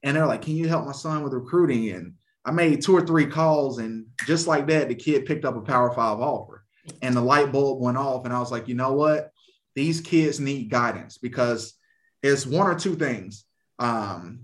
and 0.03 0.17
they're 0.17 0.27
like, 0.27 0.41
"Can 0.41 0.55
you 0.55 0.67
help 0.67 0.85
my 0.85 0.91
son 0.91 1.23
with 1.23 1.33
recruiting?" 1.33 1.91
And 1.91 2.15
I 2.43 2.51
made 2.51 2.81
two 2.81 2.95
or 2.95 3.05
three 3.05 3.27
calls, 3.27 3.77
and 3.77 4.07
just 4.25 4.47
like 4.47 4.67
that, 4.67 4.89
the 4.89 4.95
kid 4.95 5.25
picked 5.25 5.45
up 5.45 5.55
a 5.55 5.61
Power 5.61 5.93
Five 5.93 6.19
offer 6.19 6.58
and 7.01 7.15
the 7.15 7.21
light 7.21 7.51
bulb 7.51 7.81
went 7.81 7.97
off 7.97 8.25
and 8.25 8.33
i 8.33 8.39
was 8.39 8.51
like 8.51 8.67
you 8.67 8.75
know 8.75 8.93
what 8.93 9.31
these 9.75 10.01
kids 10.01 10.39
need 10.39 10.69
guidance 10.69 11.17
because 11.17 11.73
it's 12.21 12.45
one 12.45 12.67
or 12.67 12.77
two 12.77 12.95
things. 12.95 13.45
Um, 13.77 14.41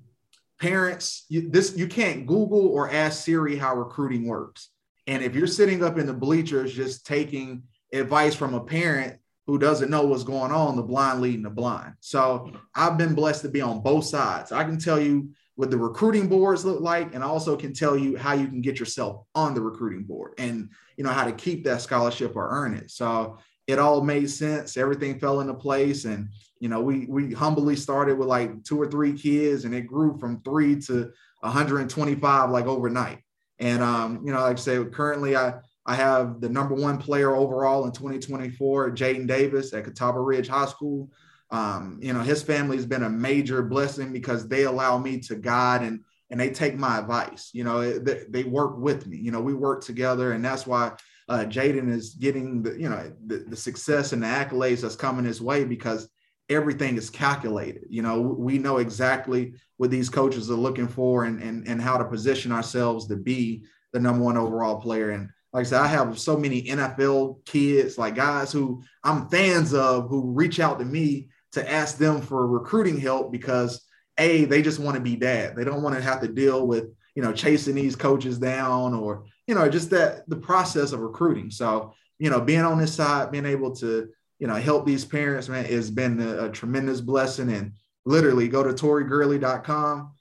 parents, 0.59 1.25
you, 1.29 1.49
this 1.49 1.75
you 1.75 1.87
can't 1.87 2.25
Google 2.25 2.67
or 2.67 2.89
ask 2.89 3.23
Siri 3.23 3.55
how 3.55 3.75
recruiting 3.75 4.25
works. 4.27 4.69
And 5.07 5.21
if 5.23 5.35
you're 5.35 5.47
sitting 5.47 5.83
up 5.83 5.97
in 5.97 6.07
the 6.07 6.13
bleachers 6.13 6.73
just 6.73 7.05
taking 7.05 7.63
advice 7.93 8.33
from 8.33 8.53
a 8.53 8.63
parent 8.63 9.19
who 9.45 9.59
doesn't 9.59 9.91
know 9.91 10.05
what's 10.05 10.23
going 10.23 10.51
on, 10.51 10.75
the 10.75 10.81
blind 10.81 11.21
leading 11.21 11.43
the 11.43 11.49
blind. 11.49 11.93
So 11.99 12.51
I've 12.73 12.97
been 12.97 13.13
blessed 13.13 13.43
to 13.43 13.49
be 13.49 13.61
on 13.61 13.81
both 13.81 14.05
sides. 14.05 14.51
I 14.51 14.63
can 14.63 14.79
tell 14.79 14.99
you 14.99 15.31
what 15.55 15.71
the 15.71 15.77
recruiting 15.77 16.27
boards 16.27 16.65
look 16.65 16.81
like, 16.81 17.13
and 17.13 17.23
also 17.23 17.55
can 17.55 17.73
tell 17.73 17.97
you 17.97 18.17
how 18.17 18.33
you 18.33 18.47
can 18.47 18.61
get 18.61 18.79
yourself 18.79 19.25
on 19.33 19.53
the 19.53 19.61
recruiting 19.61 20.03
board 20.03 20.33
and 20.37 20.69
you 20.97 21.03
know 21.03 21.11
how 21.11 21.25
to 21.25 21.31
keep 21.31 21.63
that 21.63 21.81
scholarship 21.81 22.35
or 22.35 22.49
earn 22.49 22.73
it. 22.73 22.91
So 22.91 23.37
it 23.67 23.79
all 23.79 24.01
made 24.01 24.29
sense. 24.29 24.77
Everything 24.77 25.19
fell 25.19 25.41
into 25.41 25.53
place. 25.53 26.05
And 26.05 26.29
you 26.59 26.69
know, 26.69 26.81
we 26.81 27.05
we 27.07 27.33
humbly 27.33 27.75
started 27.75 28.17
with 28.17 28.27
like 28.27 28.63
two 28.63 28.79
or 28.79 28.89
three 28.89 29.13
kids, 29.13 29.65
and 29.65 29.73
it 29.73 29.87
grew 29.87 30.17
from 30.17 30.41
three 30.41 30.79
to 30.81 31.11
125 31.41 32.49
like 32.49 32.65
overnight. 32.65 33.19
And 33.59 33.81
um, 33.81 34.21
you 34.25 34.33
know, 34.33 34.41
like 34.41 34.57
I 34.57 34.59
say, 34.59 34.83
currently 34.85 35.35
I 35.35 35.55
I 35.85 35.95
have 35.95 36.41
the 36.41 36.49
number 36.49 36.75
one 36.75 36.97
player 36.97 37.35
overall 37.35 37.85
in 37.85 37.91
2024, 37.91 38.91
Jaden 38.91 39.27
Davis 39.27 39.73
at 39.73 39.83
Catawba 39.83 40.19
Ridge 40.19 40.47
High 40.47 40.65
School. 40.65 41.11
Um, 41.55 41.99
you 42.01 42.11
know, 42.11 42.19
his 42.19 42.43
family 42.43 42.75
has 42.75 42.85
been 42.85 43.03
a 43.03 43.09
major 43.09 43.63
blessing 43.63 44.11
because 44.11 44.45
they 44.49 44.63
allow 44.63 44.97
me 44.97 45.19
to 45.21 45.35
guide 45.35 45.83
and 45.83 46.01
and 46.29 46.37
they 46.37 46.49
take 46.49 46.75
my 46.75 46.97
advice. 46.97 47.51
You 47.53 47.63
know, 47.63 47.97
they, 47.97 48.23
they 48.27 48.43
work 48.43 48.77
with 48.77 49.07
me. 49.07 49.17
You 49.17 49.31
know, 49.31 49.39
we 49.39 49.53
work 49.53 49.81
together, 49.81 50.33
and 50.33 50.43
that's 50.43 50.67
why 50.67 50.91
uh, 51.29 51.45
Jaden 51.47 51.89
is 51.89 52.15
getting 52.15 52.61
the 52.61 52.77
you 52.77 52.89
know 52.89 53.09
the, 53.25 53.45
the 53.47 53.55
success 53.55 54.11
and 54.11 54.21
the 54.21 54.27
accolades 54.27 54.81
that's 54.81 54.97
coming 54.97 55.23
his 55.23 55.41
way 55.41 55.63
because 55.63 56.09
everything 56.49 56.97
is 56.97 57.09
calculated. 57.09 57.85
You 57.89 58.01
know, 58.01 58.19
we 58.19 58.57
know 58.57 58.77
exactly 58.79 59.53
what 59.77 59.91
these 59.91 60.09
coaches 60.09 60.51
are 60.51 60.55
looking 60.55 60.89
for 60.89 61.23
and 61.23 61.41
and 61.41 61.65
and 61.69 61.81
how 61.81 61.97
to 61.97 62.03
position 62.03 62.51
ourselves 62.51 63.07
to 63.07 63.15
be 63.15 63.63
the 63.93 63.99
number 64.01 64.25
one 64.25 64.35
overall 64.35 64.81
player. 64.81 65.11
And 65.11 65.29
like 65.53 65.67
I 65.67 65.69
said, 65.69 65.81
I 65.81 65.87
have 65.87 66.19
so 66.19 66.35
many 66.35 66.63
NFL 66.63 67.45
kids, 67.45 67.97
like 67.97 68.15
guys 68.15 68.51
who 68.51 68.83
I'm 69.05 69.29
fans 69.29 69.73
of, 69.73 70.09
who 70.09 70.33
reach 70.33 70.59
out 70.59 70.79
to 70.79 70.85
me 70.85 71.29
to 71.55 71.71
ask 71.71 71.97
them 71.97 72.21
for 72.21 72.47
recruiting 72.47 72.99
help 72.99 73.31
because 73.31 73.81
a 74.17 74.45
they 74.45 74.61
just 74.61 74.79
want 74.79 74.95
to 74.95 75.01
be 75.01 75.15
dad. 75.15 75.55
They 75.55 75.63
don't 75.63 75.81
want 75.81 75.95
to 75.95 76.01
have 76.01 76.21
to 76.21 76.27
deal 76.27 76.67
with 76.67 76.85
you 77.15 77.23
know 77.23 77.33
chasing 77.33 77.75
these 77.75 77.95
coaches 77.95 78.37
down 78.37 78.93
or 78.93 79.25
you 79.47 79.55
know 79.55 79.67
just 79.67 79.89
that 79.89 80.29
the 80.29 80.35
process 80.35 80.91
of 80.91 80.99
recruiting. 80.99 81.49
So 81.49 81.93
you 82.19 82.29
know 82.29 82.39
being 82.39 82.61
on 82.61 82.77
this 82.77 82.93
side, 82.93 83.31
being 83.31 83.45
able 83.45 83.75
to 83.77 84.09
you 84.39 84.47
know 84.47 84.55
help 84.55 84.85
these 84.85 85.05
parents, 85.05 85.49
man, 85.49 85.65
has 85.65 85.89
been 85.89 86.21
a, 86.21 86.45
a 86.45 86.49
tremendous 86.49 87.01
blessing. 87.01 87.51
And 87.51 87.73
literally, 88.05 88.47
go 88.47 88.63
to 88.63 88.71
torrygurley.com. 88.71 90.11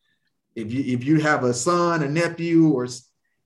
If 0.57 0.73
you 0.73 0.94
if 0.94 1.05
you 1.05 1.20
have 1.20 1.44
a 1.44 1.55
son, 1.55 2.03
a 2.03 2.09
nephew, 2.09 2.68
or 2.70 2.87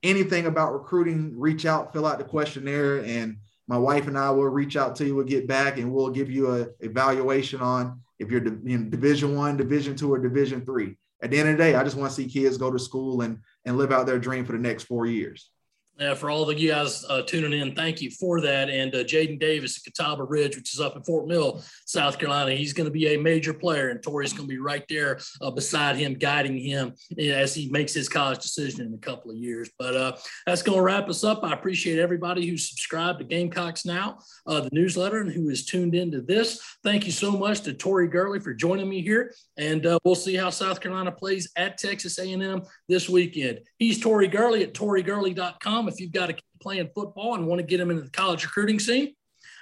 anything 0.03 0.45
about 0.45 0.73
recruiting, 0.73 1.33
reach 1.37 1.65
out, 1.65 1.91
fill 1.93 2.05
out 2.05 2.17
the 2.17 2.23
questionnaire, 2.23 3.03
and 3.03 3.37
my 3.69 3.77
wife 3.77 4.07
and 4.07 4.17
I 4.17 4.31
will 4.31 4.49
reach 4.49 4.75
out 4.75 4.95
to 4.95 5.05
you. 5.05 5.15
We'll 5.15 5.25
get 5.25 5.47
back 5.47 5.77
and 5.77 5.93
we'll 5.93 6.09
give 6.09 6.31
you 6.31 6.55
a 6.55 6.67
evaluation 6.79 7.61
on 7.61 8.01
if 8.17 8.31
you're 8.31 8.43
in 8.43 8.89
Division 8.89 9.35
One, 9.35 9.57
Division 9.57 9.95
Two, 9.95 10.11
or 10.11 10.17
Division 10.17 10.65
Three. 10.65 10.97
At 11.21 11.29
the 11.29 11.37
end 11.37 11.49
of 11.49 11.57
the 11.57 11.63
day, 11.63 11.75
I 11.75 11.83
just 11.83 11.95
want 11.95 12.09
to 12.09 12.15
see 12.15 12.27
kids 12.27 12.57
go 12.57 12.71
to 12.71 12.79
school 12.79 13.21
and 13.21 13.37
and 13.65 13.77
live 13.77 13.91
out 13.91 14.07
their 14.07 14.17
dream 14.17 14.43
for 14.43 14.53
the 14.53 14.57
next 14.57 14.83
four 14.85 15.05
years. 15.05 15.51
Yeah, 15.99 16.13
for 16.13 16.29
all 16.29 16.49
of 16.49 16.57
you 16.57 16.69
guys 16.69 17.03
uh, 17.09 17.23
tuning 17.23 17.59
in, 17.59 17.75
thank 17.75 18.01
you 18.01 18.09
for 18.09 18.39
that. 18.39 18.69
And 18.69 18.95
uh, 18.95 19.03
Jaden 19.03 19.37
Davis 19.37 19.77
at 19.77 19.83
Catawba 19.83 20.23
Ridge, 20.23 20.55
which 20.55 20.73
is 20.73 20.79
up 20.79 20.95
in 20.95 21.03
Fort 21.03 21.27
Mill, 21.27 21.61
South 21.85 22.17
Carolina, 22.17 22.55
he's 22.55 22.71
going 22.71 22.85
to 22.85 22.91
be 22.91 23.13
a 23.13 23.17
major 23.17 23.53
player, 23.53 23.89
and 23.89 24.01
Tori's 24.01 24.31
going 24.31 24.47
to 24.47 24.53
be 24.53 24.59
right 24.59 24.85
there 24.87 25.19
uh, 25.41 25.51
beside 25.51 25.97
him, 25.97 26.13
guiding 26.13 26.57
him 26.57 26.93
as 27.19 27.53
he 27.53 27.67
makes 27.69 27.93
his 27.93 28.07
college 28.07 28.39
decision 28.39 28.85
in 28.85 28.93
a 28.93 28.97
couple 28.97 29.29
of 29.29 29.35
years. 29.35 29.69
But 29.77 29.97
uh, 29.97 30.15
that's 30.45 30.61
going 30.61 30.77
to 30.77 30.81
wrap 30.81 31.09
us 31.09 31.25
up. 31.25 31.43
I 31.43 31.51
appreciate 31.51 31.99
everybody 31.99 32.47
who's 32.47 32.69
subscribed 32.69 33.19
to 33.19 33.25
Gamecocks 33.25 33.85
Now, 33.85 34.19
uh, 34.47 34.61
the 34.61 34.69
newsletter, 34.71 35.19
and 35.19 35.29
who 35.29 35.49
is 35.49 35.65
tuned 35.65 35.95
into 35.95 36.21
this. 36.21 36.61
Thank 36.81 37.07
you 37.07 37.11
so 37.11 37.31
much 37.31 37.59
to 37.61 37.73
Tori 37.73 38.07
Gurley 38.07 38.39
for 38.39 38.53
joining 38.53 38.87
me 38.87 39.01
here, 39.01 39.33
and 39.57 39.85
uh, 39.85 39.99
we'll 40.05 40.15
see 40.15 40.35
how 40.35 40.49
South 40.49 40.79
Carolina 40.79 41.11
plays 41.11 41.51
at 41.57 41.77
Texas 41.77 42.17
A&M 42.19 42.61
this 42.87 43.09
weekend. 43.09 43.59
He's 43.79 43.99
Tori 43.99 44.29
Gurley 44.29 44.63
at 44.63 44.73
torrygurley.com 44.73 45.88
if 45.89 45.99
you've 45.99 46.11
got 46.11 46.29
a 46.29 46.33
kid 46.33 46.43
playing 46.61 46.89
football 46.95 47.35
and 47.35 47.45
want 47.47 47.59
to 47.59 47.65
get 47.65 47.79
him 47.79 47.89
into 47.89 48.03
the 48.03 48.11
college 48.11 48.45
recruiting 48.45 48.79
scene. 48.79 49.13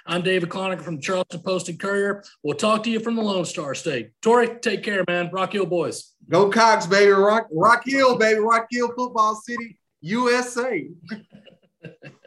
I'm 0.06 0.22
David 0.22 0.48
Cloninger 0.48 0.80
from 0.82 0.96
the 0.96 1.02
Charleston 1.02 1.40
Post 1.40 1.68
and 1.68 1.78
Courier. 1.78 2.22
We'll 2.42 2.56
talk 2.56 2.82
to 2.84 2.90
you 2.90 3.00
from 3.00 3.16
the 3.16 3.22
Lone 3.22 3.44
Star 3.44 3.74
State. 3.74 4.12
Tori, 4.22 4.58
take 4.60 4.82
care, 4.82 5.04
man. 5.06 5.30
Rock 5.32 5.52
Hill 5.52 5.66
boys. 5.66 6.14
Go 6.28 6.48
Cocks, 6.50 6.86
baby. 6.86 7.10
Rock, 7.10 7.48
Rock 7.52 7.82
Hill, 7.84 8.16
baby. 8.16 8.40
Rock 8.40 8.68
Hill 8.70 8.92
Football 8.96 9.34
City, 9.36 9.78
USA. 10.00 10.88